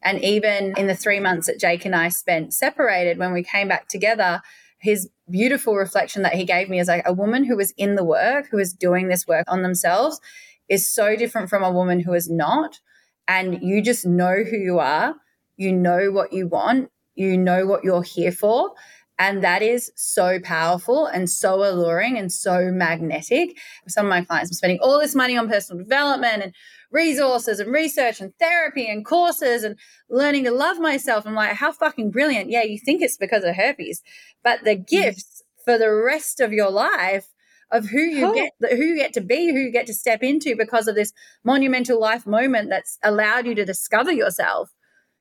And 0.01 0.23
even 0.23 0.73
in 0.75 0.87
the 0.87 0.95
three 0.95 1.19
months 1.19 1.45
that 1.45 1.59
Jake 1.59 1.85
and 1.85 1.95
I 1.95 2.09
spent 2.09 2.55
separated, 2.55 3.19
when 3.19 3.31
we 3.31 3.43
came 3.43 3.67
back 3.67 3.87
together, 3.87 4.41
his 4.81 5.09
beautiful 5.29 5.75
reflection 5.75 6.23
that 6.23 6.33
he 6.33 6.43
gave 6.43 6.69
me 6.69 6.79
is 6.79 6.87
like 6.87 7.03
a 7.05 7.13
woman 7.13 7.45
who 7.45 7.59
is 7.59 7.73
in 7.77 7.95
the 7.95 8.03
work, 8.03 8.47
who 8.49 8.57
is 8.57 8.73
doing 8.73 9.07
this 9.07 9.27
work 9.27 9.45
on 9.47 9.61
themselves, 9.61 10.19
is 10.67 10.89
so 10.89 11.15
different 11.15 11.49
from 11.49 11.63
a 11.63 11.71
woman 11.71 11.99
who 11.99 12.13
is 12.13 12.29
not. 12.29 12.79
And 13.27 13.61
you 13.61 13.81
just 13.81 14.05
know 14.05 14.43
who 14.43 14.57
you 14.57 14.79
are, 14.79 15.15
you 15.55 15.71
know 15.71 16.11
what 16.11 16.33
you 16.33 16.47
want, 16.47 16.89
you 17.15 17.37
know 17.37 17.65
what 17.65 17.83
you're 17.83 18.03
here 18.03 18.31
for. 18.31 18.71
And 19.19 19.43
that 19.43 19.61
is 19.61 19.91
so 19.95 20.39
powerful 20.39 21.05
and 21.05 21.29
so 21.29 21.63
alluring 21.63 22.17
and 22.17 22.31
so 22.31 22.71
magnetic. 22.71 23.55
Some 23.87 24.07
of 24.07 24.09
my 24.09 24.25
clients 24.25 24.49
are 24.49 24.55
spending 24.55 24.79
all 24.81 24.99
this 24.99 25.13
money 25.13 25.37
on 25.37 25.47
personal 25.47 25.83
development 25.83 26.41
and 26.41 26.53
resources 26.91 27.59
and 27.59 27.71
research 27.71 28.21
and 28.21 28.33
therapy 28.37 28.87
and 28.87 29.05
courses 29.05 29.63
and 29.63 29.77
learning 30.09 30.43
to 30.45 30.51
love 30.51 30.79
myself. 30.79 31.25
I'm 31.25 31.35
like, 31.35 31.53
how 31.53 31.71
fucking 31.71 32.11
brilliant. 32.11 32.49
Yeah, 32.49 32.63
you 32.63 32.79
think 32.79 33.01
it's 33.01 33.17
because 33.17 33.43
of 33.43 33.55
herpes, 33.55 34.01
but 34.43 34.63
the 34.63 34.75
mm. 34.75 34.87
gifts 34.87 35.43
for 35.63 35.77
the 35.77 35.93
rest 35.93 36.39
of 36.39 36.53
your 36.53 36.71
life 36.71 37.27
of 37.71 37.85
who 37.85 38.01
you 38.01 38.27
oh. 38.27 38.33
get 38.33 38.51
who 38.71 38.83
you 38.83 38.95
get 38.97 39.13
to 39.13 39.21
be 39.21 39.49
who 39.49 39.59
you 39.59 39.71
get 39.71 39.87
to 39.87 39.93
step 39.93 40.21
into 40.21 40.55
because 40.57 40.87
of 40.87 40.95
this 40.95 41.13
monumental 41.45 41.99
life 41.99 42.27
moment 42.27 42.69
that's 42.69 42.97
allowed 43.01 43.45
you 43.45 43.55
to 43.55 43.63
discover 43.63 44.11
yourself 44.11 44.71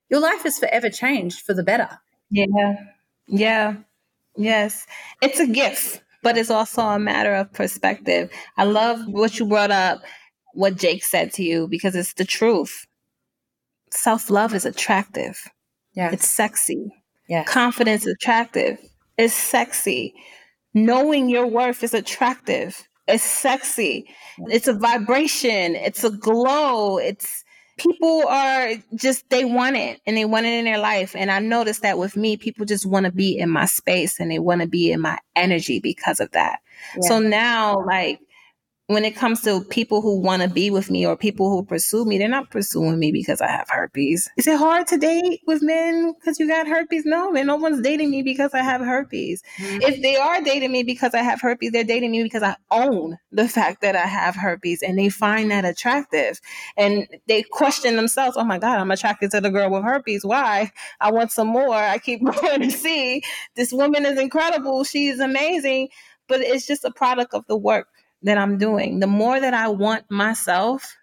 your 0.08 0.18
life 0.18 0.44
is 0.44 0.58
forever 0.58 0.90
changed 0.90 1.42
for 1.42 1.54
the 1.54 1.62
better 1.62 2.00
yeah 2.30 2.74
yeah 3.28 3.76
Yes, 4.36 4.86
it's 5.20 5.40
a 5.40 5.46
gift, 5.46 6.02
but 6.22 6.38
it's 6.38 6.50
also 6.50 6.82
a 6.82 6.98
matter 6.98 7.34
of 7.34 7.52
perspective. 7.52 8.30
I 8.56 8.64
love 8.64 9.06
what 9.06 9.38
you 9.38 9.46
brought 9.46 9.70
up, 9.70 10.02
what 10.54 10.76
Jake 10.76 11.04
said 11.04 11.32
to 11.34 11.42
you, 11.42 11.68
because 11.68 11.94
it's 11.94 12.14
the 12.14 12.24
truth. 12.24 12.86
Self 13.90 14.30
love 14.30 14.54
is 14.54 14.64
attractive. 14.64 15.38
Yeah. 15.94 16.12
It's 16.12 16.28
sexy. 16.28 16.92
Yeah. 17.28 17.44
Confidence 17.44 18.06
is 18.06 18.14
attractive. 18.14 18.78
It's 19.18 19.34
sexy. 19.34 20.14
Knowing 20.74 21.28
your 21.28 21.46
worth 21.46 21.82
is 21.82 21.94
attractive. 21.94 22.88
It's 23.08 23.24
sexy. 23.24 24.06
It's 24.38 24.68
a 24.68 24.72
vibration. 24.72 25.74
It's 25.74 26.04
a 26.04 26.10
glow. 26.10 26.98
It's 26.98 27.44
people 27.80 28.26
are 28.28 28.74
just 28.94 29.28
they 29.30 29.44
want 29.44 29.76
it 29.76 30.00
and 30.06 30.16
they 30.16 30.24
want 30.24 30.46
it 30.46 30.52
in 30.52 30.66
their 30.66 30.78
life 30.78 31.16
and 31.16 31.30
i 31.30 31.38
noticed 31.38 31.80
that 31.80 31.96
with 31.96 32.14
me 32.14 32.36
people 32.36 32.66
just 32.66 32.84
want 32.84 33.06
to 33.06 33.12
be 33.12 33.38
in 33.38 33.48
my 33.48 33.64
space 33.64 34.20
and 34.20 34.30
they 34.30 34.38
want 34.38 34.60
to 34.60 34.66
be 34.66 34.92
in 34.92 35.00
my 35.00 35.18
energy 35.34 35.80
because 35.80 36.20
of 36.20 36.30
that 36.32 36.60
yeah. 36.94 37.08
so 37.08 37.18
now 37.18 37.82
like 37.86 38.20
when 38.90 39.04
it 39.04 39.14
comes 39.14 39.40
to 39.42 39.60
people 39.60 40.02
who 40.02 40.18
want 40.18 40.42
to 40.42 40.48
be 40.48 40.68
with 40.68 40.90
me 40.90 41.06
or 41.06 41.16
people 41.16 41.48
who 41.48 41.64
pursue 41.64 42.04
me, 42.04 42.18
they're 42.18 42.28
not 42.28 42.50
pursuing 42.50 42.98
me 42.98 43.12
because 43.12 43.40
I 43.40 43.46
have 43.46 43.68
herpes. 43.70 44.28
Is 44.36 44.48
it 44.48 44.58
hard 44.58 44.88
to 44.88 44.96
date 44.96 45.42
with 45.46 45.62
men 45.62 46.12
because 46.12 46.40
you 46.40 46.48
got 46.48 46.66
herpes? 46.66 47.04
No, 47.04 47.30
man, 47.30 47.46
no 47.46 47.54
one's 47.54 47.82
dating 47.82 48.10
me 48.10 48.22
because 48.22 48.52
I 48.52 48.62
have 48.62 48.80
herpes. 48.80 49.44
Mm-hmm. 49.58 49.82
If 49.82 50.02
they 50.02 50.16
are 50.16 50.42
dating 50.42 50.72
me 50.72 50.82
because 50.82 51.14
I 51.14 51.22
have 51.22 51.40
herpes, 51.40 51.70
they're 51.70 51.84
dating 51.84 52.10
me 52.10 52.24
because 52.24 52.42
I 52.42 52.56
own 52.72 53.16
the 53.30 53.48
fact 53.48 53.80
that 53.82 53.94
I 53.94 54.06
have 54.06 54.34
herpes 54.34 54.82
and 54.82 54.98
they 54.98 55.08
find 55.08 55.52
that 55.52 55.64
attractive. 55.64 56.40
And 56.76 57.06
they 57.28 57.44
question 57.44 57.94
themselves, 57.94 58.36
oh 58.36 58.44
my 58.44 58.58
God, 58.58 58.80
I'm 58.80 58.90
attracted 58.90 59.30
to 59.30 59.40
the 59.40 59.50
girl 59.50 59.70
with 59.70 59.84
herpes. 59.84 60.24
Why? 60.24 60.72
I 61.00 61.12
want 61.12 61.30
some 61.30 61.46
more. 61.46 61.74
I 61.74 61.98
keep 61.98 62.24
going 62.24 62.62
to 62.62 62.70
see 62.72 63.22
this 63.54 63.72
woman 63.72 64.04
is 64.04 64.18
incredible. 64.18 64.82
She's 64.82 65.20
amazing. 65.20 65.90
But 66.26 66.40
it's 66.40 66.66
just 66.66 66.84
a 66.84 66.90
product 66.90 67.34
of 67.34 67.44
the 67.46 67.56
work 67.56 67.86
that 68.22 68.38
I'm 68.38 68.58
doing. 68.58 69.00
The 69.00 69.06
more 69.06 69.40
that 69.40 69.54
I 69.54 69.68
want 69.68 70.10
myself, 70.10 70.96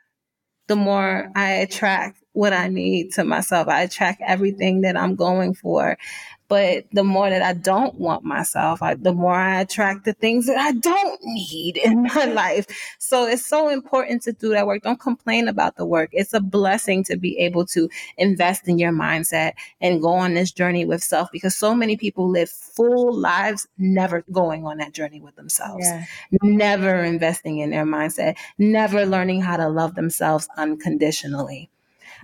the 0.68 0.76
more 0.76 1.32
I 1.36 1.52
attract 1.54 2.20
what 2.34 2.54
I 2.54 2.68
need 2.68 3.14
to 3.14 3.24
myself. 3.24 3.68
I 3.68 3.82
attract 3.84 4.22
everything 4.26 4.82
that 4.82 4.98
I'm 4.98 5.16
going 5.16 5.54
for. 5.56 5.98
But 6.48 6.86
the 6.94 7.04
more 7.04 7.30
that 7.30 7.42
I 7.42 7.54
don't 7.54 7.96
want 7.96 8.24
myself, 8.24 8.82
I, 8.82 8.94
the 8.94 9.14
more 9.14 9.34
I 9.34 9.60
attract 9.62 10.06
the 10.06 10.14
things 10.14 10.48
that 10.48 10.58
I 10.58 10.72
don't 10.72 11.20
need 11.24 11.78
in 11.78 12.04
my 12.16 12.26
life. 12.26 12.66
So 13.00 13.28
it's 13.28 13.46
so 13.46 13.70
important 13.70 14.22
to 14.24 14.34
do 14.34 14.50
that 14.50 14.66
work. 14.66 14.84
Don't 14.84 15.00
complain 15.00 15.48
about 15.48 15.76
the 15.76 15.86
work. 15.86 16.10
It's 16.14 16.34
a 16.34 16.40
blessing 16.40 17.04
to 17.06 17.18
be 17.18 17.38
able 17.40 17.66
to 17.68 17.90
invest 18.18 18.68
in 18.68 18.80
your 18.80 18.92
mindset 18.92 19.54
and 19.82 20.02
go 20.02 20.14
on 20.14 20.34
this 20.34 20.52
journey 20.52 20.86
with 20.86 21.04
self 21.04 21.30
because 21.32 21.56
so 21.56 21.76
many 21.76 21.98
people 21.98 22.30
live 22.30 22.50
full 22.50 23.14
lives 23.14 23.68
never 23.78 24.24
going 24.32 24.66
on 24.66 24.78
that 24.78 24.94
journey 24.94 25.20
with 25.20 25.36
themselves, 25.36 25.86
yeah. 25.86 26.06
never 26.44 27.04
investing 27.04 27.58
in 27.60 27.72
their 27.72 27.86
mindset, 27.86 28.38
never 28.58 29.06
learning 29.06 29.42
how 29.42 29.58
to 29.58 29.68
love 29.68 29.96
themselves 29.96 30.48
unconditionally. 30.58 31.70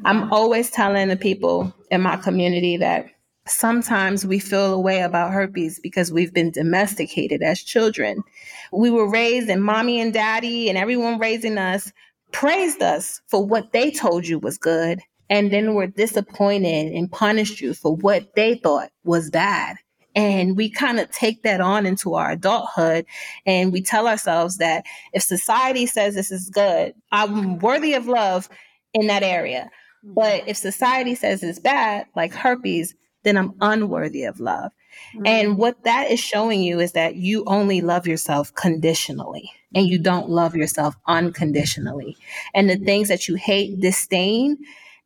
I'm 0.05 0.32
always 0.34 0.69
telling 0.69 1.07
the 1.09 1.17
people 1.17 1.74
in 1.91 2.01
my 2.01 2.17
community 2.17 2.78
that 2.78 3.07
sometimes 3.46 4.26
we 4.26 4.39
feel 4.39 4.74
a 4.74 4.80
way 4.80 5.02
about 5.02 5.32
herpes 5.32 5.80
because 5.82 6.12
we've 6.12 6.34
been 6.34 6.52
domesticated 6.52 7.41
as 7.44 7.62
children. 7.62 8.24
We 8.72 8.89
were 8.89 9.10
raised, 9.10 9.50
and 9.50 9.64
mommy 9.64 10.00
and 10.00 10.14
daddy 10.14 10.70
and 10.70 10.78
everyone 10.78 11.20
raising 11.20 11.58
us 11.58 11.91
praised 12.34 12.82
us 12.82 13.22
for 13.28 13.46
what 13.46 13.72
they 13.72 13.91
told 13.91 14.28
you 14.28 14.39
was 14.39 14.58
good, 14.58 15.00
and 15.30 15.52
then 15.52 15.76
were 15.76 15.88
disappointed 15.88 16.91
and 16.91 17.10
punished 17.10 17.62
you 17.62 17.74
for 17.74 17.96
what 17.96 18.36
they 18.36 18.56
thought 18.56 18.89
was 19.06 19.30
bad. 19.30 19.78
And 20.16 20.58
we 20.58 20.70
kind 20.70 21.00
of 21.00 21.10
take 21.10 21.44
that 21.44 21.62
on 21.62 21.86
into 21.86 22.14
our 22.14 22.32
adulthood 22.32 23.06
and 23.48 23.74
we 23.74 23.82
tell 23.82 24.08
ourselves 24.08 24.58
that 24.58 24.86
if 25.12 25.24
society 25.24 25.88
says 25.88 26.14
this 26.14 26.32
is 26.32 26.52
good, 26.52 26.94
I'm 27.12 27.58
worthy 27.58 27.96
of 27.96 28.08
love 28.08 28.48
in 28.94 29.08
that 29.08 29.24
area. 29.24 29.72
Hmm. 30.04 30.14
But 30.14 30.48
if 30.48 30.58
society 30.58 31.16
says 31.16 31.41
it's 31.41 31.58
bad, 31.58 32.06
like 32.16 32.32
herpes, 32.32 32.94
then 33.24 33.38
I'm 33.38 33.53
unworthy 33.61 34.24
of 34.24 34.39
love. 34.39 34.71
Mm-hmm. 35.15 35.28
And 35.28 35.57
what 35.57 35.84
that 35.84 36.11
is 36.11 36.19
showing 36.19 36.61
you 36.61 36.80
is 36.80 36.91
that 36.93 37.15
you 37.15 37.43
only 37.47 37.82
love 37.82 38.07
yourself 38.07 38.53
conditionally 38.55 39.49
and 39.76 39.88
you 39.88 39.97
don't 39.97 40.30
love 40.30 40.55
yourself 40.55 40.95
unconditionally. 41.07 42.17
And 42.53 42.69
the 42.69 42.78
things 42.78 43.07
that 43.07 43.28
you 43.28 43.36
hate, 43.36 43.80
disdain, 43.80 44.57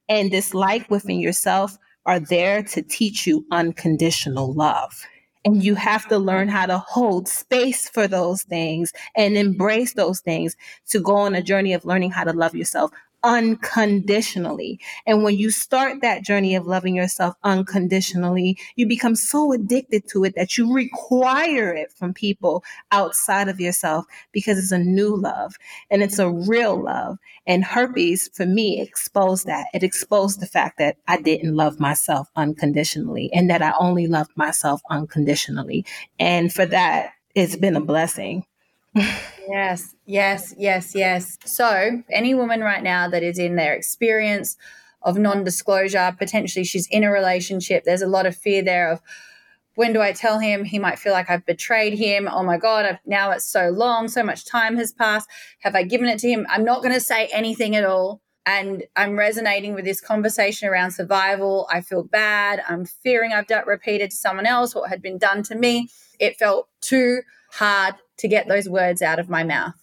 and 0.09 0.31
dislike 0.31 0.89
within 0.89 1.19
yourself 1.19 1.77
are 2.05 2.19
there 2.19 2.63
to 2.63 2.81
teach 2.81 3.27
you 3.27 3.45
unconditional 3.51 4.53
love. 4.53 5.05
And 5.45 5.63
you 5.63 5.75
have 5.75 6.07
to 6.09 6.17
learn 6.17 6.49
how 6.49 6.65
to 6.65 6.77
hold 6.77 7.27
space 7.27 7.87
for 7.87 8.07
those 8.07 8.43
things 8.43 8.91
and 9.15 9.37
embrace 9.37 9.93
those 9.93 10.19
things 10.19 10.57
to 10.89 10.99
go 10.99 11.15
on 11.15 11.35
a 11.35 11.43
journey 11.43 11.73
of 11.73 11.85
learning 11.85 12.11
how 12.11 12.25
to 12.25 12.33
love 12.33 12.55
yourself 12.55 12.91
unconditionally. 13.23 14.79
And 15.05 15.23
when 15.23 15.37
you 15.37 15.51
start 15.51 16.01
that 16.01 16.23
journey 16.23 16.55
of 16.55 16.65
loving 16.65 16.95
yourself 16.95 17.35
unconditionally, 17.43 18.57
you 18.75 18.87
become 18.87 19.15
so 19.15 19.51
addicted 19.51 20.07
to 20.09 20.23
it 20.23 20.35
that 20.35 20.57
you 20.57 20.73
require 20.73 21.73
it 21.73 21.91
from 21.91 22.13
people 22.13 22.63
outside 22.91 23.47
of 23.47 23.59
yourself 23.59 24.05
because 24.31 24.57
it's 24.57 24.71
a 24.71 24.77
new 24.77 25.15
love 25.15 25.55
and 25.89 26.03
it's 26.03 26.19
a 26.19 26.29
real 26.29 26.81
love. 26.81 27.17
And 27.45 27.63
herpes, 27.63 28.29
for 28.33 28.45
me, 28.45 28.81
exposed 28.81 29.45
that. 29.47 29.67
It 29.73 29.83
exposed 29.83 30.39
the 30.39 30.45
fact 30.45 30.77
that 30.79 30.97
I 31.07 31.21
didn't 31.21 31.55
love 31.55 31.79
myself 31.79 32.29
unconditionally 32.35 33.29
and 33.33 33.49
that 33.49 33.61
I 33.61 33.73
only 33.79 34.07
loved 34.07 34.31
myself 34.35 34.81
unconditionally. 34.89 35.85
And 36.19 36.53
for 36.53 36.65
that, 36.65 37.11
it's 37.35 37.55
been 37.55 37.75
a 37.75 37.81
blessing. 37.81 38.45
Yes, 39.47 39.95
yes, 40.05 40.53
yes, 40.57 40.93
yes. 40.95 41.37
So, 41.45 42.03
any 42.09 42.33
woman 42.33 42.61
right 42.61 42.83
now 42.83 43.09
that 43.09 43.23
is 43.23 43.39
in 43.39 43.55
their 43.55 43.73
experience 43.73 44.57
of 45.01 45.17
non 45.17 45.43
disclosure, 45.43 46.15
potentially 46.17 46.65
she's 46.65 46.87
in 46.87 47.03
a 47.03 47.11
relationship, 47.11 47.83
there's 47.83 48.01
a 48.01 48.07
lot 48.07 48.25
of 48.25 48.35
fear 48.35 48.61
there 48.61 48.91
of, 48.91 49.01
when 49.75 49.93
do 49.93 50.01
I 50.01 50.11
tell 50.11 50.39
him? 50.39 50.65
He 50.65 50.79
might 50.79 50.97
feel 50.97 51.13
like 51.13 51.29
I've 51.29 51.45
betrayed 51.45 51.93
him. 51.93 52.27
Oh 52.31 52.41
my 52.41 52.57
God, 52.57 52.85
I've, 52.85 52.97
now 53.05 53.29
it's 53.29 53.45
so 53.45 53.69
long, 53.69 54.07
so 54.07 54.23
much 54.23 54.43
time 54.43 54.75
has 54.77 54.91
passed. 54.91 55.29
Have 55.59 55.75
I 55.75 55.83
given 55.83 56.07
it 56.09 56.17
to 56.19 56.29
him? 56.29 56.47
I'm 56.49 56.65
not 56.65 56.81
going 56.81 56.95
to 56.95 56.99
say 56.99 57.29
anything 57.31 57.75
at 57.75 57.85
all. 57.85 58.21
And 58.47 58.85
I'm 58.95 59.17
resonating 59.19 59.75
with 59.75 59.85
this 59.85 60.01
conversation 60.01 60.67
around 60.67 60.91
survival. 60.91 61.67
I 61.71 61.81
feel 61.81 62.03
bad. 62.03 62.63
I'm 62.67 62.85
fearing 62.85 63.33
I've 63.33 63.45
done 63.45 63.65
repeated 63.67 64.09
to 64.11 64.17
someone 64.17 64.47
else 64.47 64.73
what 64.73 64.89
had 64.89 65.01
been 65.01 65.19
done 65.19 65.43
to 65.43 65.55
me. 65.55 65.89
It 66.17 66.37
felt 66.37 66.69
too 66.81 67.21
hard 67.51 67.95
to 68.17 68.27
get 68.27 68.47
those 68.47 68.69
words 68.69 69.01
out 69.01 69.19
of 69.19 69.29
my 69.29 69.43
mouth. 69.43 69.75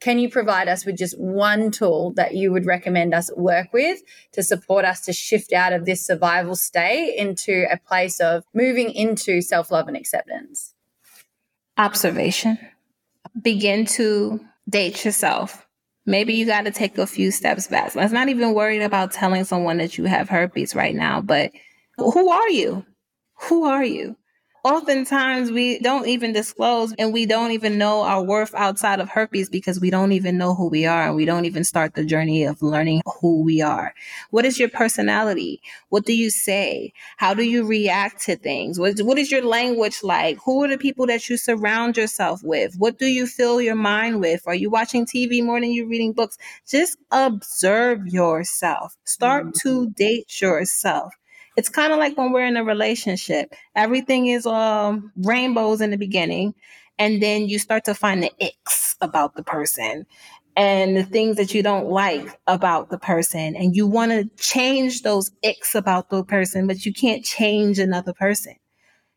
Can 0.00 0.18
you 0.18 0.28
provide 0.28 0.68
us 0.68 0.84
with 0.84 0.98
just 0.98 1.18
one 1.18 1.70
tool 1.70 2.12
that 2.16 2.34
you 2.34 2.52
would 2.52 2.66
recommend 2.66 3.14
us 3.14 3.30
work 3.36 3.72
with 3.72 4.02
to 4.32 4.42
support 4.42 4.84
us 4.84 5.00
to 5.02 5.12
shift 5.12 5.52
out 5.52 5.72
of 5.72 5.86
this 5.86 6.04
survival 6.04 6.56
state 6.56 7.14
into 7.16 7.66
a 7.70 7.78
place 7.78 8.20
of 8.20 8.44
moving 8.52 8.90
into 8.90 9.40
self 9.40 9.70
love 9.70 9.88
and 9.88 9.96
acceptance? 9.96 10.74
Observation. 11.78 12.58
Begin 13.40 13.86
to 13.86 14.40
date 14.68 15.04
yourself 15.04 15.64
maybe 16.06 16.34
you 16.34 16.46
got 16.46 16.62
to 16.62 16.70
take 16.70 16.98
a 16.98 17.06
few 17.06 17.30
steps 17.30 17.66
back. 17.66 17.94
Let's 17.94 18.12
not 18.12 18.28
even 18.28 18.54
worried 18.54 18.82
about 18.82 19.12
telling 19.12 19.44
someone 19.44 19.78
that 19.78 19.98
you 19.98 20.04
have 20.04 20.28
herpes 20.28 20.74
right 20.74 20.94
now, 20.94 21.20
but 21.20 21.52
who 21.96 22.30
are 22.30 22.48
you? 22.50 22.84
Who 23.42 23.64
are 23.64 23.84
you? 23.84 24.16
Oftentimes 24.64 25.50
we 25.50 25.78
don't 25.80 26.08
even 26.08 26.32
disclose 26.32 26.94
and 26.98 27.12
we 27.12 27.26
don't 27.26 27.50
even 27.50 27.76
know 27.76 28.00
our 28.02 28.22
worth 28.22 28.54
outside 28.54 28.98
of 28.98 29.10
herpes 29.10 29.50
because 29.50 29.78
we 29.78 29.90
don't 29.90 30.12
even 30.12 30.38
know 30.38 30.54
who 30.54 30.68
we 30.68 30.86
are 30.86 31.06
and 31.06 31.16
we 31.16 31.26
don't 31.26 31.44
even 31.44 31.62
start 31.64 31.94
the 31.94 32.04
journey 32.04 32.44
of 32.44 32.62
learning 32.62 33.02
who 33.20 33.42
we 33.42 33.60
are. 33.60 33.94
What 34.30 34.46
is 34.46 34.58
your 34.58 34.70
personality? 34.70 35.60
What 35.90 36.06
do 36.06 36.14
you 36.14 36.30
say? 36.30 36.94
How 37.18 37.34
do 37.34 37.42
you 37.42 37.66
react 37.66 38.22
to 38.22 38.36
things? 38.36 38.80
What, 38.80 38.98
what 39.00 39.18
is 39.18 39.30
your 39.30 39.42
language 39.42 40.02
like? 40.02 40.38
Who 40.44 40.64
are 40.64 40.68
the 40.68 40.78
people 40.78 41.06
that 41.06 41.28
you 41.28 41.36
surround 41.36 41.98
yourself 41.98 42.42
with? 42.42 42.74
What 42.78 42.98
do 42.98 43.06
you 43.06 43.26
fill 43.26 43.60
your 43.60 43.74
mind 43.74 44.20
with? 44.20 44.42
Are 44.46 44.54
you 44.54 44.70
watching 44.70 45.04
TV 45.04 45.44
more 45.44 45.60
than 45.60 45.72
you're 45.72 45.86
reading 45.86 46.14
books? 46.14 46.38
Just 46.66 46.96
observe 47.10 48.06
yourself. 48.06 48.96
Start 49.04 49.46
mm-hmm. 49.46 49.68
to 49.68 49.90
date 49.90 50.40
yourself 50.40 51.12
it's 51.56 51.68
kind 51.68 51.92
of 51.92 51.98
like 51.98 52.16
when 52.16 52.32
we're 52.32 52.46
in 52.46 52.56
a 52.56 52.64
relationship. 52.64 53.54
Everything 53.74 54.26
is 54.26 54.46
um, 54.46 55.12
rainbows 55.16 55.80
in 55.80 55.90
the 55.90 55.96
beginning, 55.96 56.54
and 56.98 57.22
then 57.22 57.48
you 57.48 57.58
start 57.58 57.84
to 57.84 57.94
find 57.94 58.22
the 58.22 58.32
icks 58.40 58.96
about 59.00 59.34
the 59.36 59.42
person 59.42 60.06
and 60.56 60.96
the 60.96 61.04
things 61.04 61.36
that 61.36 61.52
you 61.52 61.62
don't 61.64 61.88
like 61.88 62.38
about 62.46 62.90
the 62.90 62.98
person, 62.98 63.56
and 63.56 63.74
you 63.74 63.86
want 63.86 64.12
to 64.12 64.24
change 64.36 65.02
those 65.02 65.30
icks 65.42 65.74
about 65.74 66.10
the 66.10 66.24
person, 66.24 66.66
but 66.66 66.86
you 66.86 66.92
can't 66.92 67.24
change 67.24 67.78
another 67.78 68.12
person. 68.12 68.54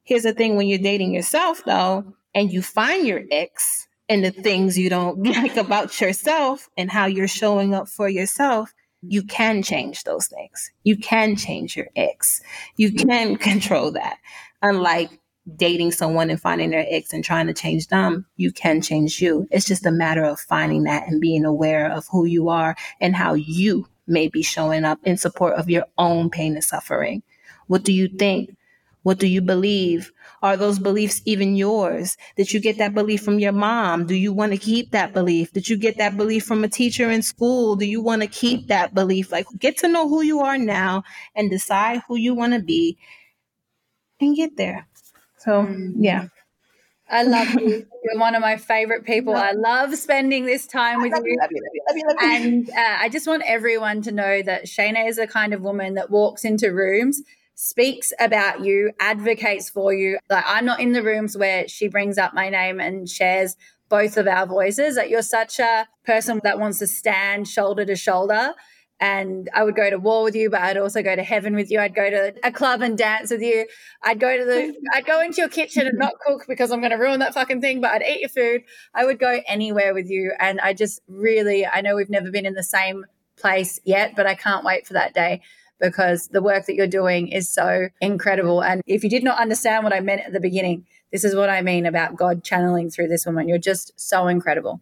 Here's 0.04 0.24
the 0.24 0.34
thing: 0.34 0.56
when 0.56 0.68
you're 0.68 0.80
dating 0.80 1.14
yourself, 1.14 1.64
though, 1.66 2.14
and 2.34 2.52
you 2.52 2.62
find 2.62 3.06
your 3.08 3.24
icks 3.32 3.88
and 4.10 4.24
the 4.24 4.32
things 4.32 4.78
you 4.78 4.90
don't 4.90 5.24
like 5.24 5.58
about 5.58 6.00
yourself 6.00 6.70
and 6.78 6.90
how 6.90 7.06
you're 7.06 7.28
showing 7.28 7.74
up 7.74 7.88
for 7.88 8.08
yourself, 8.08 8.74
you 9.08 9.24
can 9.24 9.64
change 9.64 10.04
those 10.04 10.28
things. 10.28 10.72
You 10.84 10.98
can 10.98 11.36
change 11.36 11.76
your 11.76 11.88
ex. 11.96 12.42
You 12.76 12.94
can 12.94 13.38
control 13.50 13.92
that. 13.92 14.18
Unlike 14.62 15.20
dating 15.56 15.92
someone 15.94 16.30
and 16.30 16.42
finding 16.42 16.72
their 16.72 16.86
ex 16.90 17.14
and 17.14 17.24
trying 17.24 17.48
to 17.48 17.54
change 17.54 17.88
them, 17.88 18.26
you 18.36 18.52
can 18.52 18.82
change 18.82 19.22
you. 19.22 19.48
It's 19.52 19.66
just 19.66 19.86
a 19.86 19.92
matter 19.92 20.24
of 20.24 20.40
finding 20.40 20.84
that 20.84 21.08
and 21.08 21.22
being 21.22 21.46
aware 21.46 21.90
of 21.92 22.08
who 22.12 22.26
you 22.26 22.50
are 22.50 22.76
and 23.00 23.16
how 23.16 23.34
you 23.34 23.88
may 24.08 24.28
be 24.28 24.42
showing 24.42 24.84
up 24.84 25.00
in 25.04 25.18
support 25.18 25.56
of 25.56 25.70
your 25.70 25.86
own 25.98 26.30
pain 26.30 26.54
and 26.56 26.64
suffering. 26.64 27.24
What 27.68 27.84
do 27.84 27.94
you 27.94 28.08
think? 28.08 28.57
What 29.08 29.20
do 29.20 29.28
you 29.28 29.40
believe? 29.40 30.12
Are 30.42 30.58
those 30.58 30.80
beliefs 30.80 31.22
even 31.24 31.56
yours? 31.56 32.18
Did 32.36 32.52
you 32.52 32.60
get 32.60 32.78
that 32.80 32.94
belief 32.94 33.24
from 33.24 33.40
your 33.40 33.54
mom? 33.54 34.06
Do 34.06 34.14
you 34.14 34.34
want 34.34 34.52
to 34.52 34.58
keep 34.58 34.92
that 34.92 35.14
belief? 35.14 35.54
Did 35.54 35.70
you 35.70 35.78
get 35.78 35.98
that 35.98 36.18
belief 36.18 36.44
from 36.44 36.66
a 36.66 36.68
teacher 36.68 37.10
in 37.10 37.22
school? 37.22 37.78
Do 37.78 37.86
you 37.86 38.02
want 38.02 38.22
to 38.22 38.28
keep 38.28 38.68
that 38.68 38.94
belief? 38.94 39.32
Like, 39.32 39.46
get 39.58 39.78
to 39.78 39.88
know 39.88 40.10
who 40.10 40.24
you 40.24 40.42
are 40.42 40.58
now 40.58 41.06
and 41.34 41.50
decide 41.50 42.02
who 42.10 42.18
you 42.18 42.36
want 42.36 42.52
to 42.52 42.60
be 42.60 42.98
and 44.20 44.36
get 44.36 44.58
there. 44.58 44.90
So, 45.38 45.64
mm-hmm. 45.64 46.04
yeah. 46.04 46.28
I 47.10 47.24
love 47.24 47.54
you. 47.54 47.88
You're 48.04 48.20
one 48.20 48.36
of 48.36 48.42
my 48.42 48.58
favorite 48.58 49.06
people. 49.06 49.38
I 49.38 49.52
love 49.52 49.96
spending 49.96 50.46
this 50.46 50.68
time 50.68 51.02
with 51.02 51.14
you. 51.24 51.40
And 52.22 52.70
uh, 52.70 52.98
I 53.00 53.08
just 53.08 53.26
want 53.26 53.44
everyone 53.46 54.02
to 54.02 54.12
know 54.12 54.42
that 54.42 54.66
Shana 54.66 55.08
is 55.08 55.16
the 55.16 55.28
kind 55.28 55.54
of 55.54 55.62
woman 55.62 55.94
that 55.94 56.10
walks 56.10 56.44
into 56.44 56.74
rooms 56.74 57.22
speaks 57.60 58.14
about 58.20 58.64
you, 58.64 58.92
advocates 59.00 59.68
for 59.68 59.92
you. 59.92 60.20
Like 60.30 60.44
I'm 60.48 60.64
not 60.64 60.80
in 60.80 60.92
the 60.92 61.02
rooms 61.02 61.36
where 61.36 61.68
she 61.68 61.88
brings 61.88 62.20
up 62.20 62.36
my 62.36 62.50
name 62.50 62.80
and 62.80 63.10
shares 63.10 63.58
both 63.90 64.16
of 64.16 64.28
our 64.28 64.46
voices. 64.46 64.96
Like 64.96 65.10
you're 65.10 65.24
such 65.24 65.60
a 65.60 65.88
person 66.06 66.40
that 66.44 66.60
wants 66.60 66.78
to 66.80 66.88
stand 66.88 67.48
shoulder 67.48 67.84
to 67.84 67.96
shoulder. 67.96 68.54
And 69.00 69.50
I 69.56 69.64
would 69.64 69.76
go 69.76 69.90
to 69.90 69.98
war 69.98 70.24
with 70.24 70.36
you, 70.36 70.52
but 70.52 70.62
I'd 70.62 70.78
also 70.78 71.02
go 71.02 71.16
to 71.16 71.24
heaven 71.24 71.56
with 71.56 71.72
you. 71.72 71.80
I'd 71.80 71.96
go 71.96 72.10
to 72.12 72.36
a 72.44 72.52
club 72.52 72.84
and 72.84 72.96
dance 72.96 73.32
with 73.32 73.42
you. 73.42 73.66
I'd 74.04 74.20
go 74.20 74.38
to 74.38 74.46
the, 74.46 74.76
I'd 74.94 75.06
go 75.08 75.20
into 75.20 75.42
your 75.42 75.50
kitchen 75.50 75.88
and 75.88 75.98
not 75.98 76.14
cook 76.28 76.46
because 76.48 76.72
I'm 76.72 76.80
going 76.80 76.92
to 76.92 76.98
ruin 76.98 77.20
that 77.22 77.34
fucking 77.34 77.62
thing, 77.62 77.82
but 77.82 77.90
I'd 77.90 78.04
eat 78.04 78.20
your 78.20 78.30
food. 78.30 78.64
I 78.94 79.06
would 79.06 79.18
go 79.18 79.42
anywhere 79.48 79.96
with 79.96 80.10
you. 80.12 80.32
And 80.40 80.60
I 80.60 80.74
just 80.74 81.02
really, 81.08 81.66
I 81.66 81.82
know 81.82 81.96
we've 81.96 82.10
never 82.10 82.30
been 82.30 82.46
in 82.46 82.54
the 82.54 82.64
same 82.64 83.06
place 83.36 83.80
yet, 83.84 84.14
but 84.16 84.28
I 84.28 84.36
can't 84.36 84.64
wait 84.64 84.86
for 84.86 84.94
that 84.94 85.16
day 85.16 85.42
because 85.80 86.28
the 86.30 86.42
work 86.42 86.66
that 86.66 86.76
you're 86.76 86.88
doing 86.88 87.28
is 87.28 87.50
so 87.50 87.90
incredible. 88.02 88.64
And 88.64 88.82
if 88.86 89.04
you 89.04 89.10
did 89.10 89.24
not 89.24 89.40
understand 89.40 89.84
what 89.84 89.94
I 89.94 90.00
meant 90.00 90.22
at 90.22 90.34
the 90.34 90.40
beginning, 90.40 90.86
this 91.12 91.24
is 91.24 91.36
what 91.36 91.50
I 91.50 91.62
mean 91.62 91.86
about 91.86 92.16
God 92.16 92.44
channeling 92.44 92.90
through 92.90 93.08
this 93.08 93.26
woman. 93.26 93.48
You're 93.48 93.58
just 93.58 93.94
so 94.00 94.28
incredible. 94.28 94.82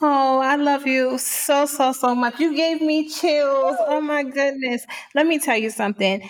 Oh, 0.00 0.40
I 0.40 0.56
love 0.56 0.86
you 0.86 1.16
so, 1.18 1.64
so, 1.66 1.92
so 1.92 2.14
much. 2.14 2.40
You 2.40 2.56
gave 2.56 2.82
me 2.82 3.08
chills. 3.08 3.76
Oh 3.80 4.00
my 4.00 4.24
goodness. 4.24 4.84
Let 5.14 5.26
me 5.26 5.38
tell 5.38 5.56
you 5.56 5.70
something. 5.70 6.28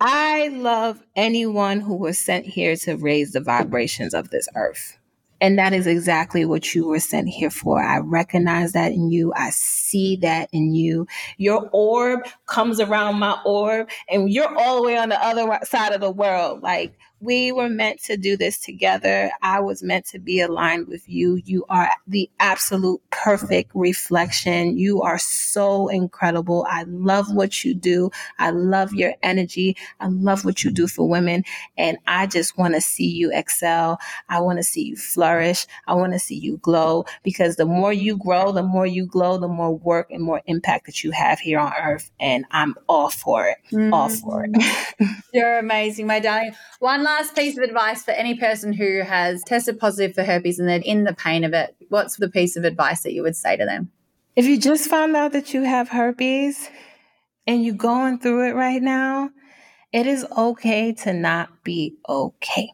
I 0.00 0.48
love 0.48 1.02
anyone 1.14 1.80
who 1.80 1.94
was 1.94 2.18
sent 2.18 2.46
here 2.46 2.76
to 2.76 2.96
raise 2.96 3.32
the 3.32 3.40
vibrations 3.40 4.12
of 4.12 4.30
this 4.30 4.48
earth. 4.54 4.98
And 5.40 5.58
that 5.58 5.72
is 5.72 5.86
exactly 5.86 6.44
what 6.44 6.74
you 6.74 6.86
were 6.86 7.00
sent 7.00 7.28
here 7.28 7.50
for. 7.50 7.82
I 7.82 7.98
recognize 7.98 8.72
that 8.72 8.92
in 8.92 9.10
you. 9.10 9.32
I 9.34 9.50
see 9.50 10.16
that 10.22 10.48
in 10.52 10.74
you. 10.74 11.06
Your 11.36 11.68
orb 11.72 12.20
comes 12.46 12.80
around 12.80 13.18
my 13.18 13.38
orb, 13.44 13.88
and 14.08 14.30
you're 14.30 14.54
all 14.58 14.76
the 14.76 14.82
way 14.82 14.96
on 14.96 15.10
the 15.10 15.22
other 15.22 15.58
side 15.64 15.92
of 15.92 16.00
the 16.00 16.10
world. 16.10 16.62
Like, 16.62 16.96
we 17.26 17.50
were 17.50 17.68
meant 17.68 18.00
to 18.04 18.16
do 18.16 18.36
this 18.36 18.60
together. 18.60 19.32
I 19.42 19.58
was 19.58 19.82
meant 19.82 20.06
to 20.06 20.20
be 20.20 20.40
aligned 20.40 20.86
with 20.86 21.08
you. 21.08 21.42
You 21.44 21.64
are 21.68 21.90
the 22.06 22.30
absolute 22.38 23.02
perfect 23.10 23.72
reflection. 23.74 24.78
You 24.78 25.02
are 25.02 25.18
so 25.18 25.88
incredible. 25.88 26.64
I 26.70 26.84
love 26.86 27.34
what 27.34 27.64
you 27.64 27.74
do. 27.74 28.10
I 28.38 28.50
love 28.50 28.94
your 28.94 29.14
energy. 29.24 29.76
I 29.98 30.06
love 30.06 30.44
what 30.44 30.62
you 30.62 30.70
do 30.70 30.86
for 30.86 31.08
women. 31.08 31.42
And 31.76 31.98
I 32.06 32.28
just 32.28 32.56
want 32.56 32.74
to 32.74 32.80
see 32.80 33.08
you 33.08 33.32
excel. 33.32 33.98
I 34.28 34.40
want 34.40 34.60
to 34.60 34.62
see 34.62 34.82
you 34.82 34.96
flourish. 34.96 35.66
I 35.88 35.94
want 35.94 36.12
to 36.12 36.20
see 36.20 36.36
you 36.36 36.58
glow 36.58 37.06
because 37.24 37.56
the 37.56 37.66
more 37.66 37.92
you 37.92 38.16
grow, 38.16 38.52
the 38.52 38.62
more 38.62 38.86
you 38.86 39.04
glow, 39.04 39.36
the 39.36 39.48
more 39.48 39.74
work 39.76 40.12
and 40.12 40.22
more 40.22 40.42
impact 40.46 40.86
that 40.86 41.02
you 41.02 41.10
have 41.10 41.40
here 41.40 41.58
on 41.58 41.72
earth. 41.82 42.12
And 42.20 42.44
I'm 42.52 42.76
all 42.88 43.10
for 43.10 43.48
it. 43.48 43.58
Mm. 43.72 43.92
All 43.92 44.10
for 44.10 44.46
it. 44.48 44.96
You're 45.34 45.58
amazing, 45.58 46.06
my 46.06 46.20
darling. 46.20 46.54
One 46.78 47.02
last 47.02 47.15
piece 47.34 47.56
of 47.56 47.62
advice 47.62 48.04
for 48.04 48.12
any 48.12 48.36
person 48.36 48.72
who 48.72 49.02
has 49.02 49.42
tested 49.44 49.78
positive 49.78 50.14
for 50.14 50.24
herpes 50.24 50.58
and 50.58 50.68
they're 50.68 50.80
in 50.84 51.04
the 51.04 51.14
pain 51.14 51.44
of 51.44 51.52
it. 51.52 51.76
What's 51.88 52.16
the 52.16 52.28
piece 52.28 52.56
of 52.56 52.64
advice 52.64 53.02
that 53.02 53.12
you 53.12 53.22
would 53.22 53.36
say 53.36 53.56
to 53.56 53.64
them? 53.64 53.90
If 54.34 54.46
you 54.46 54.58
just 54.58 54.88
found 54.88 55.16
out 55.16 55.32
that 55.32 55.54
you 55.54 55.62
have 55.62 55.88
herpes 55.88 56.68
and 57.46 57.64
you're 57.64 57.74
going 57.74 58.18
through 58.18 58.48
it 58.48 58.54
right 58.54 58.82
now, 58.82 59.30
it 59.92 60.06
is 60.06 60.26
okay 60.36 60.92
to 60.92 61.12
not 61.12 61.64
be 61.64 61.96
okay. 62.08 62.70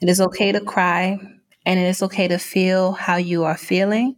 It 0.00 0.08
is 0.08 0.20
okay 0.20 0.52
to 0.52 0.60
cry 0.60 1.18
and 1.66 1.78
it 1.78 1.86
is 1.86 2.02
okay 2.02 2.28
to 2.28 2.38
feel 2.38 2.92
how 2.92 3.16
you 3.16 3.44
are 3.44 3.56
feeling, 3.56 4.16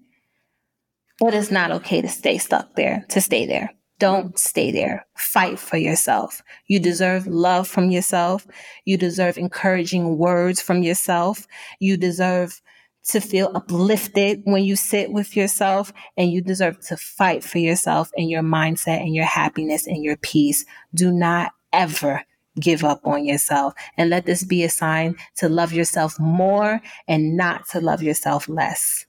but 1.19 1.35
it's 1.35 1.51
not 1.51 1.73
okay 1.73 2.01
to 2.01 2.09
stay 2.09 2.39
stuck 2.39 2.75
there, 2.77 3.05
to 3.09 3.21
stay 3.21 3.47
there. 3.47 3.75
Don't 4.01 4.39
stay 4.39 4.73
there. 4.73 5.07
Fight 5.15 5.59
for 5.59 5.77
yourself. 5.77 6.43
You 6.67 6.81
deserve 6.81 7.27
love 7.27 7.69
from 7.69 7.91
yourself. 7.91 8.47
You 8.87 8.97
deserve 8.97 9.37
encouraging 9.37 10.17
words 10.17 10.63
from 10.63 10.83
yourself. 10.83 11.47
You 11.81 11.99
deserve 11.99 12.63
to 13.09 13.21
feel 13.21 13.53
uplifted 13.55 14.41
when 14.45 14.65
you 14.65 14.75
sit 14.75 15.13
with 15.13 15.37
yourself 15.37 15.93
and 16.17 16.33
you 16.33 16.41
deserve 16.41 16.81
to 16.87 16.97
fight 16.97 17.45
for 17.45 17.59
yourself 17.59 18.11
and 18.17 18.31
your 18.31 18.43
mindset 18.43 19.01
and 19.01 19.15
your 19.15 19.27
happiness 19.27 19.87
and 19.87 20.03
your 20.03 20.17
peace. 20.17 20.65
Do 20.95 21.13
not 21.13 21.53
ever 21.73 22.23
give 22.59 22.83
up 22.85 23.07
on 23.07 23.27
yourself 23.27 23.75
and 23.99 24.09
let 24.09 24.25
this 24.25 24.45
be 24.45 24.65
a 24.65 24.71
sign 24.71 25.17
to 25.37 25.49
love 25.49 25.73
yourself 25.73 26.19
more 26.19 26.81
and 27.07 27.37
not 27.37 27.69
to 27.69 27.81
love 27.81 28.03
yourself 28.03 28.49
less. 28.49 29.05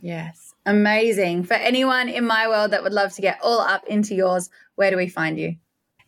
Yes. 0.00 0.43
Amazing. 0.66 1.44
For 1.44 1.54
anyone 1.54 2.08
in 2.08 2.24
my 2.24 2.48
world 2.48 2.70
that 2.70 2.82
would 2.82 2.92
love 2.92 3.12
to 3.14 3.22
get 3.22 3.38
all 3.42 3.60
up 3.60 3.86
into 3.86 4.14
yours, 4.14 4.48
where 4.76 4.90
do 4.90 4.96
we 4.96 5.08
find 5.08 5.38
you? 5.38 5.56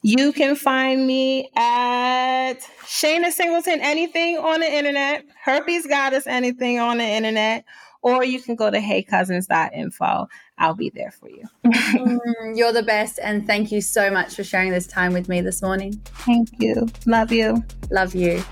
You 0.03 0.33
can 0.33 0.55
find 0.55 1.07
me 1.07 1.51
at 1.57 2.55
Shana 2.85 3.33
Singleton, 3.33 3.81
anything 3.81 4.39
on 4.39 4.61
the 4.61 4.73
internet, 4.73 5.25
Herpes 5.43 5.87
Goddess, 5.87 6.27
anything 6.27 6.79
on 6.79 6.99
the 6.99 7.05
internet, 7.05 7.65
or 8.03 8.23
you 8.23 8.41
can 8.41 8.55
go 8.55 8.71
to 8.71 8.79
heycousins.info. 8.79 10.29
I'll 10.59 10.75
be 10.75 10.91
there 10.91 11.11
for 11.11 11.29
you. 11.29 11.43
mm, 11.67 12.57
you're 12.57 12.73
the 12.73 12.85
best. 12.85 13.19
And 13.21 13.47
thank 13.47 13.73
you 13.73 13.81
so 13.81 14.11
much 14.11 14.37
for 14.37 14.45
sharing 14.45 14.71
this 14.71 14.87
time 14.87 15.13
with 15.13 15.29
me 15.29 15.41
this 15.41 15.61
morning. 15.61 16.01
Thank 16.05 16.51
you. 16.61 16.87
Love 17.07 17.33
you. 17.33 17.65
Love 17.91 18.15
you. 18.15 18.45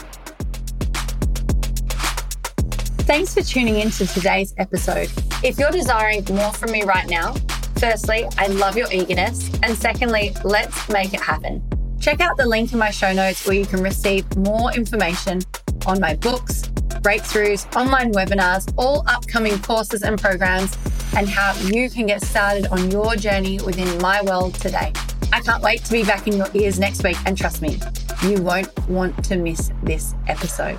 Thanks 3.06 3.34
for 3.34 3.42
tuning 3.42 3.80
in 3.80 3.90
to 3.90 4.06
today's 4.06 4.54
episode. 4.56 5.10
If 5.42 5.58
you're 5.58 5.70
desiring 5.70 6.24
more 6.30 6.50
from 6.54 6.72
me 6.72 6.84
right 6.84 7.06
now, 7.06 7.34
firstly, 7.78 8.26
I 8.38 8.46
love 8.46 8.78
your 8.78 8.90
eagerness. 8.90 9.50
And 9.62 9.76
secondly, 9.76 10.34
let's 10.42 10.88
make 10.88 11.12
it 11.12 11.20
happen. 11.20 11.62
Check 12.00 12.22
out 12.22 12.38
the 12.38 12.46
link 12.46 12.72
in 12.72 12.78
my 12.78 12.88
show 12.88 13.12
notes 13.12 13.46
where 13.46 13.56
you 13.56 13.66
can 13.66 13.82
receive 13.82 14.24
more 14.38 14.72
information 14.72 15.42
on 15.84 16.00
my 16.00 16.14
books, 16.14 16.62
breakthroughs, 17.02 17.70
online 17.76 18.10
webinars, 18.14 18.72
all 18.78 19.04
upcoming 19.06 19.58
courses 19.58 20.02
and 20.02 20.18
programs, 20.18 20.74
and 21.14 21.28
how 21.28 21.52
you 21.64 21.90
can 21.90 22.06
get 22.06 22.22
started 22.22 22.68
on 22.68 22.90
your 22.90 23.16
journey 23.16 23.60
within 23.60 24.00
my 24.00 24.22
world 24.22 24.54
today. 24.54 24.94
I 25.30 25.42
can't 25.42 25.62
wait 25.62 25.84
to 25.84 25.92
be 25.92 26.04
back 26.04 26.26
in 26.26 26.38
your 26.38 26.48
ears 26.54 26.78
next 26.78 27.04
week, 27.04 27.18
and 27.26 27.36
trust 27.36 27.60
me, 27.60 27.78
you 28.22 28.40
won't 28.40 28.88
want 28.88 29.22
to 29.26 29.36
miss 29.36 29.72
this 29.82 30.14
episode. 30.26 30.78